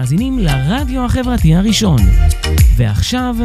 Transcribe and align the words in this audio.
מאזינים 0.00 0.38
לרדיו 0.38 1.04
החברתי 1.04 1.54
הראשון. 1.54 1.98
ועכשיו, 2.76 3.36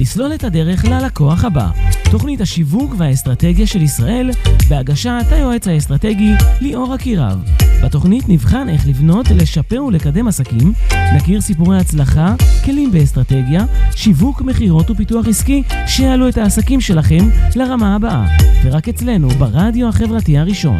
לסלול 0.00 0.34
את 0.34 0.44
הדרך 0.44 0.84
ללקוח 0.84 1.44
הבא. 1.44 1.68
תוכנית 2.10 2.40
השיווק 2.40 2.94
והאסטרטגיה 2.98 3.66
של 3.66 3.82
ישראל, 3.82 4.30
בהגשת 4.68 5.24
היועץ 5.30 5.68
האסטרטגי 5.68 6.30
ליאור 6.60 6.94
אקירב. 6.94 7.44
בתוכנית 7.84 8.28
נבחן 8.28 8.68
איך 8.68 8.88
לבנות, 8.88 9.30
לשפר 9.30 9.84
ולקדם 9.84 10.28
עסקים, 10.28 10.72
נכיר 11.16 11.40
סיפורי 11.40 11.78
הצלחה, 11.78 12.34
כלים 12.64 12.92
באסטרטגיה, 12.92 13.64
שיווק, 13.96 14.42
מכירות 14.42 14.90
ופיתוח 14.90 15.28
עסקי, 15.28 15.62
שיעלו 15.86 16.28
את 16.28 16.38
העסקים 16.38 16.80
שלכם 16.80 17.28
לרמה 17.56 17.94
הבאה. 17.94 18.26
ורק 18.64 18.88
אצלנו, 18.88 19.28
ברדיו 19.28 19.88
החברתי 19.88 20.38
הראשון. 20.38 20.78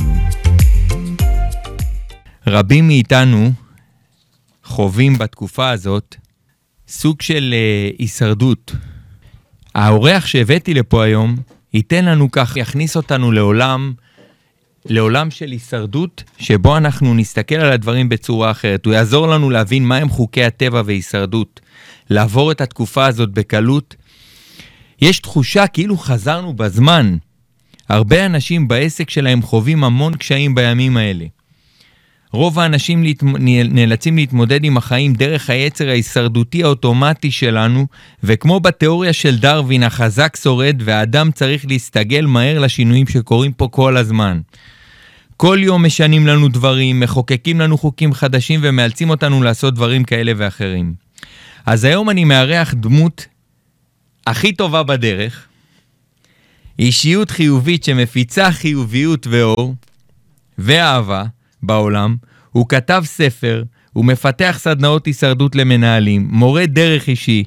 רבים 2.47 2.87
מאיתנו 2.87 3.51
חווים 4.73 5.19
בתקופה 5.19 5.71
הזאת 5.71 6.17
סוג 6.89 7.23
של 7.23 7.55
uh, 7.55 7.97
הישרדות. 7.99 8.73
האורח 9.75 10.27
שהבאתי 10.27 10.75
לפה 10.75 11.05
היום 11.05 11.37
ייתן 11.75 12.05
לנו 12.05 12.31
כך, 12.31 12.57
יכניס 12.57 12.97
אותנו 12.97 13.33
לעולם, 13.33 13.93
לעולם 14.87 15.31
של 15.31 15.51
הישרדות, 15.51 16.25
שבו 16.39 16.77
אנחנו 16.77 17.15
נסתכל 17.15 17.55
על 17.55 17.73
הדברים 17.73 18.09
בצורה 18.09 18.51
אחרת. 18.51 18.87
הוא 18.87 18.95
יעזור 18.95 19.27
לנו 19.27 19.51
להבין 19.51 19.85
מהם 19.85 20.09
חוקי 20.09 20.45
הטבע 20.45 20.83
והישרדות, 20.85 21.61
לעבור 22.11 22.53
את 22.53 22.61
התקופה 22.61 23.07
הזאת 23.07 23.31
בקלות. 23.31 23.97
יש 25.01 25.19
תחושה 25.19 25.67
כאילו 25.67 25.99
חזרנו 25.99 26.55
בזמן. 26.55 27.17
הרבה 27.89 28.27
אנשים 28.27 28.69
בעסק 28.69 29.11
שלהם 29.11 29.43
חווים 29.43 29.85
המון 29.85 30.17
קשיים 30.17 30.55
בימים 30.55 30.97
האלה. 30.97 31.25
רוב 32.33 32.59
האנשים 32.59 33.03
להת... 33.03 33.23
נאלצים 33.71 34.17
להתמודד 34.17 34.65
עם 34.65 34.77
החיים 34.77 35.13
דרך 35.13 35.51
היצר 35.51 35.89
ההישרדותי 35.89 36.63
האוטומטי 36.63 37.31
שלנו, 37.31 37.87
וכמו 38.25 38.61
בתיאוריה 38.61 39.13
של 39.13 39.39
דרווין, 39.39 39.83
החזק 39.83 40.37
שורד 40.43 40.83
והאדם 40.85 41.31
צריך 41.31 41.67
להסתגל 41.67 42.27
מהר 42.27 42.59
לשינויים 42.59 43.07
שקורים 43.07 43.53
פה 43.53 43.69
כל 43.71 43.97
הזמן. 43.97 44.41
כל 45.37 45.59
יום 45.63 45.87
משנים 45.87 46.27
לנו 46.27 46.49
דברים, 46.49 47.01
מחוקקים 47.01 47.61
לנו 47.61 47.79
חוקים 47.79 48.13
חדשים 48.13 48.61
ומאלצים 48.63 49.11
אותנו 49.11 49.43
לעשות 49.43 49.75
דברים 49.75 50.05
כאלה 50.05 50.33
ואחרים. 50.37 50.95
אז 51.67 51.85
היום 51.85 52.11
אני 52.11 52.25
מארח 52.25 52.75
דמות 52.75 53.27
הכי 54.27 54.53
טובה 54.53 54.83
בדרך, 54.83 55.47
אישיות 56.79 57.31
חיובית 57.31 57.85
שמפיצה 57.85 58.53
חיוביות 58.53 59.27
ואור 59.31 59.75
ואהבה, 60.59 61.25
בעולם, 61.63 62.17
הוא 62.51 62.69
כתב 62.69 63.03
ספר, 63.05 63.63
הוא 63.93 64.05
מפתח 64.05 64.57
סדנאות 64.61 65.07
הישרדות 65.07 65.57
למנהלים, 65.57 66.29
מורה 66.31 66.67
דרך 66.67 67.09
אישי, 67.09 67.45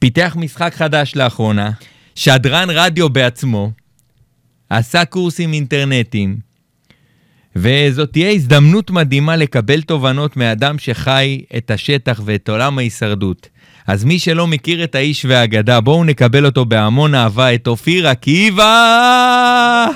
פיתח 0.00 0.36
משחק 0.38 0.74
חדש 0.74 1.16
לאחרונה, 1.16 1.70
שדרן 2.14 2.68
רדיו 2.70 3.08
בעצמו, 3.08 3.70
עשה 4.70 5.04
קורסים 5.04 5.52
אינטרנטיים, 5.52 6.50
וזאת 7.56 8.12
תהיה 8.12 8.30
הזדמנות 8.30 8.90
מדהימה 8.90 9.36
לקבל 9.36 9.82
תובנות 9.82 10.36
מאדם 10.36 10.78
שחי 10.78 11.42
את 11.56 11.70
השטח 11.70 12.20
ואת 12.24 12.48
עולם 12.48 12.78
ההישרדות. 12.78 13.48
אז 13.86 14.04
מי 14.04 14.18
שלא 14.18 14.46
מכיר 14.46 14.84
את 14.84 14.94
האיש 14.94 15.24
והאגדה, 15.24 15.80
בואו 15.80 16.04
נקבל 16.04 16.46
אותו 16.46 16.64
בהמון 16.64 17.14
אהבה, 17.14 17.54
את 17.54 17.66
אופיר 17.66 18.08
עקיבא! 18.08 19.86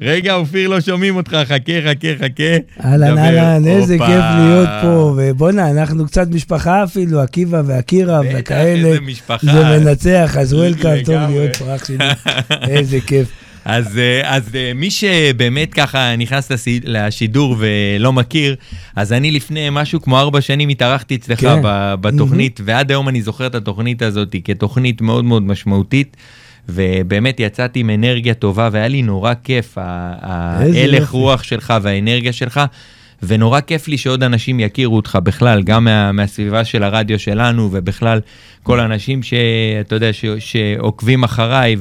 רגע, 0.00 0.34
אופיר, 0.34 0.68
לא 0.68 0.80
שומעים 0.80 1.16
אותך, 1.16 1.36
חכה, 1.44 1.72
חכה, 1.84 2.08
חכה. 2.18 2.84
אהלן, 2.84 3.18
אהלן, 3.18 3.66
איזה 3.66 3.98
כיף 3.98 4.24
להיות 4.38 4.68
פה, 4.82 5.14
ובואנה, 5.16 5.70
אנחנו 5.70 6.06
קצת 6.06 6.28
משפחה 6.30 6.84
אפילו, 6.84 7.20
עקיבא 7.20 7.62
ואקירה 7.66 8.20
וכאלה. 8.34 8.88
איזה 8.88 9.00
משפחה. 9.00 9.52
זה 9.52 9.78
מנצח, 9.78 10.36
אז 10.40 10.54
וולקאם, 10.54 11.02
טוב 11.04 11.14
להיות 11.14 11.56
פה, 11.56 11.76
אח 11.76 11.84
שלי, 11.84 11.98
איזה 12.68 12.98
כיף. 13.06 13.28
אז, 13.64 13.98
אה, 13.98 14.36
אז 14.36 14.54
אה, 14.54 14.72
מי 14.74 14.90
שבאמת 14.90 15.74
ככה 15.74 16.16
נכנס 16.16 16.48
לשידור 16.84 17.56
ולא 17.58 18.12
מכיר, 18.12 18.56
אז 18.96 19.12
אני 19.12 19.30
לפני 19.30 19.68
משהו 19.72 20.02
כמו 20.02 20.18
ארבע 20.18 20.40
שנים 20.40 20.68
התארחתי 20.68 21.14
אצלך 21.14 21.40
כן. 21.40 21.60
בתוכנית, 22.00 22.60
mm-hmm. 22.60 22.62
ועד 22.66 22.90
היום 22.90 23.08
אני 23.08 23.22
זוכר 23.22 23.46
את 23.46 23.54
התוכנית 23.54 24.02
הזאת 24.02 24.36
כתוכנית 24.44 25.00
מאוד 25.00 25.24
מאוד 25.24 25.42
משמעותית. 25.42 26.16
ובאמת 26.68 27.40
יצאתי 27.40 27.80
עם 27.80 27.90
אנרגיה 27.90 28.34
טובה 28.34 28.68
והיה 28.72 28.88
לי 28.88 29.02
נורא 29.02 29.32
כיף, 29.44 29.74
ההלך 29.76 31.10
רוח 31.10 31.42
שלך 31.42 31.74
והאנרגיה 31.82 32.32
שלך. 32.32 32.60
ונורא 33.22 33.60
כיף 33.60 33.88
לי 33.88 33.98
שעוד 33.98 34.22
אנשים 34.22 34.60
יכירו 34.60 34.96
אותך 34.96 35.18
בכלל, 35.22 35.62
גם 35.62 35.84
מה, 35.84 36.12
מהסביבה 36.12 36.64
של 36.64 36.82
הרדיו 36.82 37.18
שלנו, 37.18 37.68
ובכלל 37.72 38.20
כל 38.62 38.80
האנשים 38.80 39.22
שאתה 39.22 39.94
יודע, 39.94 40.12
ש, 40.12 40.24
שעוקבים 40.38 41.24
אחריי, 41.24 41.76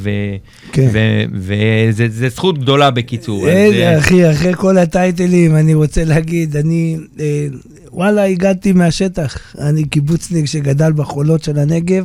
כן. 0.72 0.90
וזה 1.34 2.29
זכות 2.29 2.59
גדולה 2.59 2.91
בקיצור. 2.91 3.50
אז, 3.50 3.73
אחי, 4.00 4.31
אחרי 4.31 4.53
כל 4.56 4.78
הטייטלים, 4.78 5.56
אני 5.56 5.73
רוצה 5.73 6.03
להגיד, 6.03 6.57
אני, 6.57 6.97
אה, 7.19 7.47
וואלה, 7.91 8.23
הגעתי 8.23 8.72
מהשטח. 8.72 9.56
אני 9.59 9.84
קיבוצניק 9.84 10.45
שגדל 10.45 10.91
בחולות 10.91 11.44
של 11.44 11.59
הנגב, 11.59 12.03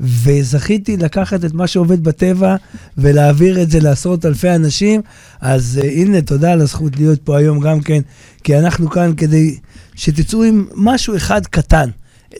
וזכיתי 0.00 0.96
לקחת 0.96 1.44
את 1.44 1.54
מה 1.54 1.66
שעובד 1.66 2.04
בטבע 2.04 2.56
ולהעביר 2.98 3.62
את 3.62 3.70
זה 3.70 3.80
לעשרות 3.80 4.26
אלפי 4.26 4.50
אנשים. 4.50 5.00
אז 5.40 5.80
uh, 5.82 5.86
הנה, 5.86 6.22
תודה 6.22 6.52
על 6.52 6.60
הזכות 6.60 6.96
להיות 6.96 7.20
פה 7.24 7.38
היום 7.38 7.60
גם 7.60 7.80
כן, 7.80 8.00
כי 8.44 8.58
אנחנו 8.58 8.90
כאן 8.90 9.12
כדי 9.16 9.56
שתצאו 9.94 10.44
עם 10.44 10.66
משהו 10.74 11.16
אחד 11.16 11.46
קטן. 11.46 11.90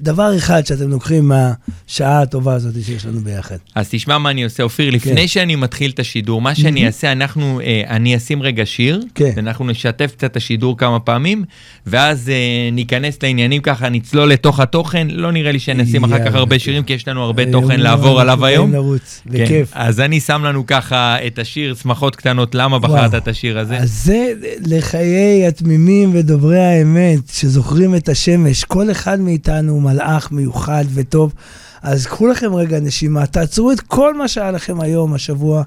דבר 0.01 0.37
אחד 0.37 0.67
שאתם 0.67 0.91
לוקחים 0.91 1.29
מהשעה 1.29 2.23
הטובה 2.23 2.55
הזאת 2.55 2.75
שיש 2.85 3.07
לנו 3.07 3.21
ביחד. 3.21 3.57
אז 3.75 3.89
תשמע 3.91 4.19
מה 4.19 4.31
אני 4.31 4.45
עושה, 4.45 4.63
אופיר, 4.63 4.91
לפני 4.91 5.21
כן. 5.21 5.27
שאני 5.27 5.57
מתחיל 5.57 5.91
את 5.91 5.99
השידור, 5.99 6.41
מה 6.41 6.55
שאני 6.55 6.87
אעשה, 6.87 7.13
אנחנו, 7.13 7.61
אה, 7.61 7.83
אני 7.89 8.17
אשים 8.17 8.43
רגע 8.43 8.67
שיר, 8.67 9.03
כן. 9.15 9.33
ואנחנו 9.37 9.65
נשתף 9.65 10.13
קצת 10.17 10.25
את 10.25 10.37
השידור 10.37 10.79
כמה 10.79 11.01
פעמים, 11.01 11.45
ואז 11.87 12.29
אה, 12.29 12.71
ניכנס 12.73 13.19
לעניינים 13.23 13.63
ככה, 13.63 13.89
נצלול 13.89 14.31
לתוך 14.31 14.61
התוכן, 14.61 15.09
לא 15.11 15.33
נראה 15.33 15.53
לי 15.53 15.59
שנשים 15.59 16.05
אחר 16.05 16.25
כך 16.25 16.35
הרבה 16.35 16.59
שירים, 16.59 16.83
כי 16.83 16.93
יש 16.93 17.09
לנו 17.09 17.23
הרבה 17.23 17.53
תוכן 17.53 17.81
לעבור 17.81 18.21
עליו 18.21 18.47
היום. 18.47 18.73
לרוץ, 18.73 19.23
כן. 19.33 19.45
בכיף. 19.45 19.71
אז 19.73 20.01
אני 20.01 20.21
שם 20.21 20.45
לנו 20.45 20.67
ככה 20.67 21.17
את 21.27 21.39
השיר, 21.39 21.75
שמחות 21.75 22.17
קטנות, 22.17 22.55
למה 22.55 22.79
בחרת 22.79 23.15
את 23.15 23.29
השיר 23.29 23.59
הזה? 23.59 23.77
אז 23.77 24.05
זה 24.05 24.33
לחיי 24.67 25.47
התמימים 25.47 26.11
ודוברי 26.15 26.59
האמת, 26.59 27.19
שזוכרים 27.33 27.95
את 27.95 28.09
השמש, 28.09 28.65
כל 28.65 28.91
אחד 28.91 29.21
מאיתנו 29.21 29.80
הוא 29.81 29.91
מלאך 29.91 30.33
מיוחד 30.33 30.85
וטוב. 30.95 31.33
אז 31.83 32.07
קחו 32.07 32.27
לכם 32.27 32.55
רגע 32.55 32.81
נשימה, 32.81 33.27
תעצרו 33.27 33.73
את 33.73 33.81
כל 33.81 34.15
מה 34.15 34.29
שהיה 34.29 34.51
לכם 34.51 34.81
היום, 34.81 35.15
השבוע. 35.15 35.63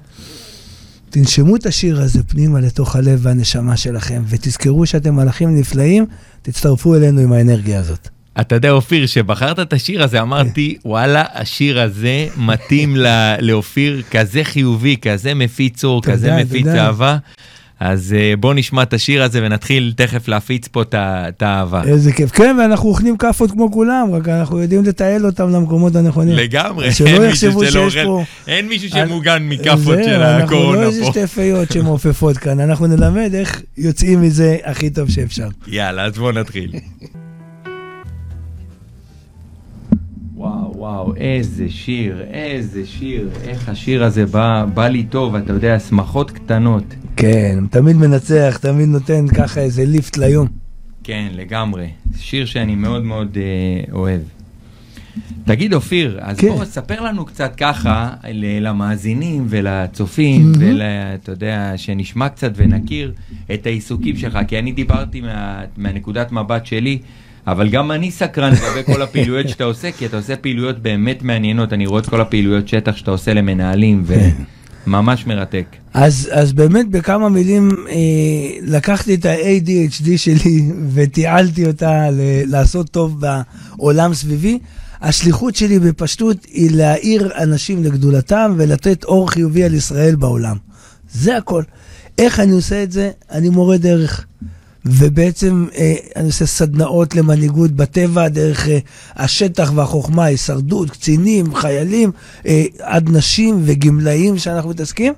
תנשמו 1.10 1.56
את 1.56 1.66
השיר 1.66 2.00
הזה 2.00 2.22
פנימה 2.22 2.60
לתוך 2.60 2.96
הלב 2.96 3.18
והנשמה 3.22 3.76
שלכם, 3.76 4.22
ותזכרו 4.28 4.86
שאתם 4.86 5.14
מלאכים 5.14 5.56
נפלאים, 5.56 6.06
תצטרפו 6.42 6.94
אלינו 6.94 7.20
עם 7.20 7.32
האנרגיה 7.32 7.80
הזאת. 7.80 8.08
אתה 8.40 8.54
יודע, 8.54 8.70
אופיר, 8.70 9.06
כשבחרת 9.06 9.58
את 9.58 9.72
השיר 9.72 10.02
הזה, 10.02 10.20
אמרתי, 10.20 10.76
וואלה, 10.84 11.24
השיר 11.34 11.80
הזה 11.80 12.26
מתאים 12.36 12.96
לאופיר, 13.40 14.02
כזה 14.10 14.44
חיובי, 14.44 14.96
כזה 15.02 15.34
מפיץ 15.34 15.84
אור, 15.84 16.02
כזה 16.02 16.36
מפיץ 16.36 16.66
אהבה. 16.66 17.16
אז 17.80 18.14
uh, 18.16 18.36
בוא 18.36 18.54
נשמע 18.54 18.82
את 18.82 18.92
השיר 18.92 19.22
הזה 19.22 19.40
ונתחיל 19.42 19.92
תכף 19.96 20.28
להפיץ 20.28 20.68
פה 20.68 20.82
את 20.92 21.42
האהבה. 21.42 21.82
איזה 21.82 22.12
כיף. 22.12 22.30
כן, 22.30 22.56
ואנחנו 22.60 22.88
אוכלים 22.88 23.16
כאפות 23.16 23.50
כמו 23.50 23.72
כולם, 23.72 24.08
רק 24.12 24.28
אנחנו 24.28 24.60
יודעים 24.60 24.84
לתעל 24.84 25.26
אותם 25.26 25.50
למקומות 25.50 25.96
הנכונים. 25.96 26.34
לגמרי. 26.34 26.92
שלא 26.92 27.24
יחשבו 27.24 27.64
שיש 27.64 27.96
פה... 27.96 28.22
אין 28.46 28.68
מישהו 28.68 28.88
שמוגן 28.88 29.42
מכאפות 29.42 29.98
של 30.04 30.22
הקורונה 30.22 30.46
פה. 30.46 30.64
אנחנו 30.64 30.74
לא 30.74 30.82
איזה 30.82 31.04
שתי 31.04 31.26
פיות 31.26 31.72
שמעופפות 31.72 32.36
כאן, 32.36 32.60
אנחנו 32.60 32.86
נלמד 32.86 33.34
איך 33.34 33.62
יוצאים 33.78 34.22
מזה 34.22 34.56
הכי 34.64 34.90
טוב 34.90 35.10
שאפשר. 35.10 35.48
יאללה, 35.66 36.04
אז 36.04 36.18
בואו 36.18 36.32
נתחיל. 36.32 36.72
וואו, 40.34 40.72
וואו, 40.76 41.14
איזה 41.16 41.64
שיר, 41.68 42.22
איזה 42.30 42.86
שיר, 42.86 43.28
איך 43.44 43.68
השיר 43.68 44.04
הזה 44.04 44.26
בא, 44.26 44.64
בא 44.74 44.88
לי 44.88 45.04
טוב, 45.04 45.34
אתה 45.34 45.52
יודע, 45.52 45.78
שמחות 45.78 46.30
קטנות. 46.30 46.84
כן, 47.16 47.64
תמיד 47.70 47.96
מנצח, 47.96 48.58
תמיד 48.60 48.88
נותן 48.88 49.28
ככה 49.28 49.60
איזה 49.60 49.84
ליפט 49.84 50.16
ליום. 50.16 50.48
כן, 51.04 51.28
לגמרי. 51.32 51.88
שיר 52.18 52.46
שאני 52.46 52.74
מאוד 52.74 53.04
מאוד 53.04 53.36
אה, 53.36 53.92
אוהב. 53.92 54.20
תגיד, 55.44 55.74
אופיר, 55.74 56.18
אז 56.22 56.38
כן. 56.38 56.48
בוא, 56.48 56.64
ספר 56.64 57.00
לנו 57.00 57.24
קצת 57.24 57.54
ככה 57.56 58.10
למאזינים 58.60 59.46
ולצופים, 59.48 60.52
mm-hmm. 60.54 60.58
ואתה 60.80 61.32
יודע, 61.32 61.72
שנשמע 61.76 62.28
קצת 62.28 62.52
ונכיר 62.56 63.12
את 63.54 63.66
העיסוקים 63.66 64.16
שלך, 64.16 64.38
כי 64.48 64.58
אני 64.58 64.72
דיברתי 64.72 65.20
מה, 65.20 65.62
מהנקודת 65.76 66.32
מבט 66.32 66.66
שלי. 66.66 66.98
אבל 67.46 67.68
גם 67.68 67.92
אני 67.92 68.10
סקרן 68.10 68.52
לגבי 68.52 68.92
כל 68.92 69.02
הפעילויות 69.02 69.48
שאתה 69.48 69.64
עושה, 69.64 69.92
כי 69.92 70.06
אתה 70.06 70.16
עושה 70.16 70.36
פעילויות 70.36 70.78
באמת 70.78 71.22
מעניינות, 71.22 71.72
אני 71.72 71.86
רואה 71.86 72.00
את 72.00 72.06
כל 72.06 72.20
הפעילויות 72.20 72.68
שטח 72.68 72.96
שאתה 72.96 73.10
עושה 73.10 73.34
למנהלים, 73.34 74.02
ו... 74.06 74.14
ממש 74.86 75.26
מרתק. 75.26 75.64
אז, 75.94 76.28
אז 76.32 76.52
באמת 76.52 76.88
בכמה 76.90 77.28
מילים 77.28 77.70
אה, 77.88 77.94
לקחתי 78.62 79.14
את 79.14 79.26
ה-ADHD 79.26 80.08
שלי 80.16 80.62
ותיעלתי 80.94 81.66
אותה 81.66 82.10
ל- 82.10 82.50
לעשות 82.50 82.90
טוב 82.90 83.20
בעולם 83.20 84.14
סביבי. 84.14 84.58
השליחות 85.02 85.56
שלי 85.56 85.78
בפשטות 85.78 86.44
היא 86.44 86.70
להאיר 86.70 87.30
אנשים 87.42 87.84
לגדולתם 87.84 88.54
ולתת 88.56 89.04
אור 89.04 89.30
חיובי 89.30 89.64
על 89.64 89.74
ישראל 89.74 90.16
בעולם. 90.16 90.56
זה 91.12 91.36
הכל. 91.36 91.62
איך 92.18 92.40
אני 92.40 92.52
עושה 92.52 92.82
את 92.82 92.92
זה? 92.92 93.10
אני 93.30 93.48
מורה 93.48 93.76
דרך. 93.78 94.26
ובעצם 94.86 95.66
אה, 95.76 95.94
אני 96.16 96.26
עושה 96.26 96.46
סדנאות 96.46 97.14
למנהיגות 97.14 97.70
בטבע, 97.70 98.28
דרך 98.28 98.68
אה, 98.68 98.78
השטח 99.16 99.72
והחוכמה, 99.74 100.24
הישרדות, 100.24 100.90
קצינים, 100.90 101.54
חיילים, 101.54 102.10
אה, 102.46 102.64
עד 102.80 103.10
נשים 103.10 103.62
וגמלאים 103.64 104.38
שאנחנו 104.38 104.70
מתעסקים. 104.70 105.12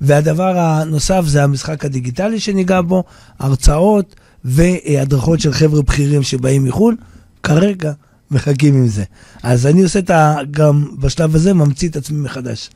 והדבר 0.00 0.58
הנוסף 0.58 1.22
זה 1.26 1.44
המשחק 1.44 1.84
הדיגיטלי 1.84 2.40
שניגע 2.40 2.80
בו, 2.80 3.04
הרצאות 3.38 4.14
והדרכות 4.44 5.40
של 5.40 5.52
חבר'ה 5.52 5.82
בכירים 5.82 6.22
שבאים 6.22 6.64
מחו"ל. 6.64 6.96
כרגע 7.42 7.92
מחכים 8.30 8.74
עם 8.74 8.88
זה. 8.88 9.04
אז 9.42 9.66
אני 9.66 9.82
עושה 9.82 9.98
את 9.98 10.10
ה... 10.10 10.36
גם 10.50 10.84
בשלב 10.98 11.34
הזה 11.34 11.54
ממציא 11.54 11.88
את 11.88 11.96
עצמי 11.96 12.20
מחדש. 12.20 12.70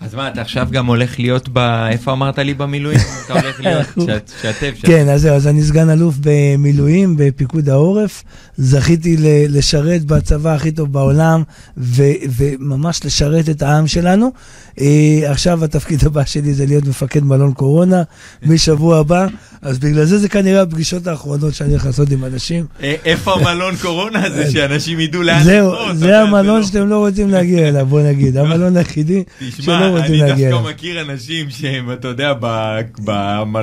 אז 0.00 0.14
מה, 0.14 0.28
אתה 0.28 0.40
עכשיו 0.40 0.68
גם 0.70 0.86
הולך 0.86 1.18
להיות 1.18 1.48
ב... 1.52 1.58
איפה 1.90 2.12
אמרת 2.12 2.38
לי 2.38 2.54
במילואים? 2.54 2.98
אתה 3.26 3.32
הולך 3.40 3.60
להיות, 3.60 4.32
שתף 4.42 4.74
שם. 4.76 4.86
כן, 4.86 5.08
אז 5.08 5.20
זהו, 5.22 5.34
אז 5.34 5.46
אני 5.46 5.62
סגן 5.62 5.90
אלוף 5.90 6.14
במילואים 6.20 7.14
בפיקוד 7.18 7.68
העורף. 7.68 8.22
זכיתי 8.58 9.16
לשרת 9.48 10.04
בצבא 10.04 10.54
הכי 10.54 10.70
טוב 10.72 10.92
בעולם, 10.92 11.42
ו- 11.78 12.02
וממש 12.36 13.00
לשרת 13.04 13.48
את 13.48 13.62
העם 13.62 13.86
שלנו. 13.86 14.32
אה, 14.80 14.86
עכשיו 15.30 15.64
התפקיד 15.64 16.04
הבא 16.06 16.24
שלי 16.24 16.54
זה 16.54 16.66
להיות 16.66 16.84
מפקד 16.86 17.24
מלון 17.24 17.52
קורונה 17.52 18.02
משבוע 18.42 18.98
הבא, 18.98 19.26
אז 19.62 19.78
בגלל 19.78 20.04
זה 20.04 20.18
זה 20.18 20.28
כנראה 20.28 20.62
הפגישות 20.62 21.06
האחרונות 21.06 21.54
שאני 21.54 21.70
הולך 21.70 21.86
לעשות 21.86 22.10
עם 22.10 22.24
אנשים. 22.24 22.64
אה, 22.82 22.94
איפה 23.04 23.34
המלון 23.34 23.76
קורונה 23.76 24.24
הזה, 24.26 24.50
שאנשים 24.52 25.00
ידעו 25.00 25.22
לאן 25.22 25.42
זהו, 25.42 25.72
לפנות? 25.72 25.86
אתה 25.90 25.94
זה 25.96 26.20
המלון 26.20 26.60
לא- 26.60 26.66
שאתם 26.66 26.88
לא 26.88 26.98
רוצים 26.98 27.30
להגיע 27.30 27.68
אליו, 27.68 27.86
בוא 27.86 28.02
נגיד. 28.02 28.36
המלון 28.36 28.76
היחידי 28.76 29.22
תשמע, 29.38 29.64
שלא 29.64 29.85
רוצים 29.88 30.04
אני 30.04 30.18
להגיע 30.18 30.50
דווקא 30.50 30.66
אליו. 30.66 30.74
מכיר 30.74 31.00
אנשים 31.00 31.50
שהם, 31.50 31.92
אתה 31.92 32.08
יודע, 32.08 32.32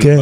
כן. 0.01 0.17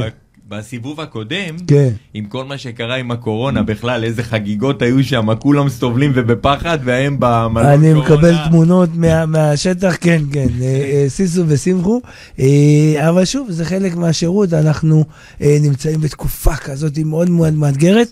בסיבוב 0.52 1.02
הקודם, 1.02 1.56
כן. 1.68 1.90
עם 2.14 2.26
כל 2.26 2.46
מה 2.46 2.58
שקרה 2.58 2.96
עם 2.96 3.12
הקורונה 3.12 3.64
בכלל, 3.64 4.04
איזה 4.04 4.24
חגיגות 4.24 4.82
היו 4.82 5.04
שם, 5.04 5.36
כולם 5.40 5.70
סובלים 5.70 6.12
ובפחד, 6.16 6.78
והם 6.84 7.16
במלון 7.20 7.52
קורונה. 7.54 7.74
אני 7.74 7.94
מקבל 7.94 8.36
תמונות 8.50 8.90
מה- 8.96 9.26
מהשטח, 9.26 9.96
כן, 10.02 10.22
כן, 10.34 10.48
אה, 10.62 10.66
אה, 10.66 11.06
סיסו 11.10 11.44
ושמחו, 11.48 12.02
אה, 12.40 13.10
אבל 13.10 13.26
שוב, 13.26 13.52
זה 13.52 13.66
חלק 13.66 13.96
מהשירות, 13.96 14.54
אנחנו 14.54 15.06
נמצאים 15.42 16.02
בתקופה 16.02 16.56
כזאת 16.56 16.98
מאוד 16.98 17.30
מאוד 17.30 17.54
מאתגרת, 17.54 18.12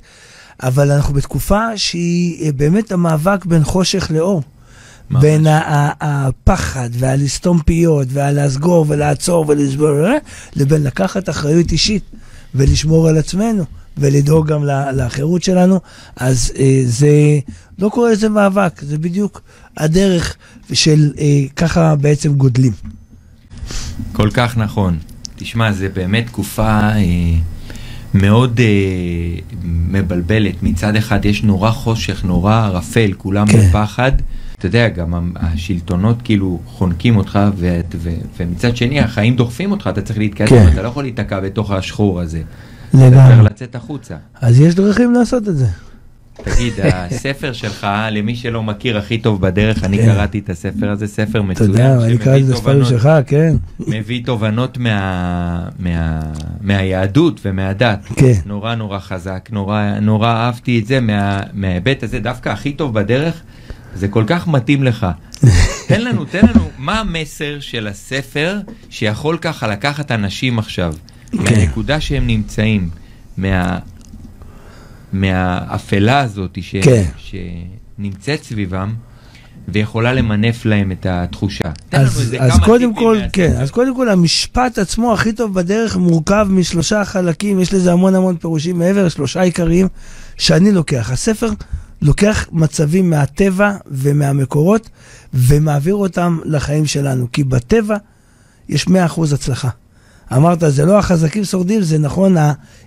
אבל 0.63 0.91
אנחנו 0.91 1.13
בתקופה 1.13 1.77
שהיא 1.77 2.53
באמת 2.53 2.91
המאבק 2.91 3.45
בין 3.45 3.63
חושך 3.63 4.11
לאור. 4.13 4.41
ממש. 5.09 5.21
בין 5.21 5.45
הפחד 6.01 6.89
והלסתום 6.93 7.59
פיות 7.65 8.07
והלסגור 8.11 8.85
ולעצור 8.87 9.45
ולסבור, 9.47 10.05
אה, 10.05 10.17
לבין 10.55 10.83
לקחת 10.83 11.29
אחריות 11.29 11.71
אישית 11.71 12.03
ולשמור 12.55 13.07
על 13.07 13.17
עצמנו 13.17 13.63
ולדאוג 13.97 14.47
גם 14.47 14.63
לחירות 14.93 15.43
שלנו, 15.43 15.79
אז 16.15 16.51
אה, 16.59 16.81
זה 16.85 17.39
לא 17.79 17.89
קורא 17.89 18.11
לזה 18.11 18.29
מאבק, 18.29 18.81
זה 18.81 18.97
בדיוק 18.97 19.41
הדרך 19.77 20.35
של 20.73 21.13
אה, 21.19 21.43
ככה 21.55 21.95
בעצם 21.95 22.33
גודלים. 22.33 22.73
כל 24.13 24.29
כך 24.33 24.57
נכון. 24.57 24.97
תשמע, 25.35 25.71
זה 25.71 25.89
באמת 25.89 26.27
תקופה 26.27 26.79
אה, 26.79 27.03
מאוד 28.13 28.59
אה, 28.59 29.39
מבלבללת. 29.63 30.63
מצד 30.63 30.95
אחד 30.95 31.25
יש 31.25 31.43
נורא 31.43 31.71
חושך, 31.71 32.23
נורא 32.23 32.55
ערפל, 32.65 33.13
כולם 33.17 33.47
כן. 33.47 33.69
בפחד. 33.69 34.11
אתה 34.59 34.67
יודע, 34.67 34.89
גם 34.89 35.31
השלטונות 35.35 36.21
כאילו 36.23 36.59
חונקים 36.65 37.17
אותך, 37.17 37.39
ו- 37.55 37.81
ו- 37.95 38.09
ומצד 38.39 38.75
שני 38.75 38.99
החיים 38.99 39.35
דוחפים 39.35 39.71
אותך, 39.71 39.89
אתה 39.93 40.01
צריך 40.01 40.19
להתקדם, 40.19 40.47
כן. 40.47 40.67
אתה 40.73 40.81
לא 40.81 40.87
יכול 40.87 41.03
להיתקע 41.03 41.39
בתוך 41.39 41.71
השחור 41.71 42.19
הזה. 42.21 42.41
אתה 42.89 42.97
צריך 42.97 43.11
לגמרי. 43.13 43.45
לצאת 43.45 43.75
החוצה. 43.75 44.15
אז 44.41 44.59
יש 44.59 44.75
דרכים 44.75 45.13
לעשות 45.13 45.47
את 45.47 45.57
זה. 45.57 45.65
תגיד, 46.43 46.73
הספר 46.83 47.53
שלך, 47.53 47.87
למי 48.11 48.35
שלא 48.35 48.63
מכיר, 48.63 48.97
הכי 48.97 49.17
טוב 49.17 49.41
בדרך, 49.41 49.83
אני 49.83 49.97
כן. 49.97 50.05
קראתי 50.05 50.39
את 50.39 50.49
הספר 50.49 50.89
הזה, 50.89 51.07
ספר 51.07 51.41
מצוין. 51.41 51.71
אתה 51.71 51.81
יודע, 51.81 52.05
אני 52.05 52.17
קראתי 52.17 52.43
את 52.43 52.49
הספרים 52.49 52.85
שלך, 52.85 53.09
כן. 53.27 53.55
מביא 53.79 54.25
תובנות 54.25 54.77
מה, 54.77 55.69
מה, 55.79 56.19
מהיהדות 56.61 57.39
ומהדת. 57.45 58.05
כן. 58.15 58.33
נורא 58.45 58.75
נורא 58.75 58.99
חזק, 58.99 59.49
נורא, 59.51 59.99
נורא 60.01 60.27
אהבתי 60.27 60.79
את 60.79 60.87
זה 60.87 60.99
מה, 60.99 61.41
מההיבט 61.53 62.03
הזה, 62.03 62.19
דווקא 62.19 62.49
הכי 62.49 62.71
טוב 62.71 62.93
בדרך, 62.93 63.41
זה 63.95 64.07
כל 64.07 64.23
כך 64.27 64.47
מתאים 64.47 64.83
לך. 64.83 65.07
תן 65.87 66.01
לנו, 66.01 66.25
תן 66.25 66.45
לנו, 66.47 66.69
מה 66.77 66.99
המסר 66.99 67.59
של 67.59 67.87
הספר 67.87 68.59
שיכול 68.89 69.37
ככה 69.37 69.67
לקחת 69.67 70.11
אנשים 70.11 70.59
עכשיו, 70.59 70.93
מהנקודה 71.33 72.01
שהם 72.01 72.27
נמצאים, 72.27 72.89
מה, 73.37 73.79
מהאפלה 75.13 76.19
הזאת 76.19 76.57
ש, 76.61 76.75
כן. 76.75 77.03
שנמצאת 77.17 78.43
סביבם, 78.43 78.93
ויכולה 79.67 80.13
למנף 80.13 80.65
להם 80.65 80.91
את 80.91 81.05
התחושה. 81.05 81.71
תן 81.89 81.97
לנו 81.97 82.07
אז, 82.07 82.19
איזה 82.19 82.39
אז 82.39 82.59
קודם 82.59 82.95
כל, 82.95 83.15
מהספר. 83.15 83.29
כן, 83.33 83.53
אז 83.61 83.71
קודם 83.71 83.95
כל 83.95 84.09
המשפט 84.09 84.77
עצמו 84.77 85.13
הכי 85.13 85.33
טוב 85.33 85.53
בדרך 85.53 85.97
מורכב 85.97 86.47
משלושה 86.49 87.05
חלקים, 87.05 87.59
יש 87.59 87.73
לזה 87.73 87.91
המון 87.91 88.15
המון 88.15 88.37
פירושים 88.37 88.79
מעבר, 88.79 89.09
שלושה 89.09 89.41
עיקריים 89.41 89.87
שאני 90.37 90.71
לוקח. 90.71 91.11
הספר 91.11 91.49
לוקח 92.01 92.47
מצבים 92.51 93.09
מהטבע 93.09 93.75
ומהמקורות 93.87 94.89
ומעביר 95.33 95.95
אותם 95.95 96.39
לחיים 96.45 96.85
שלנו, 96.85 97.27
כי 97.31 97.43
בטבע 97.43 97.97
יש 98.69 98.87
100% 98.87 98.89
הצלחה. 99.33 99.69
אמרת, 100.33 100.63
זה 100.67 100.85
לא 100.85 100.99
החזקים 100.99 101.43
שורדים, 101.43 101.81
זה 101.81 101.97
נכון, 101.97 102.35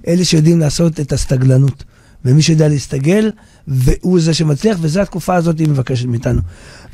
אלה 0.09 0.25
שיודעים 0.25 0.61
לעשות 0.61 1.01
את 1.01 1.13
הסתגלנות. 1.13 1.85
ומי 2.25 2.43
שיודע 2.43 2.69
להסתגל, 2.69 3.31
והוא 3.69 4.21
זה 4.21 4.35
שמצליח, 4.35 4.79
וזו 4.81 5.01
התקופה 5.01 5.35
הזאת 5.35 5.59
היא 5.59 5.69
מבקשת 5.69 6.07
מאיתנו. 6.07 6.41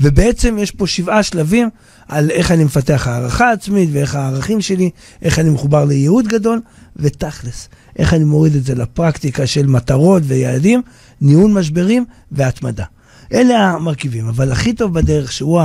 ובעצם 0.00 0.59
יש 0.59 0.71
פה 0.71 0.87
שבעה 0.87 1.23
שלבים 1.23 1.69
על 2.09 2.31
איך 2.31 2.50
אני 2.50 2.64
מפתח 2.64 3.06
הערכה 3.06 3.53
עצמית, 3.53 3.88
ואיך 3.93 4.14
הערכים 4.14 4.61
שלי, 4.61 4.91
איך 5.23 5.38
אני 5.38 5.50
מחובר 5.50 5.85
לייעוד 5.85 6.29
גדול, 6.29 6.61
ותכלס, 6.97 7.69
איך 7.99 8.14
אני 8.14 8.25
מוריד 8.25 8.55
את 8.55 8.64
זה 8.64 8.75
לפרקטיקה 8.75 9.47
של 9.47 9.66
מטרות 9.66 10.23
ויעדים, 10.26 10.83
ניהול 11.21 11.53
משברים 11.53 12.05
והתמדה. 12.33 12.85
אלה 13.33 13.71
המרכיבים, 13.71 14.29
אבל 14.29 14.53
הכי 14.53 14.73
טוב 14.73 14.95
בדרך, 14.95 15.33
שהוא 15.33 15.61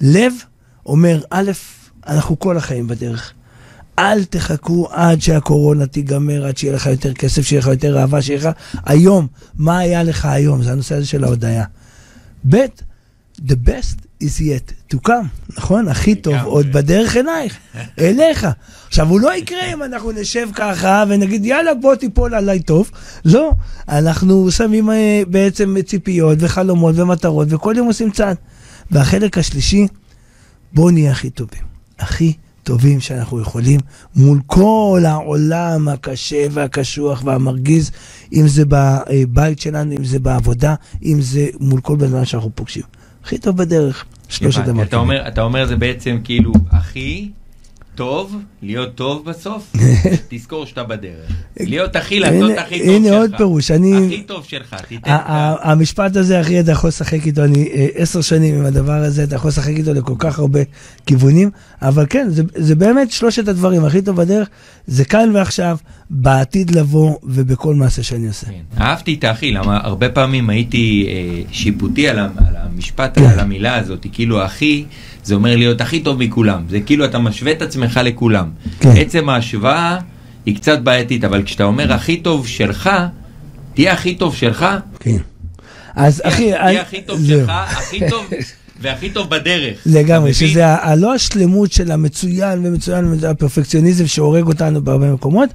הלב, 0.00 0.32
אומר, 0.86 1.20
א', 1.30 1.50
אנחנו 2.06 2.38
כל 2.38 2.56
החיים 2.56 2.86
בדרך. 2.86 3.32
אל 3.98 4.24
תחכו 4.24 4.88
עד 4.90 5.20
שהקורונה 5.20 5.86
תיגמר, 5.86 6.46
עד 6.46 6.56
שיהיה 6.56 6.74
לך 6.74 6.86
יותר 6.86 7.12
כסף, 7.12 7.42
שיהיה 7.42 7.60
לך 7.60 7.66
יותר 7.66 7.98
אהבה, 8.00 8.22
שיהיה 8.22 8.38
לך... 8.38 8.48
היום, 8.86 9.26
מה 9.56 9.78
היה 9.78 10.02
לך 10.02 10.24
היום? 10.24 10.62
זה 10.62 10.72
הנושא 10.72 10.94
הזה 10.94 11.06
של 11.06 11.24
ההודיה. 11.24 11.64
ב', 12.48 12.56
the 13.46 13.56
best 13.56 14.08
is 14.20 14.40
yet 14.40 14.94
to 14.94 15.08
come, 15.08 15.56
נכון? 15.56 15.88
הכי 15.88 16.14
טוב. 16.14 16.34
עוד 16.44 16.72
בדרך 16.72 17.16
אלייך, 17.16 17.58
אליך. 18.00 18.46
עכשיו, 18.88 19.08
הוא 19.08 19.20
לא 19.20 19.36
יקרה 19.36 19.72
אם 19.72 19.82
אנחנו 19.82 20.12
נשב 20.12 20.48
ככה 20.54 21.04
ונגיד, 21.08 21.44
יאללה, 21.44 21.74
בוא 21.74 21.94
תיפול 21.94 22.34
עליי 22.34 22.60
טוב. 22.60 22.90
לא, 23.24 23.52
אנחנו 23.88 24.50
שמים 24.50 24.90
אה, 24.90 25.22
בעצם 25.28 25.76
ציפיות 25.86 26.38
וחלומות 26.40 26.98
ומטרות, 26.98 27.48
וכל 27.50 27.74
יום 27.76 27.86
עושים 27.86 28.10
צעד. 28.10 28.36
והחלק 28.90 29.38
השלישי, 29.38 29.86
בואו 30.72 30.90
נהיה 30.90 31.12
הכי 31.12 31.30
טובים. 31.30 31.62
הכי 31.98 32.32
טובים 32.62 33.00
שאנחנו 33.00 33.40
יכולים 33.40 33.80
מול 34.16 34.40
כל 34.46 35.02
העולם 35.06 35.88
הקשה 35.88 36.46
והקשוח 36.50 37.22
והמרגיז, 37.24 37.90
אם 38.32 38.48
זה 38.48 38.62
בבית 38.68 39.60
שלנו, 39.60 39.92
אם 39.92 40.04
זה 40.04 40.18
בעבודה, 40.18 40.74
אם 41.04 41.20
זה 41.20 41.46
מול 41.60 41.80
כל 41.80 41.96
בן 41.96 42.14
אדם 42.14 42.24
שאנחנו 42.24 42.50
פוגשים. 42.54 42.82
הכי 43.28 43.38
טוב 43.38 43.56
בדרך, 43.56 44.04
שלושת 44.28 44.68
הבנתי. 44.68 44.82
אתה. 44.82 44.96
אומר, 44.96 45.28
אתה 45.28 45.42
אומר 45.42 45.66
זה 45.66 45.76
בעצם 45.76 46.18
כאילו 46.24 46.52
הכי 46.70 47.30
טוב, 47.98 48.36
להיות 48.62 48.94
טוב 48.94 49.24
בסוף, 49.24 49.72
תזכור 50.30 50.66
שאתה 50.66 50.84
בדרך. 50.84 51.32
להיות 51.60 51.96
הכי, 51.96 52.20
לעשות 52.20 52.50
הכי 52.58 52.78
טוב 52.78 52.86
שלך. 52.86 52.96
הנה 52.96 53.16
עוד 53.16 53.30
פירוש, 53.36 53.70
אני- 53.70 54.06
הכי 54.06 54.22
טוב 54.22 54.44
שלך, 54.44 54.76
תיתן 54.88 55.16
המשפט 55.62 56.16
הזה, 56.16 56.40
אחי, 56.40 56.60
אתה 56.60 56.72
יכול 56.72 56.88
לשחק 56.88 57.26
איתו, 57.26 57.44
אני 57.44 57.68
אה, 57.74 57.86
עשר 57.94 58.20
שנים 58.20 58.54
עם 58.54 58.64
הדבר 58.64 58.92
הזה, 58.92 59.24
אתה 59.24 59.36
יכול 59.36 59.48
לשחק 59.48 59.72
איתו 59.76 59.94
לכל 59.94 60.14
כך 60.18 60.38
הרבה 60.38 60.60
כיוונים, 61.06 61.50
אבל 61.82 62.06
כן, 62.10 62.26
זה, 62.54 62.74
באמת 62.74 63.10
שלושת 63.10 63.48
הדברים 63.48 63.84
הכי 63.84 64.02
טוב 64.02 64.16
בדרך, 64.16 64.48
זה 64.86 65.04
כאן 65.04 65.30
ועכשיו, 65.34 65.76
בעתיד 66.10 66.70
לבוא 66.70 67.16
ובכל 67.22 67.74
מעשה 67.74 68.02
שאני 68.02 68.28
עושה. 68.28 68.46
כן. 68.46 68.80
אהבתי 68.82 69.14
את 69.14 69.24
האחי, 69.24 69.52
למה 69.52 69.80
הרבה 69.82 70.08
פעמים 70.08 70.50
הייתי 70.50 71.06
אה, 71.08 71.42
שיפוטי 71.52 72.08
על, 72.08 72.18
המשפט, 72.56 73.18
כן. 73.18 73.24
על 73.26 73.40
המילה 73.40 73.76
הזאת, 73.76 74.06
כאילו 74.12 74.40
האחי, 74.42 74.84
זה 75.28 75.34
אומר 75.34 75.56
להיות 75.56 75.80
הכי 75.80 76.00
טוב 76.00 76.18
מכולם. 76.24 76.62
זה 76.70 76.80
כאילו 76.80 77.04
אתה 77.04 77.18
משווה 77.18 77.52
את 77.52 77.62
עצמך 77.62 78.00
לכולם. 78.04 78.50
כן. 78.80 78.92
עצם 78.96 79.28
ההשוואה 79.28 79.98
היא 80.46 80.56
קצת 80.56 80.78
בעייתית, 80.80 81.24
אבל 81.24 81.42
כשאתה 81.42 81.64
אומר 81.64 81.92
הכי 81.92 82.16
טוב 82.16 82.46
שלך, 82.46 82.90
תהיה 83.74 83.92
הכי 83.92 84.14
טוב 84.14 84.34
שלך, 84.34 84.66
כן. 85.00 85.16
אז 85.96 86.22
אחי, 86.24 86.36
תהיה 86.42 86.68
אני- 86.68 86.78
הכי 86.78 87.00
טוב 87.02 87.18
זהו. 87.20 87.40
שלך, 87.40 87.50
הכי 87.78 88.00
טוב, 88.10 88.26
והכי 88.80 89.10
טוב 89.10 89.30
בדרך. 89.30 89.78
לגמרי? 89.86 90.34
שזה 90.34 90.66
הלא 90.66 91.14
השלמות 91.14 91.72
של 91.72 91.90
המצוין 91.92 92.66
ומצוין, 92.66 93.18
הפרפקציוניזם 93.28 94.06
שהורג 94.06 94.46
אותנו 94.46 94.82
בהרבה 94.84 95.12
מקומות. 95.12 95.48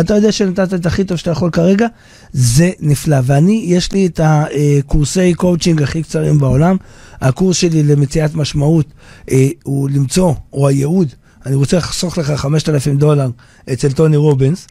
אתה 0.00 0.14
יודע 0.14 0.32
שנתת 0.32 0.74
את 0.74 0.86
הכי 0.86 1.04
טוב 1.04 1.16
שאתה 1.16 1.30
יכול 1.30 1.50
כרגע, 1.50 1.86
זה 2.32 2.70
נפלא. 2.80 3.16
ואני, 3.24 3.64
יש 3.66 3.92
לי 3.92 4.06
את 4.06 4.20
הקורסי 4.24 5.34
קואוצ'ינג 5.34 5.82
הכי 5.82 6.02
קצרים 6.02 6.38
בעולם. 6.38 6.76
הקורס 7.20 7.56
שלי 7.56 7.82
למציאת 7.82 8.34
משמעות 8.34 8.86
אה, 9.30 9.48
הוא 9.62 9.90
למצוא, 9.90 10.34
או 10.52 10.68
הייעוד, 10.68 11.08
אני 11.46 11.54
רוצה 11.54 11.76
לחסוך 11.76 12.18
לך 12.18 12.30
5,000 12.30 12.98
דולר 12.98 13.30
אצל 13.72 13.92
טוני 13.92 14.16
רובינס. 14.16 14.66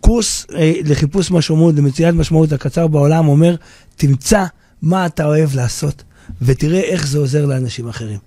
קורס 0.00 0.46
אה, 0.54 0.72
לחיפוש 0.84 1.30
משמעות, 1.30 1.74
למציאת 1.74 2.14
משמעות 2.14 2.52
הקצר 2.52 2.86
בעולם, 2.86 3.28
אומר, 3.28 3.56
תמצא 3.96 4.44
מה 4.82 5.06
אתה 5.06 5.24
אוהב 5.24 5.54
לעשות, 5.54 6.02
ותראה 6.42 6.80
איך 6.80 7.06
זה 7.06 7.18
עוזר 7.18 7.46
לאנשים 7.46 7.88
אחרים. 7.88 8.18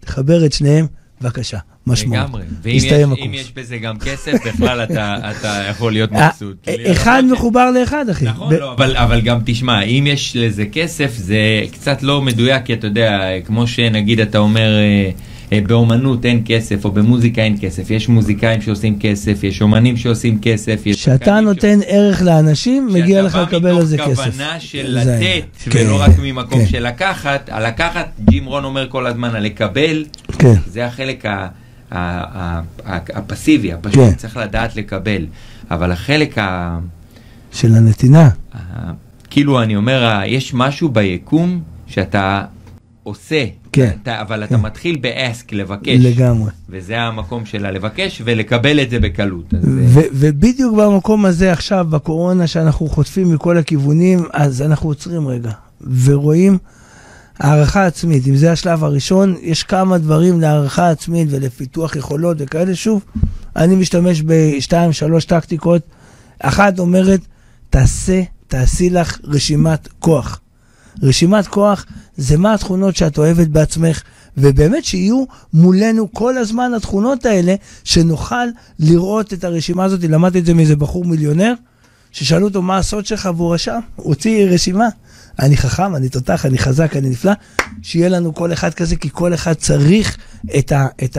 תחבר 0.00 0.46
את 0.46 0.52
שניהם, 0.52 0.86
בבקשה, 1.22 1.58
משמעות. 1.86 2.18
לגמרי. 2.24 2.42
ואם 2.62 3.34
יש, 3.34 3.52
בזה 3.52 3.78
גם 3.78 3.98
כסף, 3.98 4.32
בכלל 4.46 4.82
אתה, 4.82 5.16
אתה 5.30 5.62
יכול 5.70 5.92
להיות 5.92 6.12
אה, 6.12 6.28
מבסוט. 6.28 6.56
כי 6.62 6.92
אחד 6.92 7.22
מחובר 7.32 7.70
לאחד, 7.70 8.08
אחי. 8.08 8.24
נכון, 8.24 8.50
ב- 8.54 8.58
לא, 8.58 8.72
אבל, 8.72 8.96
אבל 8.96 9.20
גם 9.20 9.38
תשמע, 9.44 9.82
אם 9.82 10.04
יש 10.06 10.36
לזה 10.36 10.64
כסף, 10.72 11.12
זה 11.16 11.36
קצת 11.72 12.02
לא 12.02 12.22
מדויק, 12.22 12.64
כי 12.64 12.72
אתה 12.72 12.86
יודע, 12.86 13.20
כמו 13.44 13.66
שנגיד 13.66 14.20
אתה 14.20 14.38
אומר, 14.38 14.76
אה, 14.76 14.80
אה, 14.82 15.10
באומנות 15.60 16.24
אין 16.24 16.42
כסף, 16.44 16.84
או 16.84 16.90
במוזיקה 16.92 17.42
אין 17.42 17.56
כסף. 17.60 17.90
יש 17.90 18.08
מוזיקאים 18.08 18.60
שעושים 18.62 18.98
כסף, 19.00 19.44
יש 19.44 19.62
אומנים 19.62 19.96
שעושים 19.96 20.38
כסף. 20.42 20.80
כשאתה 20.92 21.40
נותן 21.40 21.78
ערך 21.86 22.22
לאנשים, 22.22 22.88
מגיע 22.92 23.22
לך 23.22 23.34
בא 23.36 23.42
לקבל 23.42 23.70
על 23.70 23.84
זה 23.84 23.98
כסף. 23.98 24.06
מתוך 24.10 24.20
כוונה 24.24 24.60
של 24.60 24.98
זה 25.04 25.14
לתת. 25.16 25.70
כן, 25.70 25.80
ולא 25.86 26.00
רק 26.02 26.10
ממקום 26.22 26.58
כן, 26.58 26.66
של 26.66 26.86
לקחת. 26.86 27.48
הלקחת, 27.52 28.08
ג'ים 28.30 28.44
רון 28.44 28.64
אומר 28.64 28.88
כל 28.88 29.06
הזמן, 29.06 29.34
הלקבל, 29.34 30.04
כן, 30.38 30.54
זה 30.66 30.86
החלק 30.86 31.26
ה- 31.26 31.48
הפסיבי, 33.14 33.72
הפשוט, 33.72 33.94
כן. 34.08 34.14
צריך 34.14 34.36
לדעת 34.36 34.76
לקבל. 34.76 35.26
אבל 35.70 35.92
החלק 35.92 36.38
ה... 36.38 36.78
של 37.52 37.74
הנתינה. 37.74 38.28
ה- 38.54 38.90
כאילו, 39.30 39.62
אני 39.62 39.76
אומר, 39.76 40.20
יש 40.26 40.54
משהו 40.54 40.88
ביקום 40.88 41.60
שאתה 41.86 42.42
עושה, 43.02 43.44
כן. 43.72 43.90
אתה, 44.02 44.20
אבל 44.20 44.44
אתה 44.44 44.56
כן. 44.56 44.62
מתחיל 44.62 44.98
ב-ask, 45.00 45.44
לבקש. 45.52 45.98
לגמרי. 46.00 46.50
וזה 46.68 47.00
המקום 47.00 47.46
שלה, 47.46 47.70
לבקש 47.70 48.22
ולקבל 48.24 48.80
את 48.80 48.90
זה 48.90 49.00
בקלות. 49.00 49.54
אז, 49.54 49.64
אה, 49.64 49.70
ו- 49.86 50.08
ובדיוק 50.12 50.76
במקום 50.76 51.24
הזה 51.24 51.52
עכשיו, 51.52 51.86
בקורונה, 51.90 52.46
שאנחנו 52.46 52.88
חוטפים 52.88 53.34
מכל 53.34 53.58
הכיוונים, 53.58 54.24
אז 54.32 54.62
אנחנו 54.62 54.88
עוצרים 54.88 55.28
רגע, 55.28 55.50
ורואים 56.04 56.58
הערכה 57.38 57.86
עצמית. 57.86 58.26
אם 58.26 58.36
זה 58.36 58.52
השלב 58.52 58.84
הראשון, 58.84 59.36
יש 59.42 59.62
כמה 59.62 59.98
דברים 59.98 60.40
להערכה 60.40 60.90
עצמית 60.90 61.28
ולפיתוח 61.30 61.96
יכולות 61.96 62.36
וכאלה. 62.40 62.74
שוב, 62.74 63.04
אני 63.56 63.76
משתמש 63.76 64.22
בשתיים, 64.26 64.92
שלוש 64.92 65.24
טקטיקות. 65.24 65.82
אחת 66.40 66.78
אומרת, 66.78 67.20
תעשה, 67.70 68.22
תעשי 68.46 68.90
לך 68.90 69.18
רשימת 69.24 69.88
כוח. 69.98 70.40
רשימת 71.02 71.46
כוח 71.46 71.86
זה 72.22 72.38
מה 72.38 72.54
התכונות 72.54 72.96
שאת 72.96 73.18
אוהבת 73.18 73.48
בעצמך, 73.48 74.02
ובאמת 74.36 74.84
שיהיו 74.84 75.24
מולנו 75.52 76.12
כל 76.12 76.38
הזמן 76.38 76.74
התכונות 76.74 77.26
האלה, 77.26 77.54
שנוכל 77.84 78.46
לראות 78.78 79.32
את 79.32 79.44
הרשימה 79.44 79.84
הזאת. 79.84 80.04
למדתי 80.04 80.38
את 80.38 80.46
זה 80.46 80.54
מאיזה 80.54 80.76
בחור 80.76 81.04
מיליונר, 81.04 81.54
ששאלו 82.12 82.46
אותו 82.46 82.62
מה 82.62 82.78
הסוד 82.78 83.06
שלך, 83.06 83.28
והוא 83.36 83.54
רשם, 83.54 83.80
הוציא 83.96 84.46
רשימה. 84.46 84.88
אני 85.38 85.56
חכם, 85.56 85.96
אני 85.96 86.08
תותח, 86.08 86.46
אני 86.46 86.58
חזק, 86.58 86.96
אני 86.96 87.10
נפלא. 87.10 87.32
שיהיה 87.82 88.08
לנו 88.08 88.34
כל 88.34 88.52
אחד 88.52 88.74
כזה, 88.74 88.96
כי 88.96 89.08
כל 89.12 89.34
אחד 89.34 89.52
צריך 89.52 90.16
את, 90.58 90.72
ה, 90.72 90.86
את 91.04 91.16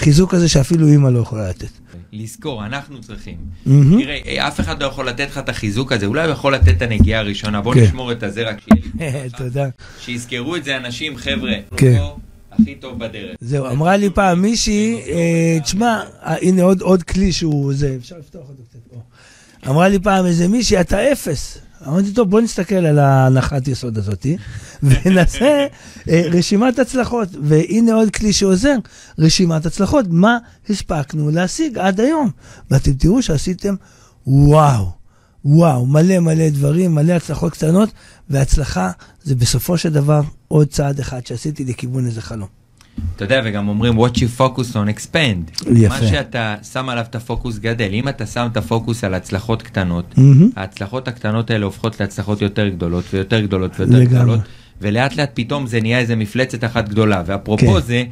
החיזוק 0.00 0.34
הזה 0.34 0.48
שאפילו 0.48 0.86
אימא 0.88 1.08
לא 1.08 1.18
יכולה 1.18 1.48
לתת. 1.48 1.68
לזכור, 2.12 2.66
אנחנו 2.66 3.00
צריכים. 3.00 3.36
תראה, 3.64 4.18
אה, 4.26 4.48
אף 4.48 4.60
אחד 4.60 4.82
לא 4.82 4.86
יכול 4.86 5.08
לתת 5.08 5.28
לך 5.30 5.38
את 5.38 5.48
החיזוק 5.48 5.92
הזה, 5.92 6.06
אולי 6.06 6.24
הוא 6.24 6.32
יכול 6.32 6.54
לתת 6.54 6.68
את 6.68 6.82
הנגיעה 6.82 7.20
הראשונה, 7.20 7.60
בוא 7.60 7.74
כן. 7.74 7.80
נשמור 7.80 8.12
את 8.12 8.22
הזה 8.22 8.48
רק 8.48 8.60
שיהיה 8.60 9.24
לי. 9.24 9.30
תודה. 9.38 9.68
שיזכרו 10.00 10.56
את 10.56 10.64
זה 10.64 10.76
אנשים, 10.76 11.16
חבר'ה, 11.16 11.52
כן. 11.76 11.98
פה 11.98 12.16
הכי 12.52 12.74
טוב 12.74 12.98
בדרך. 12.98 13.36
זהו, 13.40 13.66
אמרה 13.66 13.96
לי 13.96 14.10
פעם 14.10 14.42
מישהי, 14.42 15.00
אה, 15.08 15.60
תשמע, 15.62 16.02
אה, 16.22 16.36
הנה 16.42 16.62
עוד, 16.62 17.02
כלי 17.02 17.32
שהוא 17.32 17.74
זה, 17.74 17.96
אפשר 18.00 18.18
לפתוח 18.18 18.42
אותו 18.48 18.62
קצת. 18.70 18.78
או. 18.92 19.70
אמרה 19.70 19.88
לי 19.88 19.98
פעם 19.98 20.26
איזה 20.26 20.48
מישהי, 20.48 20.80
אתה 20.80 21.12
אפס. 21.12 21.58
אמרתי, 21.86 22.12
טוב, 22.12 22.30
בוא 22.30 22.40
נסתכל 22.40 22.74
על 22.74 22.98
ההנחת 22.98 23.68
יסוד 23.68 23.98
הזאתי, 23.98 24.36
ונעשה 24.82 25.66
אה, 26.08 26.22
רשימת 26.32 26.78
הצלחות. 26.78 27.28
והנה 27.42 27.94
עוד 27.94 28.10
כלי 28.10 28.32
שעוזר, 28.32 28.76
רשימת 29.18 29.66
הצלחות, 29.66 30.06
מה 30.08 30.38
הספקנו 30.68 31.30
להשיג 31.30 31.78
עד 31.78 32.00
היום. 32.00 32.30
ואתם 32.70 32.92
תראו 32.92 33.22
שעשיתם 33.22 33.74
וואו, 34.26 34.90
וואו, 35.44 35.86
מלא 35.86 36.18
מלא 36.18 36.48
דברים, 36.48 36.94
מלא 36.94 37.12
הצלחות 37.12 37.52
קטנות, 37.52 37.88
והצלחה 38.30 38.90
זה 39.22 39.34
בסופו 39.34 39.78
של 39.78 39.92
דבר 39.92 40.20
עוד 40.48 40.68
צעד 40.68 41.00
אחד 41.00 41.26
שעשיתי 41.26 41.64
לכיוון 41.64 42.06
איזה 42.06 42.22
חלום. 42.22 42.59
אתה 43.16 43.24
יודע, 43.24 43.40
וגם 43.44 43.68
אומרים, 43.68 43.98
what 43.98 44.12
you 44.12 44.38
focus 44.40 44.74
on 44.74 44.96
expand. 44.96 45.70
יפה. 45.74 45.88
מה 45.88 46.06
שאתה 46.08 46.54
שם 46.72 46.88
עליו 46.88 47.04
את 47.10 47.14
הפוקוס 47.14 47.58
גדל. 47.58 47.88
אם 47.92 48.08
אתה 48.08 48.26
שם 48.26 48.48
את 48.52 48.56
הפוקוס 48.56 49.04
על 49.04 49.14
הצלחות 49.14 49.62
קטנות, 49.62 50.18
מהמם. 50.18 50.50
ההצלחות 50.56 51.08
הקטנות 51.08 51.50
האלה 51.50 51.64
הופכות 51.64 52.00
להצלחות 52.00 52.42
יותר 52.42 52.68
גדולות 52.68 53.04
ויותר 53.12 53.40
גדולות 53.40 53.80
ויותר 53.80 53.98
לגמרי. 53.98 54.18
גדולות, 54.18 54.40
ולאט 54.80 55.16
לאט 55.16 55.30
פתאום 55.34 55.66
זה 55.66 55.80
נהיה 55.80 55.98
איזה 55.98 56.16
מפלצת 56.16 56.64
אחת 56.64 56.88
גדולה. 56.88 57.22
ואפרופו 57.26 57.74
כן. 57.74 57.80
זה, 57.80 58.04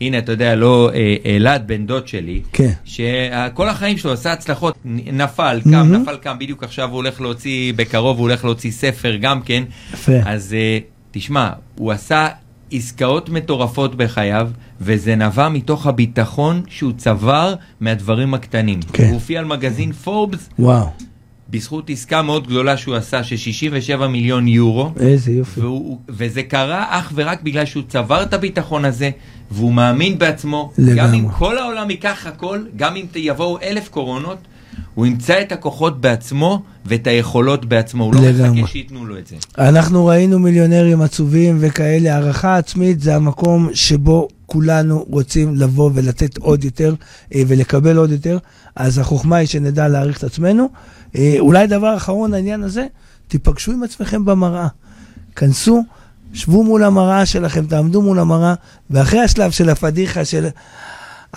הנה, 0.00 0.18
אתה 0.18 0.32
יודע, 0.32 0.54
לא, 0.54 0.90
אה, 0.94 1.16
אלעד, 1.26 1.66
בן 1.66 1.86
דוד 1.86 2.08
שלי, 2.08 2.42
כן. 2.52 2.72
שכל 2.84 3.68
החיים 3.68 3.98
שלו 3.98 4.12
עשה 4.12 4.32
הצלחות, 4.32 4.74
נפל, 4.84 5.60
קם, 5.64 5.70
מהמם. 5.70 5.94
נפל, 5.94 6.16
קם, 6.16 6.36
בדיוק 6.38 6.64
עכשיו 6.64 6.88
הוא 6.88 6.96
הולך 6.96 7.20
להוציא, 7.20 7.72
בקרוב 7.76 8.18
הוא 8.18 8.28
הולך 8.28 8.44
להוציא 8.44 8.70
ספר 8.70 9.16
גם 9.16 9.40
כן. 9.40 9.64
יפה. 9.94 10.12
אז 10.24 10.54
אה, 10.54 10.78
תשמע, 11.10 11.50
הוא 11.74 11.92
עשה 11.92 12.28
עסקאות 12.70 13.28
מטורפות 13.28 13.94
בחייו, 13.94 14.50
וזה 14.80 15.16
נבע 15.16 15.48
מתוך 15.48 15.86
הביטחון 15.86 16.62
שהוא 16.68 16.92
צבר 16.96 17.54
מהדברים 17.80 18.34
הקטנים. 18.34 18.80
כן. 18.92 19.04
הוא 19.04 19.12
הופיע 19.12 19.38
על 19.38 19.44
מגזין 19.44 19.92
פורבס 19.92 20.48
וואו, 20.58 20.86
בזכות 21.50 21.90
עסקה 21.90 22.22
מאוד 22.22 22.46
גדולה 22.46 22.76
שהוא 22.76 22.94
עשה, 22.94 23.24
של 23.24 23.36
67 23.36 24.08
מיליון 24.08 24.48
יורו. 24.48 24.90
איזה 25.00 25.32
יופי. 25.32 25.60
והוא, 25.60 25.98
וזה 26.08 26.42
קרה 26.42 26.86
אך 26.88 27.12
ורק 27.14 27.42
בגלל 27.42 27.64
שהוא 27.64 27.82
צבר 27.88 28.22
את 28.22 28.34
הביטחון 28.34 28.84
הזה, 28.84 29.10
והוא 29.50 29.72
מאמין 29.72 30.18
בעצמו. 30.18 30.72
לגמרי. 30.78 30.96
גם 30.96 31.14
אם 31.14 31.28
כל 31.28 31.58
העולם 31.58 31.90
ייקח 31.90 32.26
הכל, 32.26 32.60
גם 32.76 32.96
אם 32.96 33.06
יבואו 33.14 33.58
אלף 33.62 33.88
קורונות, 33.88 34.38
הוא 34.94 35.06
ימצא 35.06 35.40
את 35.42 35.52
הכוחות 35.52 36.00
בעצמו 36.00 36.62
ואת 36.86 37.06
היכולות 37.06 37.64
בעצמו. 37.64 38.04
הוא 38.04 38.14
לא 38.14 38.20
לגמרי. 38.20 38.60
מחכה 38.60 38.72
שייתנו 38.72 39.06
לו 39.06 39.18
את 39.18 39.26
זה. 39.26 39.36
אנחנו 39.58 40.06
ראינו 40.06 40.38
מיליונרים 40.38 41.02
עצובים 41.02 41.56
וכאלה, 41.60 42.14
הערכה 42.14 42.56
עצמית 42.56 43.00
זה 43.00 43.16
המקום 43.16 43.68
שבו 43.74 44.28
כולנו 44.46 45.04
רוצים 45.10 45.54
לבוא 45.56 45.90
ולתת 45.94 46.38
עוד 46.38 46.64
יותר 46.64 46.94
אה, 47.34 47.42
ולקבל 47.46 47.96
עוד 47.96 48.10
יותר, 48.10 48.38
אז 48.76 48.98
החוכמה 48.98 49.36
היא 49.36 49.46
שנדע 49.46 49.88
להעריך 49.88 50.18
את 50.18 50.24
עצמנו. 50.24 50.68
אה, 51.16 51.36
אולי 51.38 51.66
דבר 51.66 51.96
אחרון 51.96 52.30
לעניין 52.30 52.62
הזה, 52.62 52.86
תיפגשו 53.28 53.72
עם 53.72 53.82
עצמכם 53.82 54.24
במראה. 54.24 54.68
כנסו, 55.36 55.84
שבו 56.32 56.64
מול 56.64 56.84
המראה 56.84 57.26
שלכם, 57.26 57.66
תעמדו 57.66 58.02
מול 58.02 58.18
המראה, 58.18 58.54
ואחרי 58.90 59.20
השלב 59.20 59.50
של 59.50 59.70
הפדיחה 59.70 60.24
של 60.24 60.46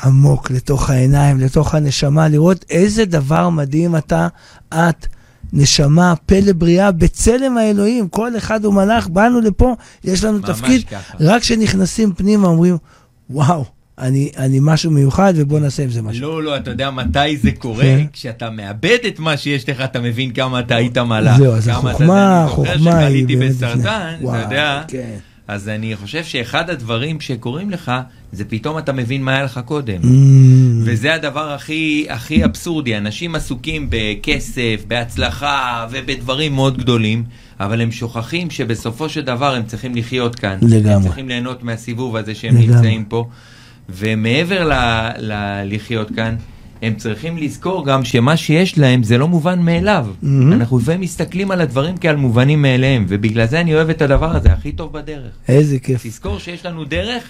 עמוק 0.03 0.51
לתוך 0.51 0.89
העיניים, 0.89 1.39
לתוך 1.39 1.75
הנשמה, 1.75 2.27
לראות 2.27 2.65
איזה 2.69 3.05
דבר 3.05 3.49
מדהים 3.49 3.95
אתה, 3.95 4.27
את. 4.69 5.07
נשמה, 5.53 6.13
פלא 6.25 6.53
בריאה, 6.53 6.91
בצלם 6.91 7.57
האלוהים, 7.57 8.07
כל 8.07 8.37
אחד 8.37 8.65
הוא 8.65 8.73
מלאך, 8.73 9.07
באנו 9.07 9.41
לפה, 9.41 9.75
יש 10.03 10.23
לנו 10.23 10.39
תפקיד, 10.39 10.83
ככה. 10.87 11.13
רק 11.19 11.41
כשנכנסים 11.41 12.13
פנימה 12.13 12.47
אומרים, 12.47 12.77
וואו, 13.29 13.65
אני, 13.99 14.31
אני 14.37 14.57
משהו 14.61 14.91
מיוחד 14.91 15.33
ובוא 15.35 15.59
נעשה 15.59 15.83
עם 15.83 15.89
זה 15.89 16.01
משהו. 16.01 16.21
לא, 16.21 16.43
לא, 16.43 16.57
אתה 16.57 16.71
יודע 16.71 16.91
מתי 16.91 17.37
זה 17.37 17.51
קורה? 17.51 17.83
כן. 17.83 18.05
כשאתה 18.13 18.49
מאבד 18.49 18.97
את 19.07 19.19
מה 19.19 19.37
שיש 19.37 19.69
לך, 19.69 19.81
אתה 19.81 19.99
מבין 19.99 20.31
כמה 20.33 20.59
אתה 20.59 20.75
היית 20.75 20.97
מלאך. 20.97 21.37
זהו, 21.37 21.53
אז 21.53 21.65
כמה 21.67 21.79
אתה- 21.79 21.89
החוכמה, 21.89 22.41
אני 22.43 22.49
זוכר 22.49 22.61
החוכמה 22.71 22.97
היא 22.97 23.07
שחליתי 23.25 23.35
בסרטן. 23.35 24.15
אתה 24.29 24.37
יודע, 24.43 24.81
כן. 24.87 25.15
אז 25.47 25.69
אני 25.69 25.95
חושב 25.95 26.23
שאחד 26.23 26.69
הדברים 26.69 27.21
שקורים 27.21 27.69
לך, 27.69 27.91
זה 28.31 28.45
פתאום 28.45 28.77
אתה 28.77 28.93
מבין 28.93 29.23
מה 29.23 29.31
היה 29.31 29.43
לך 29.43 29.59
קודם. 29.65 30.01
Mm. 30.01 30.05
וזה 30.83 31.13
הדבר 31.13 31.51
הכי, 31.51 32.05
הכי 32.09 32.45
אבסורדי, 32.45 32.97
אנשים 32.97 33.35
עסוקים 33.35 33.87
בכסף, 33.89 34.83
בהצלחה 34.87 35.87
ובדברים 35.91 36.55
מאוד 36.55 36.77
גדולים, 36.77 37.23
אבל 37.59 37.81
הם 37.81 37.91
שוכחים 37.91 38.49
שבסופו 38.49 39.09
של 39.09 39.21
דבר 39.21 39.55
הם 39.55 39.63
צריכים 39.63 39.95
לחיות 39.95 40.35
כאן. 40.35 40.57
לגמרי. 40.61 40.93
הם 40.93 41.01
צריכים 41.01 41.27
ליהנות 41.27 41.63
מהסיבוב 41.63 42.15
הזה 42.15 42.35
שהם 42.35 42.55
לגמרי. 42.55 42.75
נמצאים 42.75 43.05
פה. 43.05 43.27
ומעבר 43.89 44.67
ל, 44.67 44.73
ל, 45.17 45.77
כאן, 46.15 46.35
הם 46.81 46.95
צריכים 46.95 47.37
לזכור 47.37 47.85
גם 47.85 48.05
שמה 48.05 48.37
שיש 48.37 48.77
להם 48.77 49.03
זה 49.03 49.17
לא 49.17 49.27
מובן 49.27 49.59
מאליו. 49.59 50.07
מהמם. 50.21 50.53
אנחנו 50.53 50.79
לפעמים 50.79 51.01
מסתכלים 51.01 51.51
על 51.51 51.61
הדברים 51.61 51.97
כעל 51.97 52.15
מובנים 52.15 52.61
מאליהם, 52.61 53.05
ובגלל 53.09 53.47
זה 53.47 53.61
אני 53.61 53.75
אוהב 53.75 53.89
את 53.89 54.01
הדבר 54.01 54.35
הזה, 54.35 54.53
הכי 54.53 54.71
טוב 54.71 54.93
בדרך. 54.93 55.31
איזה 55.49 55.79
כיף. 55.79 56.07
תזכור 56.07 56.39
שיש 56.39 56.65
לנו 56.65 56.83
דרך, 56.83 57.23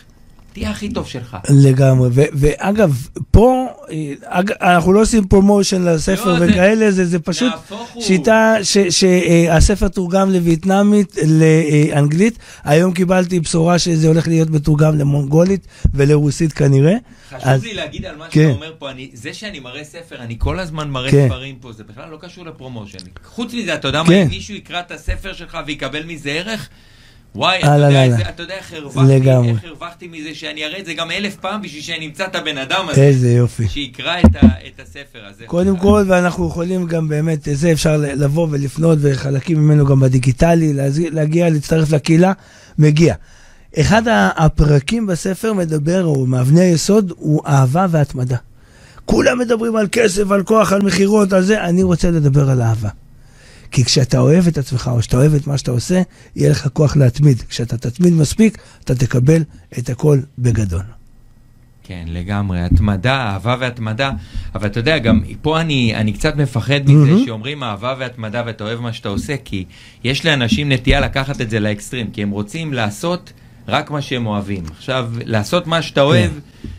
תהיה 0.54 0.70
הכי 0.70 0.90
טוב 0.90 1.08
שלך. 1.08 1.38
לגמרי, 1.50 2.10
ו- 2.12 2.24
ואגב, 2.34 3.08
פה, 3.32 3.68
אה, 3.92 3.96
אג- 4.26 4.52
אנחנו 4.62 4.94
לא 4.94 5.02
עושים 5.02 5.28
promotion 5.28 5.82
לספר 5.82 6.40
לא, 6.40 6.46
וכאלה, 6.46 6.92
זה, 6.92 7.06
זה 7.06 7.20
פשוט. 7.20 7.54
שיטה 8.00 8.56
שהספר 8.90 9.88
תורגם 9.88 10.32
לווייטנאמית, 10.34 11.16
לאנגלית. 11.28 12.38
היום 12.64 12.94
קיבלתי 12.94 13.40
בשורה 13.40 13.80
שזה 13.80 14.08
הולך 14.08 14.28
להיות 14.28 14.50
מתורגם 14.50 14.98
למונגולית 14.98 15.68
ולרוסית 15.94 16.54
כנראה. 16.54 16.94
חשוב 17.30 17.40
אז- 17.48 17.64
לי 17.64 17.74
להגיד 17.74 18.06
על 18.06 18.16
מה 18.16 18.26
כן. 18.30 18.42
שאתה 18.42 18.56
אומר 18.56 18.74
פה, 18.80 18.92
אני, 18.92 19.10
זה 19.14 19.34
שאני 19.34 19.60
מראה 19.60 19.84
ספר, 19.84 20.16
אני 20.20 20.36
כל 20.40 20.60
הזמן 20.60 20.90
מראה 20.90 21.12
כן. 21.12 21.28
ספרים 21.28 21.56
פה, 21.62 21.72
זה 21.74 21.84
בכלל 21.84 22.10
לא 22.12 22.18
קשור 22.22 22.46
ל 22.46 22.51
promotion. 22.51 22.98
חוץ 23.26 23.54
מזה, 23.54 23.74
אתה 23.74 23.88
יודע 23.88 24.04
מה, 24.04 24.10
כן. 24.10 24.22
אם 24.22 24.30
מישהו 24.30 24.56
יקרא 24.56 24.80
את 24.80 24.92
הספר 24.92 25.34
שלך 25.34 25.58
ויקבל 25.68 26.04
מזה 26.06 26.30
ערך, 26.30 26.70
וואי, 27.36 27.60
אתה 27.60 27.68
יודע. 27.76 28.04
איזה- 28.04 28.30
אתה 28.30 28.44
יודע 28.44 28.54
איך 28.54 28.74
הרווחתי, 28.74 29.20
לגמרי. 29.20 29.50
איך 29.50 29.64
הרווחתי 29.64 30.08
מזה 30.08 30.30
שאני 30.36 30.66
אראה 30.66 30.80
את 30.80 30.86
זה 30.86 30.94
גם 30.94 31.12
אלף 31.12 31.36
פעם 31.36 31.62
בשביל 31.62 31.82
שאני 31.82 32.06
אמצא 32.06 32.26
את 32.26 32.36
הבן 32.36 32.58
אדם 32.58 32.86
הזה, 32.90 33.02
איזה 33.02 33.32
יופי. 33.32 33.68
שיקרא 33.70 34.20
את, 34.20 34.36
ה, 34.36 34.40
את 34.46 34.80
הספר 34.80 35.20
הזה. 35.30 35.44
קודם 35.46 35.78
כל, 35.78 36.04
ואנחנו 36.08 36.48
יכולים 36.48 36.86
גם 36.86 37.08
באמת, 37.08 37.40
זה 37.54 37.72
אפשר 37.72 37.98
לבוא 37.98 38.48
ולפנות, 38.52 38.98
וחלקים 39.02 39.58
ממנו 39.60 39.86
גם 39.86 40.00
בדיגיטלי, 40.00 40.74
להגיע, 41.12 41.50
להצטרף 41.50 41.92
לקהילה, 41.92 42.34
מגיע. 42.78 43.16
אחד 43.80 44.02
הפרקים 44.38 45.08
בספר 45.08 45.54
מדבר, 45.54 46.06
או 46.06 46.26
מאבני 46.26 46.62
היסוד, 46.62 47.14
הוא 47.18 47.42
אהבה 47.48 47.86
והתמדה. 47.90 48.38
כולם 49.06 49.40
מדברים 49.40 49.76
על 49.76 49.88
כסף, 49.92 50.32
על 50.32 50.44
כוח, 50.44 50.74
על 50.74 50.82
מכירות, 50.82 51.34
על 51.34 51.44
זה, 51.44 51.64
אני 51.64 51.84
רוצה 51.84 52.12
לדבר 52.12 52.50
על 52.50 52.62
אהבה. 52.62 52.90
כי 53.72 53.86
כשאתה 53.86 54.20
אוהב 54.20 54.48
את 54.48 54.58
עצמך, 54.58 54.90
או 54.94 55.02
שאתה 55.02 55.18
אוהב 55.18 55.34
את 55.34 55.48
מה 55.48 55.58
שאתה 55.58 55.72
עושה, 55.72 56.02
יהיה 56.36 56.52
לך 56.52 56.68
כוח 56.74 56.98
להתמיד. 56.98 57.42
כשאתה 57.50 57.78
תתמיד 57.78 58.14
מספיק, 58.14 58.58
אתה 58.84 58.96
תקבל 58.96 59.44
את 59.80 59.90
הכל 59.90 60.20
בגדול. 60.40 60.84
כן, 61.84 62.06
לגמרי, 62.08 62.62
התמדה, 62.62 63.16
אהבה 63.16 63.56
והתמדה, 63.60 64.12
אבל 64.56 64.68
אתה 64.68 64.80
יודע, 64.80 64.98
גם 64.98 65.22
פה 65.42 65.62
אני, 65.62 65.96
אני 65.96 66.14
קצת 66.14 66.36
מפחד 66.36 66.80
מזה 66.86 66.94
מהמם. 66.94 67.26
שאומרים 67.26 67.64
אהבה 67.64 67.96
והתמדה 68.00 68.44
ואתה 68.46 68.64
אוהב 68.64 68.80
מה 68.80 68.94
שאתה 68.94 69.10
עושה, 69.10 69.36
כי 69.46 69.66
יש 70.04 70.26
לאנשים 70.26 70.72
נטייה 70.72 71.00
לקחת 71.00 71.42
את 71.42 71.50
זה 71.50 71.60
לאקסטרים, 71.60 72.12
כי 72.12 72.24
הם 72.24 72.30
רוצים 72.30 72.74
לעשות 72.74 73.34
רק 73.70 73.92
מה 73.92 74.02
שהם 74.02 74.26
אוהבים. 74.26 74.64
עכשיו, 74.78 75.10
לעשות 75.26 75.68
מה 75.68 75.82
שאתה 75.82 76.02
אוהב, 76.02 76.32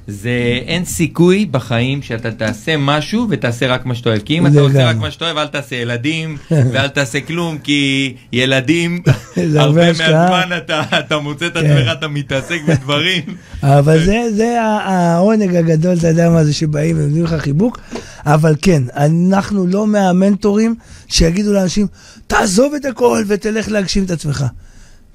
זה 0.07 0.61
אין 0.67 0.85
סיכוי 0.85 1.47
בחיים 1.47 2.03
שאתה 2.03 2.31
תעשה 2.31 2.77
משהו 2.77 3.27
ותעשה 3.31 3.67
רק 3.67 3.87
מה 3.87 3.95
שאתה 3.95 4.11
אוהב. 4.11 4.23
כי 4.23 4.39
אם 4.39 4.47
אתה 4.47 4.61
עושה 4.61 4.87
רק. 4.87 4.97
מה 4.97 5.11
שאתה 5.11 5.25
אוהב, 5.25 5.37
אל 5.37 5.47
תעשה 5.47 5.77
ילדים, 5.77 6.37
ואל 6.73 6.89
תעשה 6.89 7.21
כלום, 7.21 7.59
כי 7.59 8.15
ילדים, 8.33 9.03
הרבה. 9.57 9.87
מהזמן 9.87 10.51
אתה, 10.57 10.83
אתה 10.99 11.19
מוצא 11.19 11.47
את 11.47 11.53
כן. 11.53 11.59
עצמך, 11.59 11.93
אתה 11.93 12.09
מתעסק 12.09 12.61
בדברים. 12.69 13.23
אבל 13.63 14.05
זה, 14.05 14.23
זה 14.37 14.63
העונג 14.63 15.57
הגדול, 15.57 15.97
אתה 15.99 16.09
יודע 16.09 16.31
מה 16.31 16.45
זה, 16.45 16.53
שבאים 16.53 16.97
ונותנים 16.99 17.25
לך 17.25 17.35
חיבוק. 17.35 17.79
אבל 18.27 18.55
כן, 18.63 18.83
אנחנו 18.97 19.67
לא 19.67 19.87
מהמנטורים 19.87 20.75
שיגידו 21.09 21.53
לאנשים, 21.53 21.87
תעזוב 22.27 22.75
את 22.75 22.85
הכל 22.85 23.25
ותלך 23.29 23.69
להגשים 23.69 24.05
את 24.05 24.11
עצמך. 24.11 24.45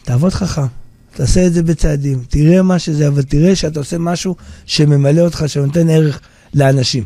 תעבוד 0.03 0.33
חכם, 0.33 0.61
תעשה 1.15 1.45
את 1.47 1.53
זה 1.53 1.63
בצעדים, 1.63 2.19
תראה 2.29 2.61
מה 2.61 2.79
שזה, 2.79 3.07
אבל 3.07 3.21
תראה 3.23 3.55
שאתה 3.55 3.79
עושה 3.79 3.97
משהו 3.97 4.35
שממלא 4.65 5.21
אותך, 5.21 5.43
שנותן 5.47 5.89
ערך 5.89 6.19
לאנשים. 6.53 7.03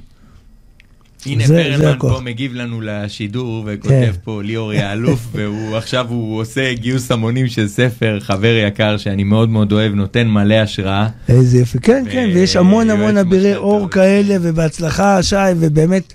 הנה 1.26 1.48
זה- 1.48 1.54
פרלמן. 1.78 2.00
פה 2.00 2.20
מגיב 2.24 2.54
לנו 2.54 2.82
לשידור 2.84 3.64
וכותב 3.68 3.90
כן. 3.90 4.12
פה 4.24 4.42
ליאור 4.44 4.74
יאלוף 4.74 5.28
והוא 5.36 5.78
עכשיו 5.78 6.06
הוא 6.10 6.42
עושה 6.42 6.74
גיוס 6.74 7.12
המונים 7.12 7.48
של 7.48 7.68
ספר 7.68 8.20
חבר 8.20 8.64
יקר 8.68 8.98
שאני 8.98 9.24
מאוד 9.24 9.50
מאוד 9.50 9.72
אוהב 9.72 9.94
נותן 9.94 10.28
מלא 10.28 10.54
השראה. 10.56 11.08
איזה 11.30 11.60
יופי. 11.60 11.80
כן, 11.80 12.04
ו- 12.08 12.12
כן, 12.12 12.30
ויש 12.34 12.56
המון 12.56 12.90
המון 12.90 13.18
אבירי. 13.18 13.56
אור 13.56 13.90
כאלה, 13.90 14.36
ובהצלחה, 14.42 15.24
שי, 15.24 15.36
ובאמת, 15.60 16.14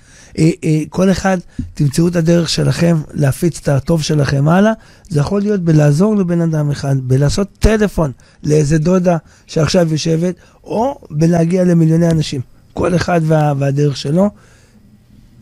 כל 0.89 1.11
אחד, 1.11 1.37
תמצאו 1.73 2.07
את 2.07 2.15
הדרך 2.15 2.49
שלכם 2.49 2.97
להפיץ 3.13 3.59
את 3.59 3.67
הטוב 3.67 4.03
שלכם 4.03 4.47
הלאה. 4.47 4.71
זה 5.09 5.19
יכול 5.19 5.41
להיות 5.41 5.61
בלעזור 5.61 6.15
לבן 6.15 6.41
אדם 6.41 6.71
אחד, 6.71 6.95
בלעשות 7.01 7.47
טלפון 7.59 8.11
לאיזה 8.43 8.77
דודה 8.77 9.17
שעכשיו 9.47 9.91
יושבת, 9.91 10.35
או 10.63 10.99
בלהגיע 11.11 11.63
למיליוני 11.63 12.11
אנשים. 12.11 12.41
כל 12.73 12.95
אחד 12.95 13.21
וה, 13.23 13.53
והדרך 13.57 13.97
שלו, 13.97 14.29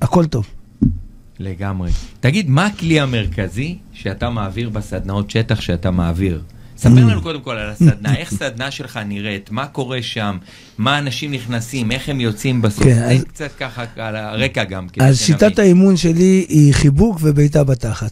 הכל 0.01 0.25
טוב. 0.25 0.45
לגמרי. 1.39 1.91
תגיד 2.19 2.49
מה 2.49 2.65
הכלי 2.65 2.99
המרכזי 2.99 3.77
שאתה 3.93 4.29
מעביר 4.29 4.69
בסדנאות 4.69 5.32
שטח 5.32 5.62
שאתה 5.62 5.91
מעביר? 5.91 6.41
ספר 6.77 6.89
Mm. 6.95 6.99
לנו 6.99 7.21
קודם 7.21 7.41
כל 7.41 7.55
על 7.55 7.69
הסדנה, 7.69 8.15
איך 8.15 8.33
סדנה 8.33 8.71
שלך 8.71 8.99
נראית, 9.05 9.51
מה 9.51 9.65
קורה 9.67 10.01
שם, 10.01 10.38
מה 10.77 10.99
אנשים 10.99 11.31
נכנסים, 11.31 11.91
איך 11.91 12.09
הם 12.09 12.19
יוצאים 12.19 12.62
בסוף, 12.62 12.83
כן, 12.83 13.03
אז- 13.03 13.23
קצת 13.23 13.49
ככה 13.59 13.83
על 13.95 14.15
הרקע 14.15 14.63
גם. 14.63 14.88
אז. 14.99 15.19
שיטת 15.19 15.59
האימון 15.59 15.97
שלי 15.97 16.45
היא 16.49 16.73
חיבוק 16.73 17.17
ובעיטה 17.21 17.63
בתחת. 17.63 18.12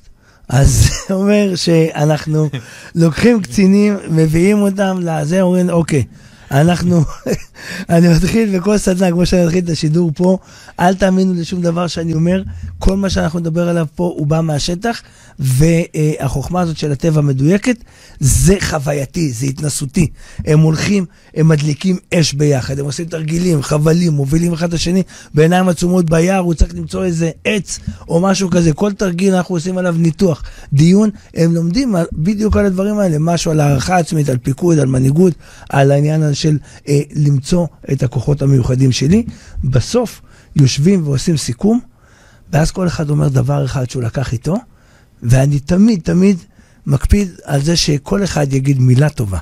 אז 0.50 0.69
זה 1.08 1.13
אומר 1.13 1.56
שאנחנו 1.56 2.50
לוקחים 2.95 3.41
קצינים, 3.41 3.97
מביאים 4.10 4.58
אותם 4.58 4.97
לזה, 5.02 5.41
אומרים, 5.41 5.69
אוקיי, 5.69 6.04
אנחנו, 6.52 7.04
אני 7.90 8.08
מתחיל 8.16 8.60
בכל 8.60 8.78
סדנה, 8.78 9.12
כמו 9.12 9.26
שאני 9.26 9.46
מתחיל 9.46 9.64
את 9.64 9.70
השידור 9.70 10.12
פה, 10.16 10.38
אל 10.80 10.96
תאמינו 10.96 11.34
לשום 11.34 11.62
דבר 11.62 11.88
שאני 11.88 12.14
אומר, 12.14 12.44
כל 12.80 12.98
מה 12.98 13.10
שאנחנו 13.10 13.40
נדבר 13.40 13.70
עליו 13.70 13.86
פה 13.96 14.14
הוא 14.18 14.28
בא 14.28 14.42
מהשטח, 14.42 15.02
והחוכמה 15.40 16.62
הזאת 16.62 16.78
של 16.78 16.92
הטבע 16.92 17.22
מדויקת, 17.22 17.76
זה 18.20 18.56
חווייתי, 18.60 19.32
זה 19.32 19.46
התנסותי. 19.46 20.08
הם 20.46 20.60
הולכים, 20.60 21.06
הם 21.36 21.48
מדליקים 21.48 21.98
אש 22.14 22.34
ביחד, 22.34 22.80
הם 22.80 22.86
עושים 22.86 23.06
תרגילים, 23.06 23.62
חבלים, 23.62 24.14
מובילים 24.14 24.54
אחד 24.54 24.68
את 24.68 24.74
השני 24.74 25.04
בעיניים 25.34 25.70
עצומות 25.70 26.10
ביער, 26.10 26.40
הוא 26.40 26.54
צריך 26.54 26.76
למצוא 26.76 27.04
איזה 27.04 27.32
עץ 27.46 27.80
או 28.10 28.20
משהו 28.20 28.50
כזה. 28.50 28.74
כל 28.74 28.94
תרגיל 28.94 29.36
אנחנו 29.36 29.56
עושים 29.56 29.78
עליו 29.78 29.96
ניתוח, 29.98 30.44
דיון, 30.74 31.10
הם 31.36 31.56
לומדים 31.56 31.96
בדיוק 32.14 32.58
על 32.58 32.66
הדברים 32.66 33.00
האלה, 33.00 33.18
משהו 33.20 33.52
על 33.52 33.60
הערכה 33.60 33.98
עצמית, 33.98 34.30
על 34.30 34.38
פיקוד, 34.38 34.80
על 34.80 34.88
מנהיגות, 34.88 35.34
על 35.70 35.92
העניין 35.92 36.24
הזה 36.24 36.36
של 36.41 36.58
אה, 36.88 37.01
למצוא 37.15 37.67
את 37.91 38.04
הכוחות 38.04 38.41
המיוחדים 38.41 38.91
שלי. 38.91 39.23
בסוף 39.63 40.21
יושבים 40.56 41.08
ועושים 41.08 41.38
סיכום, 41.38 41.80
ואז 42.54 42.71
כל 42.71 42.88
אחד 42.88 43.10
אומר 43.10 43.27
דבר 43.27 43.65
אחד 43.65 43.89
שהוא 43.89 44.04
לקח 44.04 44.34
איתו, 44.34 44.56
ואני 45.23 45.60
תמיד 45.60 46.01
תמיד 46.04 46.38
מקפיד 46.86 47.30
על 47.43 47.62
זה 47.62 47.75
שכל 47.75 48.23
אחד 48.23 48.54
יגיד 48.54 48.80
מילה 48.80 49.10
טובה 49.10 49.38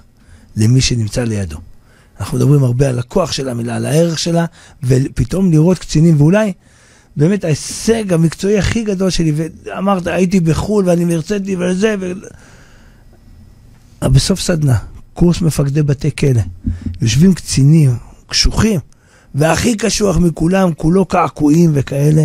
למי 0.55 0.81
שנמצא 0.81 1.23
לידו. 1.23 1.57
אנחנו 2.19 2.37
מדברים 2.37 2.63
הרבה 2.63 2.89
על 2.89 2.99
הכוח 2.99 3.31
של 3.31 3.49
המילה, 3.49 3.75
על 3.75 3.85
הערך 3.85 4.19
שלה, 4.19 4.45
ופתאום 4.83 5.51
לראות 5.51 5.79
קצינים, 5.79 6.21
ואולי 6.21 6.53
באמת 7.15 7.43
ההישג 7.43 8.13
המקצועי 8.13 8.57
הכי 8.57 8.83
גדול 8.83 9.09
שלי, 9.09 9.33
ואמרת, 9.35 10.07
הייתי 10.07 10.39
בחו"ל 10.39 10.85
ואני 10.87 11.15
הרציתי 11.15 11.55
וזה, 11.55 11.95
ו... 11.99 12.11
בסוף 14.01 14.39
סדנה, 14.41 14.77
קורס 15.19 15.41
מפקדי 15.41 15.83
בתי 15.83 16.15
כלא, 16.15 16.41
יושבים 17.01 17.33
קצינים, 17.33 17.95
קשוחים, 18.27 18.79
והכי 19.35 19.77
קשוח 19.77 20.17
מכולם, 20.17 20.73
כולו 20.73 21.05
קעקועים 21.05 21.71
וכאלה, 21.73 22.23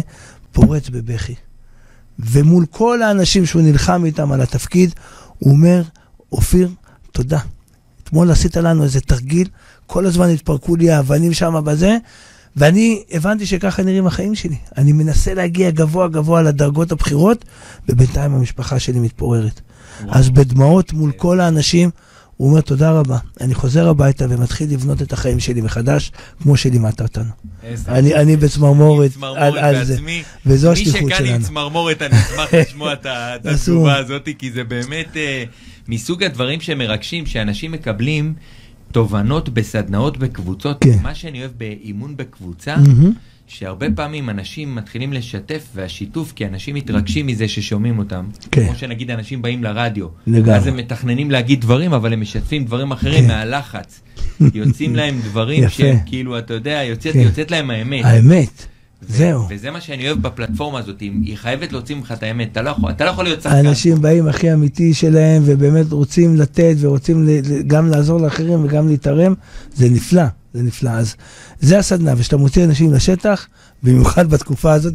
פורץ 0.52 0.88
בבכי. 0.88 1.34
ומול 2.18 2.66
כל 2.70 3.02
האנשים 3.02 3.46
שהוא 3.46 3.62
נלחם 3.62 4.04
איתם 4.04 4.32
על 4.32 4.40
התפקיד, 4.40 4.94
הוא 5.38 5.52
אומר, 5.52 5.82
אופיר, 6.32 6.68
תודה. 7.12 7.38
אתמול 8.02 8.30
עשית 8.30 8.56
לנו 8.56 8.84
איזה 8.84 9.00
תרגיל, 9.00 9.48
כל 9.86 10.06
הזמן 10.06 10.28
התפרקו 10.28 10.76
לי 10.76 10.90
האבנים 10.90 11.32
שם 11.32 11.64
בזה, 11.64 11.96
ואני 12.56 13.02
הבנתי 13.10 13.46
שככה 13.46 13.82
נראים 13.82 14.06
החיים 14.06 14.34
שלי. 14.34 14.56
אני 14.76 14.92
מנסה 14.92 15.34
להגיע 15.34 15.70
גבוה 15.70 16.08
גבוה 16.08 16.42
לדרגות 16.42 16.92
הבכירות, 16.92 17.44
ובינתיים 17.88 18.34
המשפחה 18.34 18.78
שלי 18.78 19.00
מתפוררת. 19.00 19.60
אז 20.08 20.30
בדמעות 20.30 20.92
מול 20.92 21.12
כל 21.12 21.40
האנשים, 21.40 21.90
הוא 22.36 22.50
אומר, 22.50 22.60
תודה 22.60 22.90
רבה. 22.90 23.18
אני 23.40 23.54
חוזר 23.54 23.88
הביתה 23.88 24.24
ומתחיל 24.30 24.72
לבנות 24.72 25.02
את 25.02 25.12
החיים 25.12 25.40
שלי 25.40 25.60
מחדש, 25.60 26.12
כמו 26.42 26.56
שלימדת 26.56 27.00
אותנו. 27.00 27.30
אני, 27.88 28.14
אני 28.14 28.36
בצמרמורת 28.36 29.10
צמרמורת 29.12 29.42
על, 29.42 29.58
על 29.58 29.84
זה. 29.84 29.96
וזו 30.46 30.72
השליחות 30.72 31.00
מי 31.02 31.10
שכאן 31.10 31.24
עם 31.24 31.32
שלנו. 31.32 31.44
צמרמורת, 31.44 32.02
אני 32.02 32.16
אשמח 32.20 32.54
לשמוע 32.60 32.92
את 32.92 33.06
ה- 33.06 33.36
את 33.36 33.46
אסור. 33.46 33.74
התגובה 33.74 33.96
הזאת, 33.96 34.28
כי 34.38 34.52
זה 34.52 34.64
באמת, 34.64 35.16
אה, 35.16 35.44
מסוג 35.88 36.22
הדברים 36.24 36.60
שמרגשים, 36.60 37.26
שאנשים 37.26 37.72
מקבלים 37.72 38.34
תובנות 38.92 39.48
בסדנאות 39.48 40.18
בקבוצות. 40.18 40.76
כן. 40.80 40.98
מה 41.02 41.14
שאני 41.14 41.40
אוהב 41.40 41.50
באימון 41.58 42.16
בקבוצה, 42.16 42.76
מהמם. 42.76 43.12
שהרבה 43.46 43.86
פעמים 43.94 44.30
אנשים 44.30 44.74
מתחילים 44.74 45.12
לשתף, 45.12 45.64
והשיתוף, 45.74 46.32
כי 46.32 46.46
אנשים 46.46 46.74
מתרגשים 46.74 47.26
מזה 47.26 47.48
ששומעים 47.48 47.98
אותם. 47.98 48.24
כן. 48.50 48.66
כמו 48.66 48.74
שנגיד 48.76 49.10
אנשים 49.10 49.42
באים 49.42 49.64
לרדיו. 49.64 50.06
לגמרי. 50.26 50.54
אז 50.56 50.66
הם 50.66 50.76
מתכננים 50.76 51.30
להגיד 51.30 51.60
דברים, 51.60 51.92
אבל 51.92 52.12
הם 52.12 52.20
משתפים 52.20 52.64
דברים 52.64 52.92
אחרים 52.92 53.20
כן. 53.24 53.28
מהלחץ. 53.28 54.00
יוצאים 54.54 54.96
להם 54.98 55.20
דברים. 55.24 55.68
שהם 55.68 55.96
כאילו, 56.06 56.38
אתה 56.38 56.54
יודע, 56.54 56.82
יוצאת, 56.84 57.12
כן. 57.12 57.18
יוצאת 57.18 57.50
להם 57.50 57.70
האמת. 57.70 58.04
האמת, 58.04 58.66
ו- 59.02 59.12
זהו. 59.12 59.46
וזה 59.50 59.70
מה 59.70 59.80
שאני 59.80 60.06
אוהב 60.08 60.22
בפלטפורמה 60.22 60.78
הזאת, 60.78 61.00
היא 61.00 61.36
חייבת 61.36 61.72
להוציא 61.72 61.94
ממך 61.96 62.12
את 62.12 62.22
האמת, 62.22 62.48
אתה 62.52 62.62
לא 62.62 62.70
יכול, 62.70 62.90
אתה 62.90 63.04
לא 63.04 63.10
יכול 63.10 63.24
להיות 63.24 63.42
שחקן. 63.42 63.56
האנשים 63.56 64.00
באים 64.02 64.28
הכי 64.28 64.52
אמיתי 64.52 64.94
שלהם, 64.94 65.42
ובאמת 65.46 65.92
רוצים 65.92 66.36
לתת, 66.36 66.74
ורוצים 66.80 67.26
גם 67.66 67.88
לעזור 67.88 68.20
לאחרים 68.20 68.64
וגם 68.64 68.88
להתערם, 68.88 69.34
זה 69.74 69.90
נפלא, 69.90 70.22
זה 70.54 70.62
נפלא. 70.62 70.90
אז 70.90 71.16
זה 71.60 71.78
הסדנה, 71.78 72.12
וכשאתה 72.16 72.36
מוציא 72.36 72.64
אנשים 72.64 72.92
לשטח, 72.92 73.48
במיוחד 73.82 74.30
בתקופה 74.30 74.72
הזאת, 74.72 74.94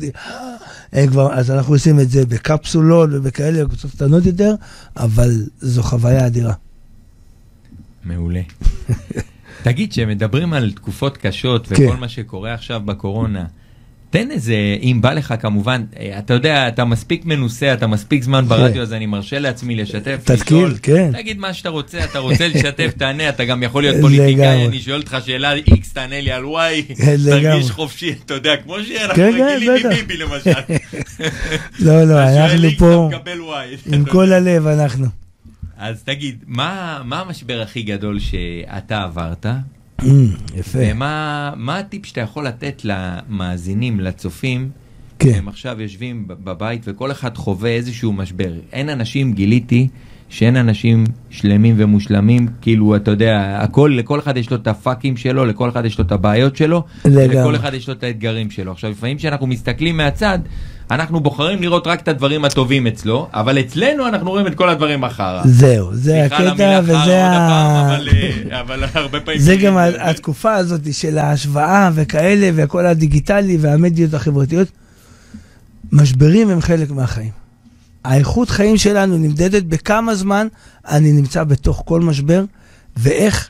כבר, 1.10 1.34
אז 1.34 1.52
אנחנו 1.52 1.74
עושים 1.74 2.00
את 2.00 2.10
זה 2.10 2.26
בקפסולות 2.26 3.10
ובכאלה, 3.14 3.64
בקבוצות 3.64 3.92
קטנות 3.92 4.26
יותר, 4.26 4.54
אבל 4.98 5.32
זו 5.60 5.84
חוויה 5.84 6.28
אדירה. 6.28 6.54
מעולה. 8.04 8.42
תגיד, 9.64 9.92
כשמדברים 9.92 10.54
על 10.54 10.72
תקופות 10.72 11.18
קשות 11.18 11.68
כן. 11.68 11.86
וכל 11.88 11.98
מה 11.98 12.10
שקורה 12.10 12.54
עכשיו 12.54 12.82
בקורונה, 12.86 13.46
תן 14.10 14.32
איזה, 14.32 14.56
אם 14.82 15.00
בא 15.02 15.14
לך 15.14 15.34
כמובן, 15.40 15.84
אה, 16.00 16.20
אתה 16.20 16.34
יודע, 16.34 16.68
אתה 16.68 16.86
מספיק 16.86 17.26
מנוסה, 17.26 17.74
אתה 17.74 17.88
מספיק 17.88 18.24
זמן 18.24 18.46
ברדיו, 18.48 18.82
אז 18.82 18.94
אני 18.94 19.06
מרשה 19.06 19.40
לעצמי 19.40 19.76
לשתף, 19.76 20.22
תתקיל, 20.24 20.74
כן. 20.82 21.12
תגיד 21.14 21.40
מה 21.40 21.54
שאתה 21.54 21.70
רוצה, 21.70 22.04
אתה 22.04 22.20
רוצה 22.20 22.48
לשתף, 22.48 22.92
תענה, 23.00 23.30
אתה 23.30 23.46
גם 23.46 23.64
יכול 23.64 23.84
להיות 23.84 23.96
פוליטיקאי. 24.02 24.68
אני 24.68 24.80
שואל 24.80 25.00
אותך 25.00 25.18
שאלה 25.26 25.58
X, 25.58 25.94
תענה 25.94 26.22
לי 26.22 26.32
על 26.32 26.44
Y. 26.44 26.94
תרגיש 27.26 27.72
חופשי, 27.72 28.16
אתה 28.26 28.34
יודע, 28.34 28.58
כמו 28.58 28.76
שאנחנו 28.88 29.16
כן, 29.16 29.32
כן, 29.32 29.56
רגילים 29.56 29.76
בטח. 29.80 29.86
מביבי 29.86 30.18
למשל. 30.18 30.52
לא, 31.86 32.04
לא, 32.04 32.24
אנחנו 32.24 32.70
פה. 32.78 33.10
עם 33.94 34.06
כל 34.06 34.34
הלב, 34.34 34.68
אנחנו. 34.68 35.06
אז 35.78 36.04
תגיד, 36.04 36.44
מה 36.48 37.02
המשבר 37.12 37.62
הכי 37.62 37.82
גדול 37.82 38.20
שאתה 38.20 39.04
עברת? 39.04 39.46
יפה. 40.56 40.80
ומה 40.82 41.54
מה 41.56 41.78
הטיפ 41.78 42.06
שאתה 42.06 42.22
יכול 42.22 42.48
לתת 42.48 42.82
למאזינים, 42.84 44.00
לצופים, 44.00 44.70
כן. 45.20 45.34
הם 45.36 45.48
עכשיו 45.48 45.82
יושבים 45.82 46.26
בבית 46.28 46.82
וכל 46.86 47.12
אחד 47.12 47.38
חווה 47.38 47.70
איזשהו 47.70 48.14
משבר. 48.14 48.52
אין 48.74 48.90
אנשים, 48.90 49.34
גיליתי, 49.34 49.88
שאין 50.30 50.56
אנשים 50.56 51.04
שלמים 51.30 51.76
ומושלמים, 51.78 52.48
כאילו, 52.62 52.96
אתה 52.96 53.12
יודע, 53.12 53.58
הכל, 53.62 53.96
לכל 53.98 54.20
אחד 54.20 54.38
יש 54.38 54.50
לו 54.50 54.58
את 54.58 54.68
הפאקים 54.68 55.18
שלו, 55.18 55.46
לכל 55.46 55.70
אחד 55.70 55.86
יש 55.86 56.00
לו 56.00 56.06
את 56.06 56.12
הבעיות 56.12 56.56
שלו, 56.56 56.84
לגמרי. 57.06 57.28
לכל 57.28 57.56
אחד 57.56 57.74
יש 57.74 57.88
לו 57.88 57.94
את 57.94 58.04
האתגרים 58.04 58.52
שלו. 58.52 58.72
עכשיו, 58.72 58.92
לפעמים 58.92 59.18
כשאנחנו 59.18 59.48
מסתכלים 59.48 59.98
מהצד, 59.98 60.40
אנחנו 60.92 61.20
בוחרים 61.20 61.62
לראות 61.62 61.88
רק 61.88 62.02
את 62.02 62.08
הדברים 62.08 62.46
הטובים 62.46 62.88
אצלו, 62.88 63.28
אבל 63.34 63.60
אצלנו 63.60 64.08
אנחנו 64.08 64.30
רואים 64.30 64.48
את 64.48 64.56
כל 64.56 64.70
הדברים 64.70 65.04
החרא. 65.04 65.42
זהו, 65.46 65.96
זה 65.96 66.24
הקטע, 66.26 66.80
וזה 66.84 67.26
ה... 67.26 67.96
אבל, 67.96 68.08
אה, 68.52 68.62
אבל 68.62 68.84
הרבה 68.94 69.20
פעמים... 69.20 69.40
זה 69.40 69.56
גם 69.56 69.78
התקופה 70.00 70.56
הזאת 70.56 70.94
של 70.94 71.18
ההשוואה 71.18 71.90
וכאלה, 71.94 72.50
והכל 72.56 72.86
הדיגיטלי 72.86 73.58
והמדיות 73.62 74.14
החברתיות. 74.14 74.68
משברים 75.92 76.50
הם 76.50 76.62
חלק 76.62 76.92
מהחיים. 76.92 77.32
האיכות 78.06 78.50
חיים 78.50 78.78
שלנו 78.78 79.18
נמדדת 79.18 79.64
בכמה 79.64 80.16
זמן 80.16 80.48
אני 80.88 81.12
נמצא 81.12 81.44
בתוך 81.44 81.84
כל 81.86 82.02
משבר, 82.02 82.44
ואיך 82.98 83.50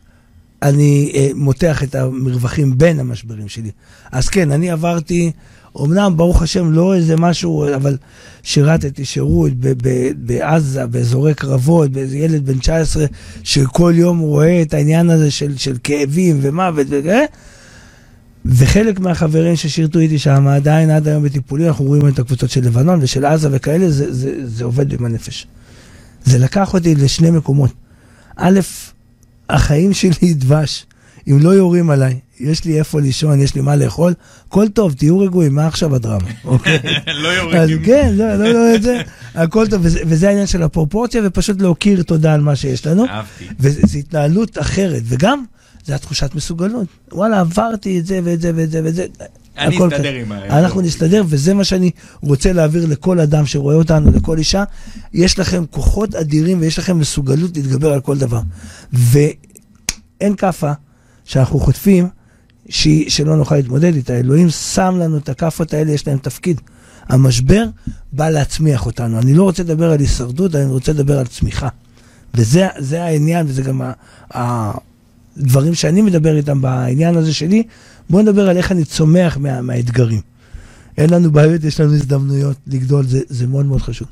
אני 0.62 1.12
אה, 1.16 1.30
מותח 1.36 1.84
את 1.84 1.96
המרווחים 1.96 2.78
בין 2.78 3.00
המשברים 3.00 3.48
שלי. 3.48 3.72
אז 4.12 4.30
כן, 4.30 4.52
אני 4.52 4.72
עברתי, 4.72 5.32
אמנם, 5.78 6.14
ברוך 6.18 6.42
השם, 6.42 6.72
לא 6.72 6.96
איזה 6.96 7.18
משהו, 7.18 7.76
אבל 7.76 7.98
שירתתי 8.44 9.06
שירות 9.06 9.52
ב- 9.54 9.74
ב- 9.88 10.12
בעזה, 10.16 10.86
באזורי 10.86 11.34
קרבות, 11.34 11.92
באיזה 11.92 12.18
ילד 12.18 12.46
בן 12.46 12.60
19, 12.60 13.06
שכל 13.44 13.94
יום 13.96 14.20
רואה 14.20 14.62
את 14.62 14.74
העניין 14.74 15.10
הזה 15.10 15.32
של, 15.32 15.58
של 15.58 15.76
כאבים 15.84 16.40
ומוות 16.42 16.88
וכאלה. 16.90 17.26
וחלק 18.46 19.00
מהחברים 19.00 19.56
ששירתו 19.56 20.00
איתי 20.00 20.20
שם 20.20 20.48
עדיין 20.48 20.90
עד 20.90 21.08
היום 21.08 21.24
בטיפולים, 21.24 21.68
אנחנו 21.68 21.86
רואים 21.86 22.08
את 22.08 22.20
הקבוצות 22.20 22.50
של 22.50 22.66
לבנון 22.66 23.00
ושל 23.02 23.26
עזה 23.26 23.50
וכאלה, 23.52 23.90
זה, 23.92 24.14
זה, 24.14 24.48
זה 24.48 24.64
עובד 24.64 24.94
עם 24.94 25.06
הנפש. 25.06 25.48
זה 26.26 26.38
לקח 26.38 26.74
אותי 26.74 26.96
לשני 26.96 27.32
מקומות. 27.32 27.72
א', 28.36 28.60
החיים 29.50 29.94
שלי 29.94 30.34
דבש. 30.34 30.86
אם 31.28 31.40
לא 31.42 31.50
יורים 31.50 31.90
עליי, 31.90 32.20
יש 32.40 32.66
לי 32.66 32.80
איפה 32.80 33.02
לישון, 33.02 33.42
יש 33.42 33.56
לי 33.56 33.62
מה 33.62 33.76
לאכול, 33.76 34.14
הכל 34.48 34.68
טוב, 34.68 34.94
תהיו 34.94 35.20
רגועים, 35.20 35.56
מה 35.56 35.68
עכשיו 35.68 35.96
הדרמה? 35.96 36.28
אוקיי? 36.46 36.80
לא 37.08 37.30
אז 37.30 37.70
יורקים. 37.70 37.84
כן, 37.86 38.12
לא, 38.16 38.36
לא, 38.36 38.50
לא, 38.54 38.76
את 38.76 38.82
זה, 38.82 39.02
הכל 39.36 39.68
טוב, 39.68 39.82
וזה, 39.84 40.00
וזה 40.08 40.28
העניין 40.28 40.48
של 40.48 40.64
הפרופורציה, 40.64 41.22
ופשוט 41.26 41.62
להוקיר 41.62 42.04
תודה 42.04 42.34
על 42.34 42.42
מה 42.42 42.56
שיש 42.56 42.88
לנו. 42.88 43.06
אהבתי. 43.06 43.46
וזו 43.60 43.98
התנהלות 43.98 44.58
אחרת, 44.58 45.02
וגם, 45.06 45.44
זה 45.86 45.96
התחושת 45.96 46.36
מסוגלות. 46.36 46.88
וואלה, 47.12 47.40
עברתי 47.40 48.00
את 48.00 48.06
זה 48.06 48.20
ואת 48.24 48.42
זה 48.42 48.52
ואת 48.56 48.72
זה 48.72 48.82
ואת 48.84 48.96
זה. 48.96 49.06
אני 49.58 49.78
אסתדר 49.78 50.12
כ- 50.12 50.22
עם 50.22 50.32
ה... 50.32 50.60
אנחנו 50.60 50.82
נסתדר, 50.82 51.24
וזה 51.28 51.54
מה 51.54 51.64
שאני 51.64 51.92
רוצה 52.22 52.54
להעביר 52.54 52.86
לכל 52.86 53.20
אדם 53.20 53.46
שרואה 53.46 53.76
אותנו, 53.76 54.12
לכל 54.12 54.38
אישה. 54.38 54.64
יש 55.14 55.40
לכם 55.40 55.64
כוחות 55.72 56.16
אדירים 56.16 56.62
ויש 56.62 56.80
לכם 56.80 57.00
מסוגלות 57.00 57.58
להתגבר 57.58 57.94
על 57.94 58.02
כל 58.02 58.18
דבר. 58.18 58.42
ואין 58.94 60.36
כאפה 60.38 60.72
שאנחנו 61.30 61.60
חוטפים 61.60 62.08
שהיא- 62.70 63.10
שלא 63.10 63.36
נוכל 63.38 63.56
להתמודד 63.56 63.96
איתה. 63.96 64.20
אלוהים 64.20 64.50
שם 64.50 64.96
לנו 65.00 65.18
את 65.18 65.30
הכאפות 65.30 65.74
האלה, 65.74 65.92
יש 65.92 66.08
להם 66.08 66.18
תפקיד. 66.18 66.62
המשבר 67.10 67.66
בא 68.12 68.30
להצמיח 68.30 68.86
אותנו. 68.86 69.20
אני 69.20 69.34
לא 69.34 69.44
רוצה 69.44 69.64
לדבר 69.64 69.92
על 69.92 70.00
הישרדות, 70.00 70.56
אני 70.56 70.66
רוצה 70.66 70.92
לדבר 70.92 71.20
על 71.20 71.28
צמיחה. 71.28 71.68
וזה 72.34 72.68
זה 72.78 73.04
העניין, 73.04 73.46
וזה 73.50 73.62
גם 73.62 73.82
הדברים 75.38 75.74
שאני 75.76 76.02
מדבר 76.02 76.38
איתם 76.38 76.62
בעניין 76.62 77.18
הזה 77.18 77.34
שלי. 77.34 77.64
בואו 78.10 78.22
נדבר 78.22 78.50
על 78.50 78.58
איך 78.58 78.72
אני 78.72 78.86
צומח 78.86 79.38
מה, 79.38 79.62
מהאתגרים. 79.62 80.22
אין 80.98 81.10
לנו 81.10 81.32
בעיות, 81.32 81.64
יש 81.64 81.80
לנו 81.80 81.94
הזדמנויות 81.94 82.58
לגדול, 82.68 83.06
זה, 83.08 83.22
זה 83.30 83.48
מאוד 83.48 83.66
מאוד 83.66 83.82
חשוב. 83.82 84.08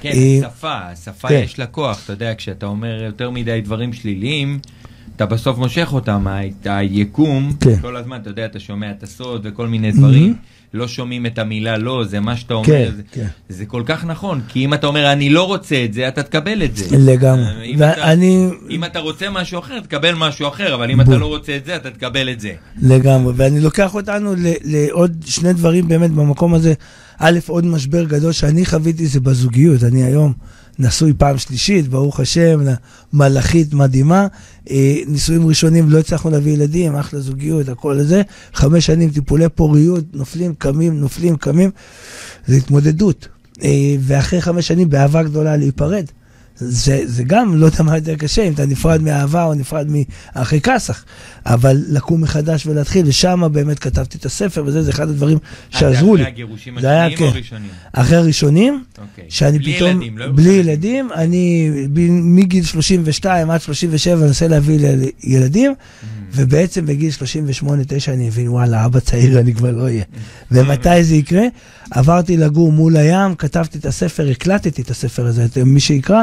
כן, 0.00 0.08
אה, 0.12 0.40
שפה, 0.50 0.78
שפה 1.04 1.28
כן. 1.28 1.40
יש 1.44 1.58
לה 1.58 1.66
כוח, 1.66 2.00
אתה 2.04 2.12
יודע, 2.12 2.32
כשאתה 2.38 2.66
אומר 2.66 3.02
יותר 3.02 3.30
מדי 3.30 3.60
דברים 3.60 3.92
שליליים, 3.92 4.58
אתה 5.22 5.34
בסוף 5.34 5.58
מושך 5.58 5.88
אותם, 5.92 6.26
היקום, 6.64 7.52
כן. 7.60 7.76
כל 7.80 7.96
הזמן, 7.96 8.18
אתה 8.22 8.30
יודע, 8.30 8.44
אתה 8.44 8.60
שומע 8.60 8.90
את 8.90 9.02
הסוד 9.02 9.40
וכל 9.44 9.68
מיני 9.68 9.92
דברים, 9.92 10.34
לא 10.74 10.88
שומעים 10.88 11.26
את 11.26 11.38
המילה 11.38 11.78
לא, 11.78 12.04
זה 12.04 12.20
מה 12.20 12.36
שאתה 12.36 12.54
אומר, 12.54 12.66
כן, 12.66 12.90
זה- 12.96 13.02
כן. 13.12 13.26
זה 13.48 13.66
כל 13.66 13.82
כך 13.86 14.04
נכון, 14.04 14.40
כי 14.48 14.64
אם 14.64 14.74
אתה 14.74 14.86
אומר 14.86 15.12
אני 15.12 15.30
לא 15.30 15.46
רוצה 15.46 15.84
את 15.84 15.92
זה, 15.92 16.08
אתה 16.08 16.22
תקבל 16.22 16.62
את 16.64 16.76
זה. 16.76 16.96
לגמרי. 16.98 17.64
אם 17.64 17.76
אתה- 17.76 17.94
ואני, 18.00 18.46
אם 18.70 18.84
אתה 18.84 18.98
רוצה 18.98 19.30
משהו 19.30 19.58
אחר, 19.58 19.80
תקבל 19.80 20.14
משהו 20.14 20.48
אחר, 20.48 20.74
אבל 20.74 20.90
אם 20.90 21.00
אתה 21.00 21.10
בול. 21.10 21.20
לא 21.20 21.26
רוצה 21.26 21.56
את 21.56 21.64
זה, 21.64 21.76
אתה 21.76 21.90
תקבל 21.90 22.30
את 22.30 22.40
זה. 22.40 22.52
לגמרי, 22.82 23.32
ואני 23.36 23.60
לוקח 23.60 23.94
אותנו 23.94 24.34
ל- 24.34 24.36
לעוד 24.64 25.16
שני 25.26 25.52
דברים 25.52 25.88
באמת 25.88 26.10
במקום 26.10 26.54
הזה. 26.54 26.72
א', 27.18 27.38
עוד 27.46 27.66
משבר 27.66 28.04
גדול 28.04 28.32
שאני 28.32 28.66
חוויתי 28.66 29.06
זה 29.06 29.20
בזוגיות. 29.20 29.82
אני 29.84 30.02
היום 30.04 30.32
נשוי 30.80 31.12
פעם 31.18 31.38
שלישית, 31.38 31.88
ברוך 31.88 32.20
השם, 32.20 32.60
מלאכית 33.12 33.74
מדהימה. 33.74 34.26
אה, 34.70 34.96
נישואים 35.06 35.46
ראשונים 35.46 35.90
לא 35.90 35.98
הצלחנו 35.98 36.30
להביא 36.30 36.52
ילדים, 36.52 36.96
אחלה 36.96 37.20
זוגיות, 37.20 37.68
הכל 37.68 38.02
זה. 38.02 38.22
חמש 38.54 38.86
שנים 38.86 39.10
טיפולי 39.10 39.48
פוריות, 39.48 40.04
נופלים, 40.12 40.54
קמים, 40.54 41.00
נופלים, 41.00 41.36
קמים. 41.36 41.70
זה 42.46 42.56
התמודדות. 42.56 43.28
אה, 43.62 43.96
ואחרי 44.00 44.40
חמש 44.40 44.68
שנים 44.68 44.90
באהבה 44.90 45.22
גדולה 45.22 45.56
להיפרד. 45.56 46.04
זה, 46.60 47.00
זה 47.04 47.24
גם 47.24 47.56
לא 47.56 47.66
יודע 47.66 47.82
מה 47.82 47.96
יותר 47.96 48.14
קשה, 48.16 48.42
אם 48.42 48.52
אתה 48.52 48.66
נפרד 48.66 49.02
מאהבה 49.02 49.44
או 49.44 49.54
נפרד 49.54 49.86
מאחרי 50.34 50.60
כסח, 50.60 51.04
אבל 51.46 51.76
לקום 51.88 52.20
מחדש 52.20 52.66
ולהתחיל, 52.66 53.06
ושם 53.08 53.42
באמת 53.52 53.78
כתבתי 53.78 54.18
את 54.18 54.26
הספר, 54.26 54.62
וזה 54.66 54.82
זה 54.82 54.90
אחד 54.90 55.08
הדברים 55.08 55.38
שעזרו 55.70 56.16
לי. 56.16 56.22
אחרי 56.22 56.32
הגירושים 56.32 56.80
זה 56.80 56.88
היה, 56.90 57.06
השניים 57.06 57.22
או 57.22 57.30
כן. 57.30 57.36
הראשונים? 57.36 57.70
אחרי 57.92 58.16
הראשונים, 58.16 58.84
אוקיי. 58.98 59.24
שאני 59.28 59.58
בלי 59.58 59.74
פתאום, 59.76 59.90
ילדים, 59.90 60.18
לא 60.18 60.26
בלי 60.34 60.58
לך 60.60 60.66
ילדים, 60.66 61.08
אני 61.14 61.70
ב- 61.92 62.00
מגיל 62.10 62.64
32 62.64 63.10
עד 63.50 63.60
37 63.60 64.16
מנסה 64.26 64.48
להביא 64.48 64.78
ל- 64.80 65.04
ילדים, 65.24 65.72
Mm. 65.72 66.04
ובעצם 66.34 66.86
בגיל 66.86 67.10
38-9 67.62 67.64
אני 68.08 68.26
מבין, 68.26 68.48
וואלה, 68.48 68.84
אבא 68.84 69.00
צעיר 69.00 69.40
אני 69.40 69.54
כבר 69.54 69.70
לא 69.70 69.82
אהיה. 69.82 70.04
ומתי 70.50 71.04
זה 71.04 71.14
יקרה? 71.14 71.44
עברתי 71.90 72.36
לגור 72.36 72.72
מול 72.72 72.96
הים, 72.96 73.34
כתבתי 73.34 73.78
את 73.78 73.86
הספר, 73.86 74.28
הקלטתי 74.30 74.82
את 74.82 74.90
הספר 74.90 75.26
הזה, 75.26 75.44
את- 75.44 75.58
מי 75.58 75.80
שיקרא, 75.80 76.22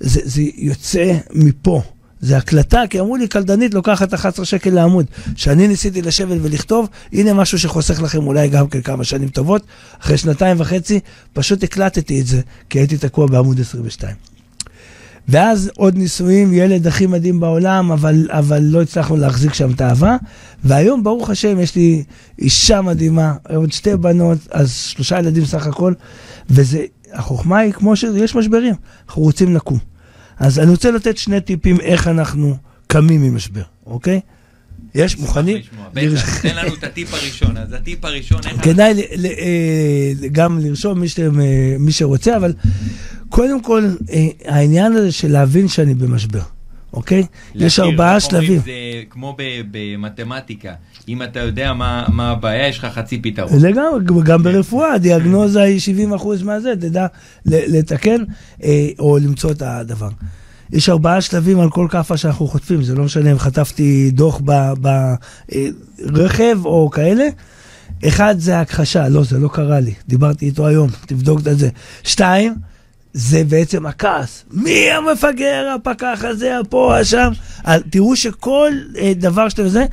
זה, 0.00 0.20
זה 0.24 0.42
יוצא 0.56 1.12
מפה. 1.34 1.82
זה 2.20 2.36
הקלטה, 2.36 2.82
כי 2.90 3.00
אמרו 3.00 3.16
לי, 3.16 3.28
קלדנית 3.28 3.74
לוקחת 3.74 4.14
11 4.14 4.44
שקל 4.44 4.70
לעמוד. 4.70 5.06
כשאני 5.34 5.68
ניסיתי 5.68 6.02
לשבת 6.02 6.38
ולכתוב, 6.42 6.88
הנה 7.12 7.34
משהו 7.34 7.58
שחוסך 7.58 8.02
לכם 8.02 8.26
אולי 8.26 8.48
גם 8.48 8.68
כן 8.68 8.80
כמה 8.82 9.04
שנים 9.04 9.28
טובות. 9.28 9.62
אחרי 10.00 10.18
שנתיים 10.18 10.56
וחצי, 10.60 11.00
פשוט 11.32 11.62
הקלטתי 11.64 12.20
את 12.20 12.26
זה, 12.26 12.40
כי 12.70 12.78
הייתי 12.78 12.98
תקוע 12.98 13.26
בעמוד 13.26 13.60
22. 13.60 14.14
ואז 15.28 15.70
עוד 15.76 15.96
נישואים, 15.96 16.52
ילד 16.52 16.86
הכי 16.86 17.06
מדהים 17.06 17.40
בעולם, 17.40 17.92
אבל, 17.92 18.28
אבל 18.30 18.62
לא 18.62 18.82
הצלחנו 18.82 19.16
להחזיק 19.16 19.54
שם 19.54 19.70
את 19.70 19.80
האהבה. 19.80 20.16
והיום, 20.64 21.04
ברוך 21.04 21.30
השם, 21.30 21.60
יש 21.60 21.76
לי 21.76 22.04
אישה 22.38 22.82
מדהימה, 22.82 23.34
עוד 23.48 23.72
שתי 23.72 23.96
בנות, 23.96 24.38
אז 24.50 24.72
שלושה 24.72 25.18
ילדים 25.18 25.44
סך 25.44 25.66
הכל, 25.66 25.92
וזה, 26.50 26.84
החוכמה 27.12 27.58
היא 27.58 27.72
כמו 27.72 27.96
שיש 27.96 28.34
משברים, 28.34 28.74
אנחנו 29.06 29.22
רוצים 29.22 29.54
לקום. 29.54 29.78
אז 30.38 30.58
אני 30.58 30.70
רוצה 30.70 30.90
לתת 30.90 31.16
שני 31.16 31.40
טיפים 31.40 31.80
איך 31.80 32.08
אנחנו 32.08 32.56
קמים 32.86 33.22
ממשבר, 33.22 33.62
אוקיי? 33.86 34.20
יש, 34.94 35.18
מוכנים? 35.18 35.58
בטח, 35.92 36.42
תן 36.42 36.56
לנו 36.56 36.74
את 36.74 36.84
הטיפ 36.84 37.14
הראשון. 37.14 37.56
אז 37.56 37.72
הטיפ 37.72 38.04
הראשון, 38.04 38.40
איך... 38.46 38.64
כדאי 38.64 39.02
אה, 39.24 40.28
גם 40.32 40.58
לרשום 40.58 41.00
מי, 41.00 41.06
אה, 41.22 41.28
מי 41.78 41.92
שרוצה, 41.92 42.36
אבל 42.36 42.52
קודם 43.36 43.62
כל, 43.62 43.84
אה, 44.10 44.26
העניין 44.44 44.92
הזה 44.92 45.12
של 45.12 45.32
להבין 45.32 45.68
שאני 45.68 45.94
במשבר, 45.94 46.40
אוקיי? 46.92 47.26
יש 47.54 47.78
להכיר, 47.78 47.92
ארבעה 47.92 48.20
שלבים. 48.20 48.60
זה 48.60 48.72
כמו 49.10 49.36
במתמטיקה. 49.70 50.72
אם 51.08 51.22
אתה 51.22 51.40
יודע 51.40 51.72
מה 51.72 52.04
מה 52.08 52.30
הבעיה, 52.30 52.68
יש 52.68 52.78
לך 52.78 52.84
חצי 52.84 53.18
פתרון. 53.22 53.60
לגמרי, 53.60 54.04
גם 54.24 54.42
ברפואה, 54.42 54.92
הדיאגנוזה 54.92 55.62
היא 55.62 55.80
70 55.80 56.14
אחוז 56.14 56.42
מהזה, 56.42 56.72
תדע 56.76 57.06
לתקן 57.46 58.22
אה, 58.62 58.88
או 58.98 59.18
למצוא 59.18 59.50
את 59.50 59.62
הדבר. 59.62 60.08
יש 60.72 60.88
ארבעה 60.88 61.20
שלבים 61.20 61.60
על 61.60 61.70
כל 61.70 61.86
כאפה 61.90 62.16
שאנחנו 62.16 62.46
חוטפים, 62.46 62.82
זה 62.82 62.94
לא 62.94 63.04
משנה 63.04 63.32
אם 63.32 63.38
חטפתי 63.38 64.10
דוח 64.10 64.40
ברכב 65.98 66.58
או 66.64 66.90
כאלה. 66.90 67.24
אחד 68.08 68.34
זה 68.38 68.60
הכחשה, 68.60 69.08
לא, 69.08 69.24
זה 69.24 69.38
לא 69.38 69.48
קרה 69.48 69.80
לי, 69.80 69.94
דיברתי 70.08 70.46
איתו 70.46 70.66
היום, 70.66 70.90
תבדוק 71.06 71.40
את 71.40 71.58
זה. 71.58 71.68
שתיים, 72.02 72.54
זה 73.18 73.44
בעצם 73.44 73.86
הכעס. 73.86 74.44
מי 74.50 74.90
המפגר, 74.90 75.74
הפקח 75.74 76.24
הזה, 76.24 76.58
הפה, 76.58 76.98
השם? 76.98 77.32
תראו 77.90 78.16
שכל 78.16 78.72
אה, 78.98 79.12
דבר 79.16 79.48
שאתם 79.48 79.68
זה, 79.68 79.86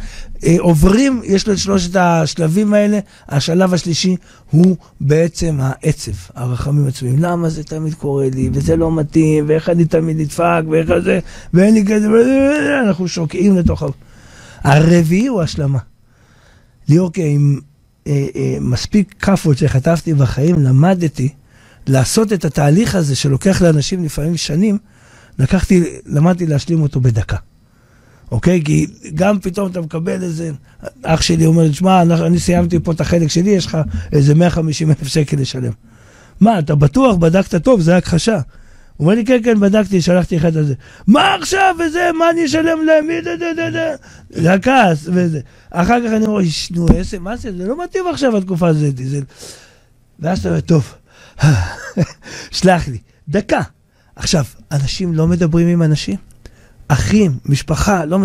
אה, 0.46 0.56
עוברים, 0.60 1.22
יש 1.24 1.48
לו 1.48 1.54
את 1.54 1.58
שלושת 1.58 1.96
השלבים 1.96 2.74
האלה. 2.74 3.00
השלב 3.30 3.74
השלישי 3.74 4.16
הוא 4.52 4.76
בעצם 5.02 5.58
העצב, 5.62 6.12
הרחמים 6.36 6.88
עצמיים. 6.88 7.16
למה 7.20 7.50
זה 7.50 7.64
תמיד 7.64 7.94
קורה 7.94 8.28
לי, 8.34 8.50
וזה 8.54 8.76
לא 8.76 8.92
מתאים, 8.92 9.46
ואיך 9.48 9.70
אני 9.70 9.86
תמיד 9.86 10.20
נדפק, 10.20 10.62
ואיך 10.70 10.90
זה, 11.04 11.20
ואין 11.54 11.74
לי 11.74 11.86
כזה, 11.86 12.08
אנחנו 12.88 13.08
שוקעים 13.08 13.58
לתוך 13.58 13.84
ה... 13.84 13.88
הרביעי 14.64 15.28
הוא 15.28 15.42
השלמה. 15.42 15.80
ליאור, 16.90 17.12
עם 17.18 17.60
אה, 18.08 18.26
אה, 18.36 18.58
מספיק 18.62 19.16
כאפות 19.20 19.58
שחטפתי 19.58 20.14
בחיים, 20.14 20.56
למדתי 20.60 21.30
לעשות 21.88 22.34
את 22.34 22.46
התהליך 22.46 22.96
הזה 22.96 23.15
שלוקח 23.15 23.62
לאנשים 23.62 24.06
לפעמים 24.06 24.38
שנים, 24.38 24.78
לקחתי, 25.39 25.84
למדתי 26.06 26.46
להשלים 26.46 26.82
אותו 26.82 27.02
בדקה. 27.02 27.38
אוקיי? 28.32 28.62
כי 28.65 28.88
גם 29.15 29.39
פתאום 29.39 29.72
אתה 29.72 29.82
מקבל 29.82 30.24
איזה, 30.24 30.52
אח 31.04 31.22
שלי 31.22 31.46
אומר, 31.46 31.67
תשמע, 31.67 32.02
אני 32.02 32.39
סיימתי 32.39 32.80
פה 32.80 32.91
את 32.91 33.02
החלק 33.02 33.28
שלי, 33.28 33.50
יש 33.50 33.65
לך 33.65 33.78
איזה 34.12 34.36
150 34.36 34.89
אלף 34.89 35.08
שקל 35.08 35.38
לשלם. 35.38 35.72
מה, 36.39 36.60
אתה 36.60 36.76
בטוח, 36.76 37.15
בדקת 37.15 37.63
טוב, 37.63 37.82
זה 37.82 37.98
הכחשה. 37.98 38.39
הוא 38.98 39.06
אומר 39.06 39.15
לי, 39.15 39.26
כן, 39.26 39.39
כן, 39.43 39.60
בדקתי, 39.60 40.02
שלחתי 40.02 40.38
אחד 40.38 40.54
זה. 40.54 40.74
מה 41.08 41.36
עכשיו 41.36 41.76
וזה, 41.80 42.10
מה 42.19 42.30
אני 42.30 42.46
אשלם 42.46 42.80
להם? 42.86 43.08
זה 44.30 44.54
הכעס 44.54 45.08
וזה. 45.08 45.39
אחר 45.72 46.00
כך 46.08 46.13
אני 46.13 46.26
אומר, 46.26 46.39
"איש, 46.39 46.72
נו, 46.72 46.86
מה 47.19 47.38
זה, 47.38 47.58
זה 47.58 47.67
לא 47.67 47.84
מתאים 47.84 48.04
עכשיו 48.08 48.38
התקופה 48.38 48.67
הזאת. 48.67 48.93
ואז 50.19 50.39
אתה 50.39 50.50
אומר, 50.50 50.62
טוב, 50.62 50.93
שלח 52.52 52.88
לי, 52.88 52.98
דקה. 53.30 53.62
עכשיו, 54.15 54.46
אנשים 54.72 55.13
לא 55.13 55.28
מדברים 55.28 55.67
עם 55.67 55.84
אנשים. 55.84 56.15
אחים, 56.88 57.38
משפחה, 57.46 58.06
לא... 58.06 58.19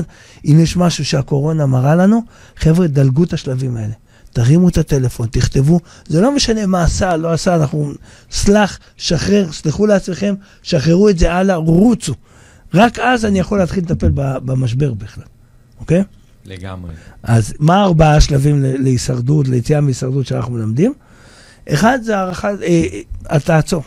אם 0.44 0.59
יש 0.61 0.77
משהו 0.77 1.05
שהקורונה 1.05 1.66
מראה 1.66 1.94
לנו, 1.94 2.23
חבר'ה, 2.57 2.87
דלגו 2.87 3.25
את 3.25 3.33
השלבים 3.33 3.77
האלה. 3.77 3.92
תרימו 4.33 4.68
את 4.68 4.79
הטלפון, 4.79 5.29
תכתבו, 5.31 5.81
זה 6.07 6.21
לא 6.21 6.35
משנה 6.35 6.66
מה 6.66 6.83
עשה, 6.83 7.16
לא 7.16 7.33
עשה, 7.33 7.55
אנחנו... 7.55 7.92
סלח, 8.31 8.79
שחרר, 8.97 9.53
סלחו 9.53 9.87
לעצמכם, 9.87 10.35
שחררו 10.62 11.09
את 11.09 11.18
זה 11.18 11.33
הלאה, 11.33 11.57
רוצו. 11.57 12.14
רק 12.75 12.99
אז 12.99 13.25
אני 13.25 13.38
יכול 13.38 13.59
להתחיל 13.59 13.85
לטפל 13.85 14.11
במשבר 14.14 14.94
בכלל, 14.94 15.25
אוקיי? 15.81 16.03
לגמרי. 16.44 16.90
אז 17.23 17.55
מה 17.59 17.83
ארבעה 17.83 18.16
השלבים 18.16 18.62
להישרדות, 18.62 19.49
ליציאה 19.49 19.81
מהישרדות 19.81 20.27
שאנחנו 20.27 20.53
מלמדים? 20.53 20.94
אחד 21.71 21.99
זה 22.03 22.19
הערכת, 22.19 22.55
אה, 22.63 23.01
אה, 23.33 23.41
תעצור. 23.41 23.83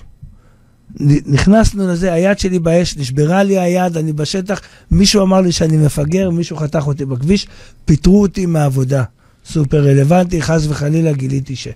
נכנסנו 1.25 1.87
לזה, 1.87 2.13
היד 2.13 2.39
שלי 2.39 2.59
באש, 2.59 2.97
נשברה 2.97 3.43
לי 3.43 3.59
היד, 3.59 3.97
אני 3.97 4.13
בשטח, 4.13 4.61
מישהו 4.91 5.23
אמר 5.23 5.41
לי 5.41 5.51
שאני 5.51 5.77
מפגר, 5.77 6.29
מישהו 6.29 6.57
חתך 6.57 6.87
אותי 6.87 7.05
בכביש, 7.05 7.47
פיטרו 7.85 8.21
אותי 8.21 8.45
מהעבודה. 8.45 9.03
סופר 9.45 9.87
רלוונטי, 9.87 10.41
חס 10.41 10.67
וחלילה 10.67 11.11
גיליתי 11.11 11.55
ש... 11.55 11.67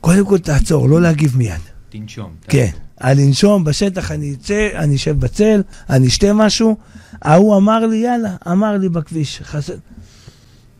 קודם 0.00 0.26
כל 0.26 0.38
תעצור, 0.38 0.88
לא 0.88 1.02
להגיב 1.02 1.36
מיד. 1.36 1.60
תנשום. 1.90 2.30
כן. 2.48 2.70
אני 3.02 3.26
אנשום 3.26 3.64
בשטח, 3.64 4.10
אני 4.10 4.34
אצא, 4.34 4.68
אני 4.74 4.96
אשב 4.96 5.20
בצל, 5.20 5.62
אני 5.90 6.06
אשתה 6.06 6.32
משהו. 6.32 6.76
ההוא 7.22 7.56
אמר 7.56 7.86
לי, 7.86 7.96
יאללה, 7.96 8.36
אמר 8.48 8.78
לי 8.78 8.88
בכביש. 8.88 9.40
חס... 9.44 9.70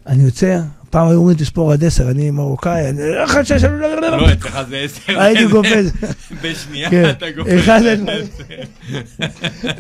אני 0.07 0.23
יוצא, 0.23 0.61
פעם 0.93 1.09
היו 1.09 1.19
אומרים 1.19 1.37
תספור 1.37 1.73
עד 1.73 1.85
עשר, 1.85 2.11
אני 2.11 2.31
מרוקאי, 2.31 2.89
אני... 2.89 3.01
אחד, 3.25 3.43
שש, 3.43 3.65
לא, 3.65 4.33
אצלך 4.33 4.59
זה 4.69 4.77
עשר. 4.77 5.21
הייתי 5.21 5.53
קופץ. 5.53 5.87
בשנייה 6.43 6.91
כן. 6.91 7.11
אתה 7.11 7.27
קופץ. 7.37 7.53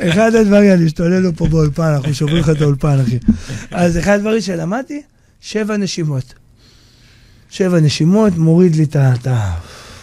אחד 0.08 0.34
הדברים- 0.34 0.72
אני 0.72 0.84
משתולל 0.84 1.18
לו 1.18 1.30
פה 1.36 1.46
באולפן, 1.48 1.82
אנחנו 1.96 2.14
שוברים 2.14 2.36
לך 2.36 2.50
את 2.50 2.60
האולפן, 2.60 2.98
אחי. 3.00 3.18
אז 3.70 3.98
אחד 3.98 4.12
הדברים 4.14 4.40
שלמדתי, 4.40 5.02
שבע 5.40 5.76
נשימות. 5.76 6.34
שבע 7.50 7.80
נשימות, 7.80 8.36
מוריד 8.38 8.76
לי. 8.76 8.82
את 8.84 8.96
ה- 9.26 9.54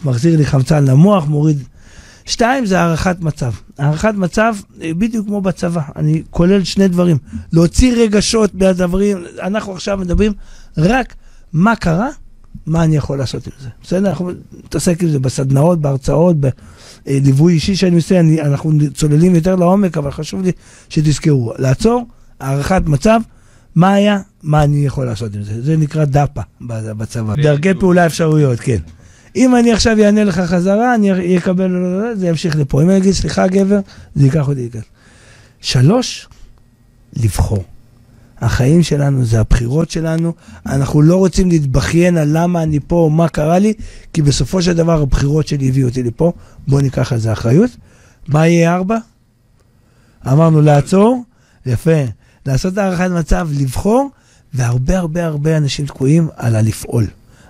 מחזיר 0.04 0.38
לי 0.38 0.45
חמצן 0.45 0.86
למוח, 0.86 1.26
מוריד... 1.28 1.63
שתיים 2.30 2.65
זה 2.65 2.80
הערכת 2.80 3.15
מצב. 3.20 3.52
הערכת 3.78 4.13
מצב, 4.15 4.56
אה, 4.82 4.92
בדיוק 4.94 5.28
כמו 5.28 5.42
בצבא, 5.42 5.82
אני 5.96 6.24
כולל 6.30 6.63
שני 6.63 6.88
דברים. 6.88 7.18
להוציא 7.54 7.94
רגשות 7.98 8.56
מהדברים, 8.56 9.18
אנחנו 9.42 9.74
עכשיו 9.74 9.98
מדברים 9.98 10.34
רק 10.78 11.15
מה 11.54 11.76
קרה, 11.76 12.10
מה 12.65 12.84
אני 12.84 12.96
יכול 12.96 13.18
לעשות 13.18 13.48
עם 13.48 13.54
זה. 13.60 13.70
בסדר? 13.84 14.10
אנחנו 14.10 14.32
נתעסק 14.65 15.04
עם 15.04 15.10
זה 15.10 15.20
בסדנאות, 15.20 15.82
בהרצאות, 15.82 16.36
בליווי 17.06 17.54
אישי 17.54 17.76
שאני 17.76 17.96
עושה, 17.96 18.20
אני, 18.20 18.42
אנחנו 18.42 18.72
צוללים 18.94 19.36
יותר 19.36 19.56
לעומק, 19.56 19.98
אבל 19.98 20.12
חשוב 20.12 20.42
לי 20.42 20.52
שתזכרו, 20.89 21.54
לעצור, 21.58 22.08
הערכת 22.39 22.82
מצב, 22.86 23.20
מה 23.76 23.94
היה, 23.94 24.20
מה 24.44 24.63
אני 24.63 24.86
יכול 24.86 25.06
לעשות 25.06 25.36
עם 25.36 25.44
זה. 25.44 25.62
זה 25.62 25.78
נקרא 25.78 26.06
דאפה 26.06 26.42
בצבא. 26.62 27.36
דרכי 27.36 27.74
פעולה 27.74 28.06
אפשרויות, 28.06 28.60
כן. 28.60 28.80
אם 29.36 29.56
אני 29.56 29.74
עכשיו 29.74 29.98
אענה 30.04 30.24
לך 30.24 30.39
חזרה, 30.39 30.96
אני 30.96 31.38
אקבל, 31.38 31.72
זה 32.15 32.28
ימשיך 32.28 32.56
לפה. 32.56 32.82
אם 32.82 32.89
אני 32.89 32.98
אגיד, 32.98 33.13
סליחה 33.13 33.48
גבר, 33.48 33.80
זה 34.15 34.26
ייקח 34.26 34.48
אותי 34.48 34.65
לכאן. 34.65 34.82
שלוש, 35.62 36.28
לבחור. 37.13 37.63
החיים 38.42 38.84
שלנו 38.84 39.26
זה 39.26 39.39
הבחירות 39.39 39.92
שלנו, 39.92 40.34
אנחנו 40.65 41.02
לא 41.02 41.15
רוצים 41.15 41.50
להתבכיין 41.50 42.18
על 42.18 42.30
למה 42.32 42.63
אני 42.63 42.80
פה, 42.88 43.10
מה 43.13 43.30
קרה 43.30 43.60
לי, 43.60 43.74
כי 44.13 44.22
בסופו 44.22 44.62
של 44.62 44.74
דבר 44.74 45.02
הבחירות 45.02 45.48
שלי 45.48 45.70
הביאו 45.70 45.88
אותי 45.88 46.04
לפה, 46.04 46.32
בואו 46.68 46.82
ניקח 46.82 47.13
על 47.13 47.20
זה 47.20 47.34
אחריות. 47.34 47.72
מה 48.28 48.48
יהיה 48.48 48.76
ארבע? 48.76 48.98
אמרנו 50.28 50.62
לעצור, 50.62 51.24
יפה. 51.65 52.04
לעשות 52.46 52.78
הערכת 52.78 53.12
מצב, 53.12 53.50
לבחור, 53.60 54.10
והרבה 54.54 54.98
הרבה 54.98 55.26
הרבה 55.26 55.58
אנשים 55.58 55.86
תקועים 55.86 56.28
על 56.36 56.56
הלפעול. 56.56 57.08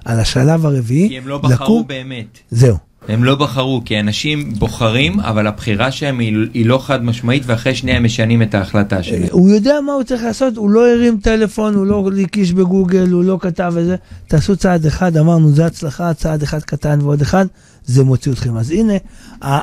על 0.10 0.20
השלב 0.20 0.66
הרביעי, 0.66 1.10
כי 1.10 1.18
הם 1.18 1.28
לא 1.28 1.38
בחרו 1.38 1.54
לקום, 1.54 1.88
באמת. 1.88 2.38
זהו. 2.52 2.78
הם 3.08 3.24
לא 3.24 3.36
בחרו, 3.36 3.82
כי 3.86 4.00
אנשים 4.00 4.54
בוחרים, 4.54 5.20
אבל 5.20 5.48
הבחירה 5.48 5.92
שלהם 5.92 6.20
היא, 6.20 6.38
היא 6.54 6.66
לא 6.66 6.78
חד 6.78 7.04
משמעית, 7.04 7.44
ואחרי 7.46 7.76
שנייה 7.76 7.98
הם 7.98 8.06
משנים 8.06 8.42
את 8.42 8.56
ההחלטה 8.56 9.04
שלהם. 9.04 9.28
הוא 9.32 9.50
יודע 9.50 9.82
מה 9.86 9.94
הוא 9.94 10.04
צריך 10.04 10.24
לעשות, 10.24 10.58
הוא 10.58 10.70
לא 10.70 10.92
הרים 10.92 11.18
טלפון, 11.22 11.76
הוא 11.76 11.86
לא 11.86 12.10
הקיש 12.24 12.52
בגוגל, 12.54 13.12
הוא 13.12 13.24
לא 13.24 13.38
כתב 13.42 13.74
את 13.80 13.86
זה. 13.86 13.96
תעשו 14.28 14.56
צעד 14.56 14.86
אחד, 14.86 15.18
אמרנו, 15.18 15.52
זה 15.52 15.66
הצלחה, 15.66 16.14
צעד 16.14 16.44
אחד 16.44 16.62
קטן 16.62 17.00
ועוד 17.02 17.22
אחד, 17.22 17.46
זה 17.86 18.04
מוציא 18.04 18.32
אתכם. 18.32 18.58
אז 18.58 18.72
הנה, 18.72 18.94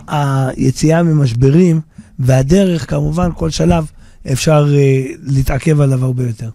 היציאה 0.09 1.03
ממשברים, 1.03 1.81
והדרך, 2.19 2.91
כמובן, 2.91 3.31
כל 3.35 3.51
שלב 3.51 3.91
אפשר 4.33 4.67
uh, 4.67 5.19
להתעכב 5.23 5.81
עליו 5.81 6.05
הרבה 6.05 6.27
יותר. 6.27 6.49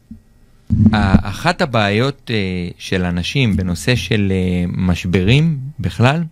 אחת 1.22 1.62
הבעיות 1.62 2.32
אה, 2.34 2.36
של 2.78 3.06
אנשים 3.06 3.58
בנושא 3.58 3.96
של 3.96 4.32
אה, 4.32 4.66
משברים 4.78 5.58
בכלל, 5.80 6.24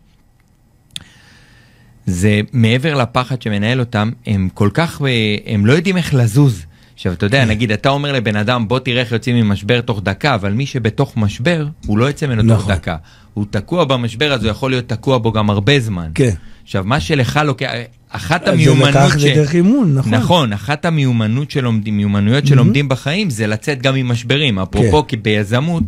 זה 2.06 2.41
מעבר 2.54 2.95
לפחד 2.95 3.41
שמנהל 3.41 3.80
אותם, 3.80 4.12
הם 4.25 4.49
כל 4.54 4.69
כך, 4.73 5.02
אה, 5.02 5.36
הם 5.45 5.65
לא 5.65 5.73
יודעים 5.73 5.97
איך 5.97 6.13
לזוז. 6.13 6.65
עכשיו, 6.93 7.13
אתה 7.13 7.25
יודע, 7.25 7.45
נגיד, 7.45 7.71
אתה 7.71 7.89
אומר 7.89 8.13
לבן 8.13 8.36
אדם, 8.36 8.67
בוא 8.67 8.80
תראה 8.80 9.02
איך 9.02 9.12
יוצאים 9.12 9.36
ממשבר 9.36 9.82
תוך 9.82 10.02
דקה, 10.04 10.36
אבל 10.36 10.54
מי 10.54 10.65
שבתוך 10.65 11.17
משבר, 11.17 11.67
הוא 11.86 11.97
לא 11.97 12.06
יוצא 12.06 12.28
ממנו 12.28 12.56
תוך 12.56 12.62
נכון. 12.62 12.73
דקה. 12.73 12.95
הוא 13.34 13.45
תקוע 13.49 13.86
במשבר, 13.86 14.34
אז 14.34 14.43
הוא 14.43 14.52
יכול 14.52 14.71
להיות 14.71 14.89
תקוע 14.89 15.17
בו 15.17 15.32
גם 15.32 15.49
הרבה 15.49 15.80
זמן. 15.80 16.12
כן. 16.15 16.34
עכשיו, 16.63 16.84
מה 16.84 16.99
שלך 16.99 17.39
לוקח, 17.45 17.71
אחת 18.10 18.45
זה 18.45 18.52
המיומנות 18.52 18.89
לקח 18.89 19.17
ש... 19.17 19.22
זה 19.22 19.32
דרך 19.36 19.56
אימון, 19.56 19.93
נכון. 19.95 20.13
נכון, 20.13 20.54
אחת 20.54 20.86
המיומנות 20.86 21.52
שלומדים, 21.52 21.98
מיומנויות 21.98 22.48
שלומדים 22.48 22.89
בחיים 22.89 23.30
זה 23.30 23.48
לצאת 23.48 23.82
גם 23.82 23.95
ממשברים. 23.95 24.60
אפרופו, 24.60 25.08
כי 25.08 25.17
ביזמות, 25.17 25.84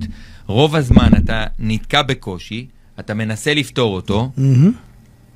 רוב 0.48 0.76
הזמן 0.76 1.10
אתה 1.18 1.46
נתקע 1.60 2.02
בקושי, 2.02 2.66
אתה 3.00 3.14
מנסה 3.14 3.54
לפתור 3.54 3.96
אותו, 3.96 4.32
מהמם. 4.38 4.72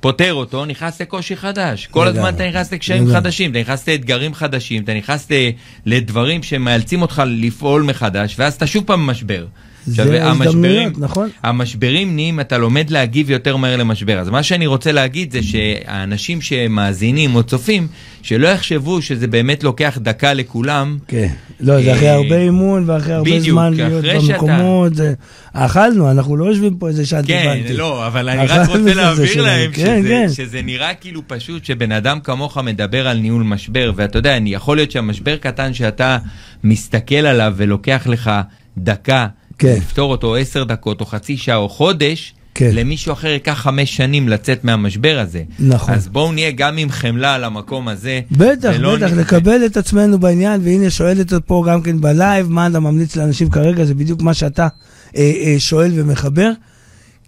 פותר 0.00 0.34
אותו, 0.34 0.64
נכנס 0.64 1.00
לקושי 1.02 1.36
חדש. 1.36 1.86
כל. 1.86 2.06
הזמן 2.08 2.34
אתה 2.34 2.48
נכנס 2.48 2.72
לקשיים. 2.72 3.12
חדשים, 3.12 3.50
אתה 3.50 3.60
נכנס 3.60 3.88
לאתגרים 3.88 4.34
חדשים, 4.34 4.82
אתה 4.82 4.94
נכנס 4.94 5.30
ל- 5.30 5.50
לדברים 5.86 6.42
שמאלצים 6.42 7.02
אותך 7.02 7.22
לפעול 7.26 7.82
מחדש, 7.82 8.34
ואז 8.38 8.54
אתה 8.54 8.66
שוב 8.66 8.84
פעם 8.84 9.06
במשבר. 9.06 9.46
זה 9.86 10.24
הזדמנויות, 10.30 10.98
נכון? 10.98 11.28
המשברים 11.42 12.14
נהיים, 12.14 12.40
אתה 12.40 12.58
לומד 12.58 12.90
להגיב 12.90 13.30
יותר 13.30 13.56
מהר 13.56 13.76
למשבר. 13.76 14.18
אז 14.18 14.28
מה 14.28 14.42
שאני 14.42 14.66
רוצה 14.66 14.92
להגיד 14.92 15.32
זה 15.32 15.42
שהאנשים 15.42 16.40
שמאזינים 16.40 17.34
או 17.34 17.42
צופים, 17.42 17.88
שלא 18.22 18.48
יחשבו 18.48 19.02
שזה 19.02 19.26
באמת 19.26 19.64
לוקח 19.64 19.98
דקה 20.02 20.32
לכולם. 20.34 20.98
כן. 21.08 21.28
לא, 21.60 21.82
זה 21.82 21.92
אחרי 21.94 22.08
אה, 22.08 22.14
הרבה 22.14 22.36
אימון 22.38 22.84
ואחרי 22.86 23.14
הרבה 23.14 23.30
בדיוק, 23.30 23.44
זמן 23.50 23.74
להיות 23.74 24.04
שאתה- 24.04 24.32
במקומות. 24.32 24.94
זה- 24.94 25.14
אכלנו, 25.52 26.10
אנחנו 26.10 26.36
לא 26.36 26.44
יושבים 26.44 26.76
פה 26.76 26.88
איזה 26.88 27.06
שעת 27.06 27.26
כן, 27.26 27.46
הבנתי. 27.56 27.76
לא, 27.76 28.06
אבל 28.06 28.28
אני 28.28 28.46
רק 28.46 28.68
רוצה 28.68 28.92
שלנו. 29.26 29.44
להם 29.46 29.70
כן, 29.72 30.00
שזה, 30.02 30.08
כן. 30.08 30.26
שזה 30.32 30.62
נראה 30.62 30.94
כאילו 30.94 31.22
פשוט 31.26 31.64
שבן 31.64 31.92
אדם 31.92 32.20
כמוך 32.20 32.58
מדבר 32.58 33.08
על 33.08 33.18
ניהול 33.18 33.42
משבר, 33.42 33.92
ואתה 33.96 34.18
יודע, 34.18 34.36
אני, 34.36 34.50
יכול 34.54 34.76
להיות 34.76 34.90
שהמשבר 34.90 35.36
קטן 35.36 35.74
שאתה 35.74 36.18
מסתכל 36.64 37.14
עליו 37.14 37.54
ולוקח 37.56 38.06
לך 38.06 38.30
דקה 38.78 39.26
כן. 39.58 39.76
לפתור 39.76 40.10
אותו 40.10 40.36
עשר 40.36 40.64
דקות 40.64 41.00
או 41.00 41.06
חצי 41.06 41.36
שעה 41.36 41.56
או 41.56 41.68
חודש, 41.68 42.34
כן. 42.54 42.70
למישהו 42.72 43.12
אחר 43.12 43.28
ייקח 43.28 43.52
חמש 43.52 43.96
שנים 43.96 44.28
לצאת 44.28 44.64
מהמשבר 44.64 45.18
הזה. 45.18 45.42
נכון. 45.58 45.94
אז 45.94 46.08
בואו 46.08 46.32
נהיה 46.32 46.50
גם 46.50 46.76
עם 46.76 46.90
חמלה 46.90 47.34
על 47.34 47.44
המקום 47.44 47.88
הזה. 47.88 48.20
בטח, 48.30 48.70
בטח, 48.80 49.12
נ- 49.12 49.18
לקבל 49.18 49.66
את 49.66 49.76
עצמנו 49.76 50.18
בעניין, 50.18 50.60
והנה 50.64 50.90
שואלת 50.90 51.32
פה 51.46 51.64
גם 51.68 51.82
כן 51.82 52.00
ב 52.00 52.08
live, 52.08 52.48
מה 52.50 52.66
אתה 52.66 52.80
ממליץ 52.80 53.16
לאנשים 53.16 53.50
כרגע, 53.50 53.84
זה 53.84 53.94
בדיוק 53.94 54.22
מה 54.22 54.34
שאתה 54.34 54.68
אה, 55.16 55.32
אה, 55.44 55.54
שואל 55.58 55.90
ומחבר. 55.94 56.50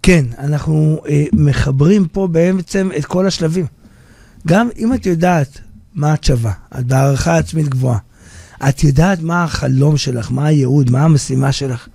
כן, 0.03 0.25
אנחנו 0.39 1.01
אה, 1.09 1.23
מחברים 1.33 2.07
פה 2.07 2.27
בעצם 2.27 2.89
את 2.97 3.05
כל 3.05 3.27
השלבים. 3.27 3.65
גם 4.47 4.69
אם 4.79 4.93
את 4.93 5.05
יודעת 5.05 5.59
מה 5.95 6.13
את 6.13 6.23
שווה, 6.23 6.51
את 6.79 6.85
בהערכה 6.85 7.37
עצמית 7.37 7.69
גבוהה, 7.69 7.97
את 8.69 8.83
יודעת 8.83 9.21
מה 9.21 9.43
החלום 9.43 9.97
שלך, 9.97 10.31
מה 10.31 10.45
הייעוד, 10.45 10.91
מה 10.91 11.03
המשימה 11.03 11.51
שלך. 11.51 11.87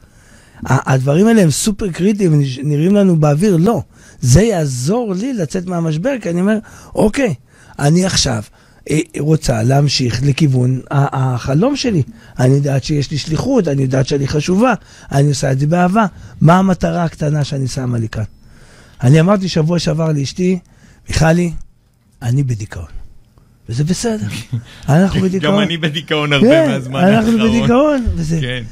הדברים 0.66 1.26
האלה 1.26 1.42
הם 1.42 1.50
סופר 1.50 1.90
קריטיים, 1.90 2.42
נראים 2.62 2.94
לנו 2.94 3.16
באוויר, 3.16 3.56
לא. 3.56 3.82
זה 4.20 4.42
יעזור 4.42 5.14
לי 5.14 5.32
לצאת 5.32 5.66
מהמשבר, 5.66 6.14
כי 6.22 6.30
אני 6.30 6.40
אומר, 6.40 6.58
אוקיי, 6.94 7.34
אני 7.78 8.06
עכשיו 8.06 8.42
אה, 8.90 8.98
רוצה 9.18 9.62
להמשיך 9.62 10.22
לכיוון 10.22 10.80
החלום 10.90 11.76
שלי. 11.76 12.02
אני 12.38 12.54
יודעת 12.54 12.84
שיש 12.84 13.10
לי 13.10 13.18
שליחות, 13.18 13.68
אני 13.68 13.82
יודעת 13.82 14.06
שאני 14.06 14.28
חשובה, 14.28 14.74
אני 15.12 15.28
עושה 15.28 15.52
את 15.52 15.58
זה 15.58 15.66
באהבה. 15.66 16.06
מה 16.40 16.58
המטרה 16.58 17.04
הקטנה 17.04 17.44
שאני 17.44 17.68
שמה 17.68 17.98
לי 17.98 18.08
כאן? 18.08 18.24
אני 19.02 19.20
אמרתי 19.20 19.48
שבוע 19.48 19.78
שעבר 19.78 20.12
לאשתי, 20.12 20.58
מיכלי, 21.08 21.52
אני 22.22 22.42
בדיכאון. 22.42 22.84
וזה 23.68 23.84
בסדר, 23.84 24.26
אנחנו 24.88 25.20
בדיכאון. 25.20 25.54
גם 25.54 25.60
אני 25.60 25.76
בדיכאון 25.76 26.32
הרבה 26.32 26.46
כן, 26.48 26.70
מהזמן 26.70 27.04
האחרון. 27.04 27.34
אנחנו 27.34 27.50
בדיכאון, 27.50 28.06
וזה. 28.14 28.38
כן. 28.40 28.62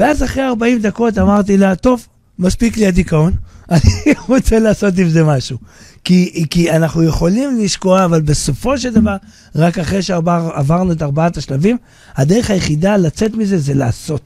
ואז 0.00 0.22
אחרי 0.22 0.44
40 0.46 0.78
דקות 0.78 1.18
אמרתי 1.18 1.56
לה, 1.56 1.76
טוב, 1.76 2.06
מספיק 2.38 2.76
לי 2.76 2.86
הדיכאון, 2.86 3.32
אני 3.70 4.14
רוצה 4.28 4.58
לעשות 4.58 4.98
עם 4.98 5.08
זה 5.08 5.24
משהו. 5.24 5.58
כי, 6.04 6.44
כי 6.50 6.70
אנחנו 6.70 7.02
יכולים 7.02 7.58
לשקוע, 7.60 8.04
אבל 8.04 8.20
בסופו 8.20 8.78
של 8.78 8.94
דבר, 8.94 9.16
רק 9.54 9.78
אחרי 9.78 10.02
שעברנו 10.02 10.92
את 10.92 11.02
ארבעת 11.02 11.36
השלבים, 11.36 11.76
הדרך 12.16 12.50
היחידה 12.50 12.96
לצאת 12.96 13.34
מזה 13.34 13.58
זה 13.58 13.74
לעשות. 13.74 14.22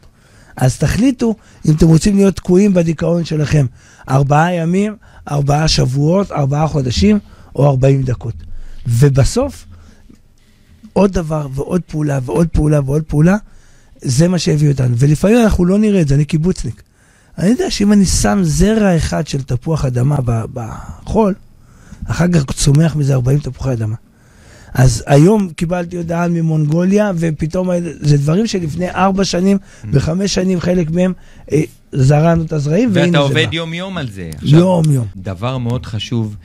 אז 0.57 0.79
תחליטו 0.79 1.35
אם 1.69 1.75
אתם 1.75 1.87
רוצים 1.87 2.17
להיות 2.17 2.37
תקועים 2.37 2.75
בדיכאון 2.75 3.25
שלכם 3.25 3.67
ארבעה 4.09 4.55
ימים, 4.55 4.97
ארבעה 5.31 5.69
שבועות, 5.69 6.33
ארבעה 6.33 6.67
חודשים 6.67 7.19
או 7.57 7.67
40 7.67 8.03
דקות. 8.03 8.35
ובסוף, 8.87 9.67
עוד 10.93 11.13
דבר 11.13 11.47
ועוד 11.55 11.81
פעולה 11.87 12.19
ועוד 12.25 12.49
פעולה 12.49 12.81
ועוד 12.85 13.03
פעולה, 13.03 13.37
זה 14.05 14.29
מה 14.29 14.39
שהביא 14.39 14.71
אותנו. 14.71 14.95
ולפעמים 14.99 15.37
אנחנו 15.45 15.65
לא 15.65 15.79
נראה 15.79 16.01
את 16.01 16.09
זה, 16.09 16.15
אני 16.15 16.25
קיבוצניק. 16.25 16.83
אני 17.39 17.49
יודע 17.49 17.71
שאם 17.71 17.93
אני 17.93 18.05
שם 18.05 18.39
זרע 18.43 18.97
אחד 18.97 19.27
של 19.27 19.43
תפוח 19.43 19.85
אדמה 19.85 20.17
בחול, 20.55 21.35
אחר 22.07 22.29
כך 22.29 22.45
צומח 22.53 22.97
מזה 22.97 23.15
40 23.15 23.39
תפוחי 23.39 23.73
אדמה. 23.73 23.95
אז 24.75 25.05
היום 25.07 25.49
קיבלתי 25.57 25.97
הודעה 25.97 26.29
ממונגוליה, 26.29 27.13
ופתאום 27.17 27.71
זה 28.01 28.17
דברים 28.17 28.47
שלפני 28.47 28.91
ארבע 28.91 29.25
שנים 29.25 29.59
וחמש 29.93 30.35
שנים, 30.35 30.61
חלק 30.61 30.91
מהם 30.91 31.13
אה, 31.53 31.63
זרענו 31.93 32.45
את 32.45 32.53
הזרעים, 32.53 32.91
והנה 32.93 33.07
ואתה 33.07 33.19
זה 33.19 33.19
עובד 33.19 33.47
בא. 33.51 33.57
יום 33.57 33.75
יום 33.75 33.99
על 33.99 34.09
זה. 34.11 34.31
עכשיו, 34.35 34.59
יום 34.59 34.83
יום. 34.91 35.07
דבר 35.17 35.59
מאוד 35.59 35.87
חשוב 35.87 36.37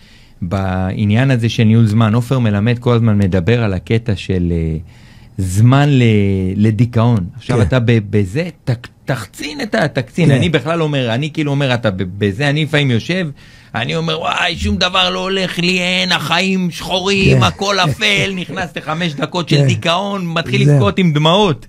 בעניין 0.41 1.32
הזה 1.32 1.50
של 1.50 1.63
ניהול 1.63 1.88
זמן, 1.88 2.15
עופר 2.15 2.39
מלמד 2.39 2.80
כל 2.80 2.93
הזמן 2.93 3.17
מדבר 3.17 3.63
על 3.63 3.74
הקטע 3.74 4.15
של 4.15 4.48
אה, 4.52 4.78
זמן 5.39 5.89
ל, 5.89 6.04
לדיכאון. 6.56 7.25
עכשיו 7.36 7.58
כן. 7.58 7.62
אתה 7.62 7.78
בזה, 7.86 8.49
ת, 8.63 8.69
תחצין 9.06 9.62
את 9.62 9.75
התקצין. 9.75 10.30
כן. 10.30 10.36
אני 10.36 10.49
בכלל 10.49 10.82
אומר, 10.82 11.13
אני 11.13 11.32
כאילו 11.34 11.52
אומר, 11.52 11.73
אתה 11.73 11.89
בזה, 11.91 12.49
אני 12.49 12.63
לפעמים 12.63 12.91
יושב, 12.91 13.28
אני 13.75 13.95
אומר, 13.95 14.19
וואי, 14.19 14.58
שום 14.58 14.78
דבר 14.78 15.10
לא 15.10 15.19
הולך 15.19 15.60
לי, 15.60 15.80
אין, 15.80 16.12
החיים 16.12 16.71
שחורים, 16.71 17.38
כן. 17.38 17.43
הכל 17.43 17.80
אפל, 17.80 18.32
נכנס 18.41 18.69
לחמש 18.78 19.13
דקות 19.13 19.49
של 19.49 19.56
כן. 19.56 19.67
דיכאון, 19.67 20.34
מתחיל. 20.34 20.69
לבכות 20.69 20.99
עם 20.99 21.13
דמעות. 21.13 21.65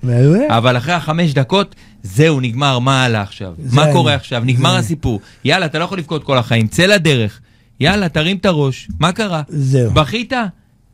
אבל 0.49 0.77
אחרי 0.77 0.95
החמש 0.95 1.35
דקות, 1.35 1.75
זהו, 2.03 2.41
נגמר, 2.41 2.79
מה 2.79 3.05
הלאה 3.05 3.23
עכשיו? 3.23 3.53
מה. 3.73 3.93
קורה 3.93 4.15
עכשיו? 4.15 4.43
נגמר 4.45 4.73
זה. 4.73 4.79
הסיפור. 4.79 5.21
יאללה, 5.45 5.67
אתה 5.67 5.79
לא 5.79 5.85
יכול 5.85 5.99
לבכות 5.99 6.25
כל 6.25 6.39
החיים, 6.39 6.67
צא 6.67 6.87
לדרך. 6.87 7.41
יאללה, 7.81 8.09
תרים 8.09 8.37
את 8.37 8.47
הראש, 8.47 8.89
מה 9.01 9.13
קרה? 9.13 9.43
זהו. 9.49 9.91
בכית? 9.91 10.33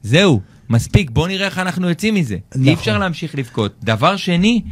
זהו, 0.02 0.40
מספיק, 0.70 1.10
בוא 1.10 1.28
נראה 1.28 1.46
איך 1.46 1.58
אנחנו 1.58 1.88
יוצאים 1.88 2.14
מזה. 2.14 2.36
נכון. 2.54 2.68
אי 2.68 2.74
אפשר 2.74 2.98
להמשיך 2.98 3.34
לבכות. 3.34 3.74
דבר 3.82 4.16
שני, 4.16 4.62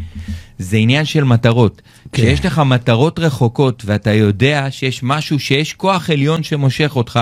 זה 0.59 0.76
עניין 0.76 1.04
של 1.04 1.24
מטרות. 1.24 1.83
כן. 2.12 2.22
כשיש 2.22 2.44
לך 2.44 2.59
מטרות 2.59 3.18
רחוקות 3.18 3.83
ואתה 3.87 4.12
יודע 4.12 4.66
שיש 4.70 5.02
משהו, 5.02 5.38
שיש 5.38 5.74
כוח 5.74 6.11
עליון 6.11 6.42
שמושך 6.42 6.92
אותך, 6.96 7.20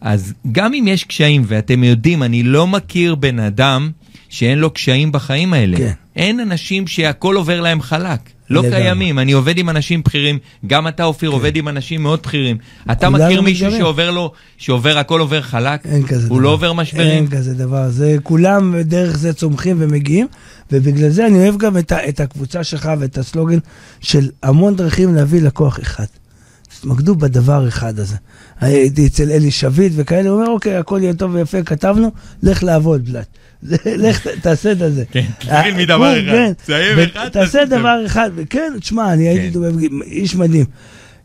אז 0.00 0.34
גם 0.52 0.74
אם 0.74 0.84
יש 0.88 1.04
קשיים, 1.04 1.42
ואתם 1.46 1.84
יודעים, 1.84 2.22
אני 2.22 2.42
לא 2.42 2.66
מכיר 2.66 3.14
בן 3.14 3.38
אדם 3.38 3.90
שאין 4.28 4.58
לו 4.58 4.70
קשיים 4.70 5.12
בחיים 5.12 5.52
האלה. 5.52 5.76
כן. 5.76 5.92
אין 6.16 6.40
אנשים 6.40 6.86
שהכל 6.86 7.36
עובר 7.36 7.60
להם 7.60 7.82
חלק. 7.82 8.20
לא 8.50 8.62
לגמרי. 8.62 8.76
קיימים, 8.76 9.18
אני 9.18 9.32
עובד 9.32 9.58
עם 9.58 9.70
אנשים 9.70 10.02
בכירים, 10.02 10.38
גם 10.66 10.88
אתה 10.88 11.04
אופיר 11.04 11.30
עובד 11.30 11.56
עם 11.56 11.68
אנשים 11.68 12.02
מאוד 12.02 12.20
בכירים. 12.22 12.56
אתה 12.92 13.10
מכיר 13.10 13.42
מישהו 13.42 13.66
מתגרים. 13.66 13.82
שעובר 13.82 14.10
לו, 14.10 14.32
שעובר, 14.56 14.98
הכל 14.98 15.20
עובר 15.20 15.42
חלק? 15.42 15.86
אין 15.86 16.06
כזה 16.06 16.26
דבר. 16.26 16.34
הוא 16.34 16.42
לא 16.42 16.48
עובר 16.48 16.72
משברים? 16.72 17.08
אין 17.08 17.26
כזה 17.28 17.54
דבר. 17.54 17.88
זה 17.88 18.16
כולם 18.22 18.74
דרך 18.80 19.16
זה 19.16 19.32
צומחים 19.32 19.76
ומגיעים, 19.78 20.26
ובגלל 20.72 21.08
זה 21.08 21.26
אני 21.26 21.38
אוהב 21.38 21.56
גם 21.56 21.78
את, 21.78 21.92
ה, 21.92 22.08
את 22.08 22.20
הקבוצה 22.20 22.64
שלך 22.64 22.90
ואת 22.98 23.18
הסלוגן 23.18 23.58
של 24.00 24.28
המון 24.42 24.76
דרכים 24.76 25.14
להביא 25.14 25.42
לקוח 25.42 25.80
אחד. 25.80 26.04
תתמקדו 26.80 27.14
בדבר 27.14 27.68
אחד 27.68 27.98
הזה. 27.98 28.16
הייתי 28.60 29.06
אצל 29.06 29.30
אלי 29.30 29.50
שביט 29.50 29.92
וכאלה, 29.96 30.30
הוא 30.30 30.38
אומר, 30.38 30.50
אוקיי, 30.50 30.76
הכל 30.76 30.98
יהיה 31.02 31.14
טוב 31.14 31.34
ויפה, 31.34 31.62
כתבנו, 31.62 32.10
לך 32.42 32.62
לעבוד, 32.62 33.04
בלאט. 33.04 33.26
לך, 33.86 34.26
תעשה 34.42 34.72
את 34.72 34.78
זה. 34.78 35.04
כן, 35.10 35.24
אה, 35.50 35.56
תתחיל 35.58 35.74
מדבר 35.74 36.14
כן, 36.14 36.28
אחד. 36.28 36.32
כן. 36.32 36.52
תסיים 36.52 36.98
ו- 36.98 37.04
אחד, 37.04 37.28
תעשה 37.28 37.64
דבר 37.64 38.02
אחד. 38.06 38.30
כן, 38.50 38.72
תשמע, 38.80 39.12
אני 39.12 39.28
הייתי 39.28 39.58
כן. 39.58 40.02
איש 40.06 40.34
מדהים. 40.34 40.64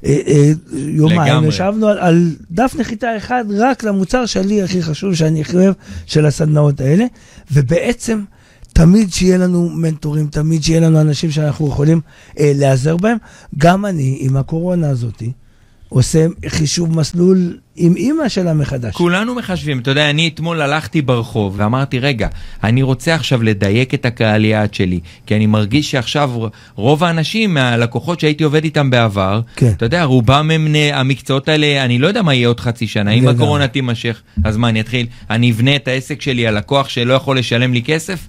אה, 0.06 0.18
אה, 0.28 0.52
יומיים. 0.74 1.44
ישבנו 1.44 1.88
על, 1.88 1.98
על 1.98 2.36
דף 2.52 2.76
נחיתה 2.80 3.18
אחד 3.18 3.46
רק 3.58 3.84
למוצר 3.84 4.26
שלי 4.26 4.64
הכי 4.64 4.82
חשוב 4.82 5.16
שאני 5.16 5.42
הכי 5.42 5.58
אוהב 5.58 5.74
של 6.06 6.26
הסדנאות 6.26 6.82
האלה, 6.82 7.06
ובעצם 7.52 8.24
תמיד 8.74 9.14
שיהיה 9.14 9.38
לנו 9.38 9.70
מנטורים, 9.70 10.28
תמיד 10.28 10.64
שיהיה 10.64 10.80
לנו 10.80 11.02
אנשים 11.02 11.32
שאנחנו 11.32 11.68
יכולים 11.68 12.02
אה, 12.40 12.52
להיעזר 12.56 12.98
בהם. 12.98 13.18
גם 13.58 13.86
אני, 13.86 14.18
עם 14.20 14.38
הקורונה 14.38 14.90
הזאתי, 14.90 15.32
עושה 15.90 16.26
חישוב 16.48 16.98
מסלול 16.98 17.38
עם 17.76 17.96
אימא 17.96 18.30
שלה 18.30 18.54
מחדש. 18.54 18.94
כולנו 18.94 19.36
מחשבים, 19.36 19.80
אתה 19.80 19.92
יודע, 19.92 20.10
אני 20.10 20.28
אתמול 20.28 20.62
הלכתי 20.62 21.02
ברחוב 21.02 21.54
ואמרתי, 21.58 22.00
רגע, 22.00 22.28
אני 22.64 22.82
רוצה 22.82 23.16
עכשיו 23.16 23.44
לדייק 23.44 23.94
את 23.94 24.06
הקהל 24.06 24.46
יעד 24.46 24.74
שלי, 24.74 25.00
כי 25.26 25.36
אני 25.36 25.46
מרגיש 25.46 25.92
שעכשיו 25.92 26.32
רוב 26.76 27.04
האנשים 27.04 27.54
מהלקוחות 27.54 28.20
שהייתי 28.20 28.44
עובד 28.44 28.64
איתם 28.64 28.90
בעבר, 28.90 29.42
כן. 29.56 29.72
אתה 29.78 29.86
יודע, 29.86 30.04
רובם 30.04 30.52
הם, 30.52 30.66
בני- 30.66 30.94
המקצועות 30.94 31.50
האלה, 31.50 31.86
אני 31.86 32.00
לא 32.00 32.08
יודע 32.08 32.22
מה 32.22 32.34
יהיה 32.34 32.48
עוד 32.48 32.60
חצי 32.60 32.88
שנה, 32.88 33.12
אם. 33.12 33.28
הקורונה 33.28 33.68
תימשך, 33.68 34.22
אז 34.44 34.58
מה, 34.58 34.70
אני 34.70 34.80
אתחיל, 34.82 35.06
אני 35.30 35.52
אבנה 35.52 35.76
את 35.76 35.88
העסק 35.88 36.22
שלי 36.22 36.48
על 36.48 36.58
לקוח 36.58 36.90
שלא 36.90 37.14
יכול 37.14 37.38
לשלם 37.40 37.74
לי 37.74 37.82
כסף? 37.84 38.28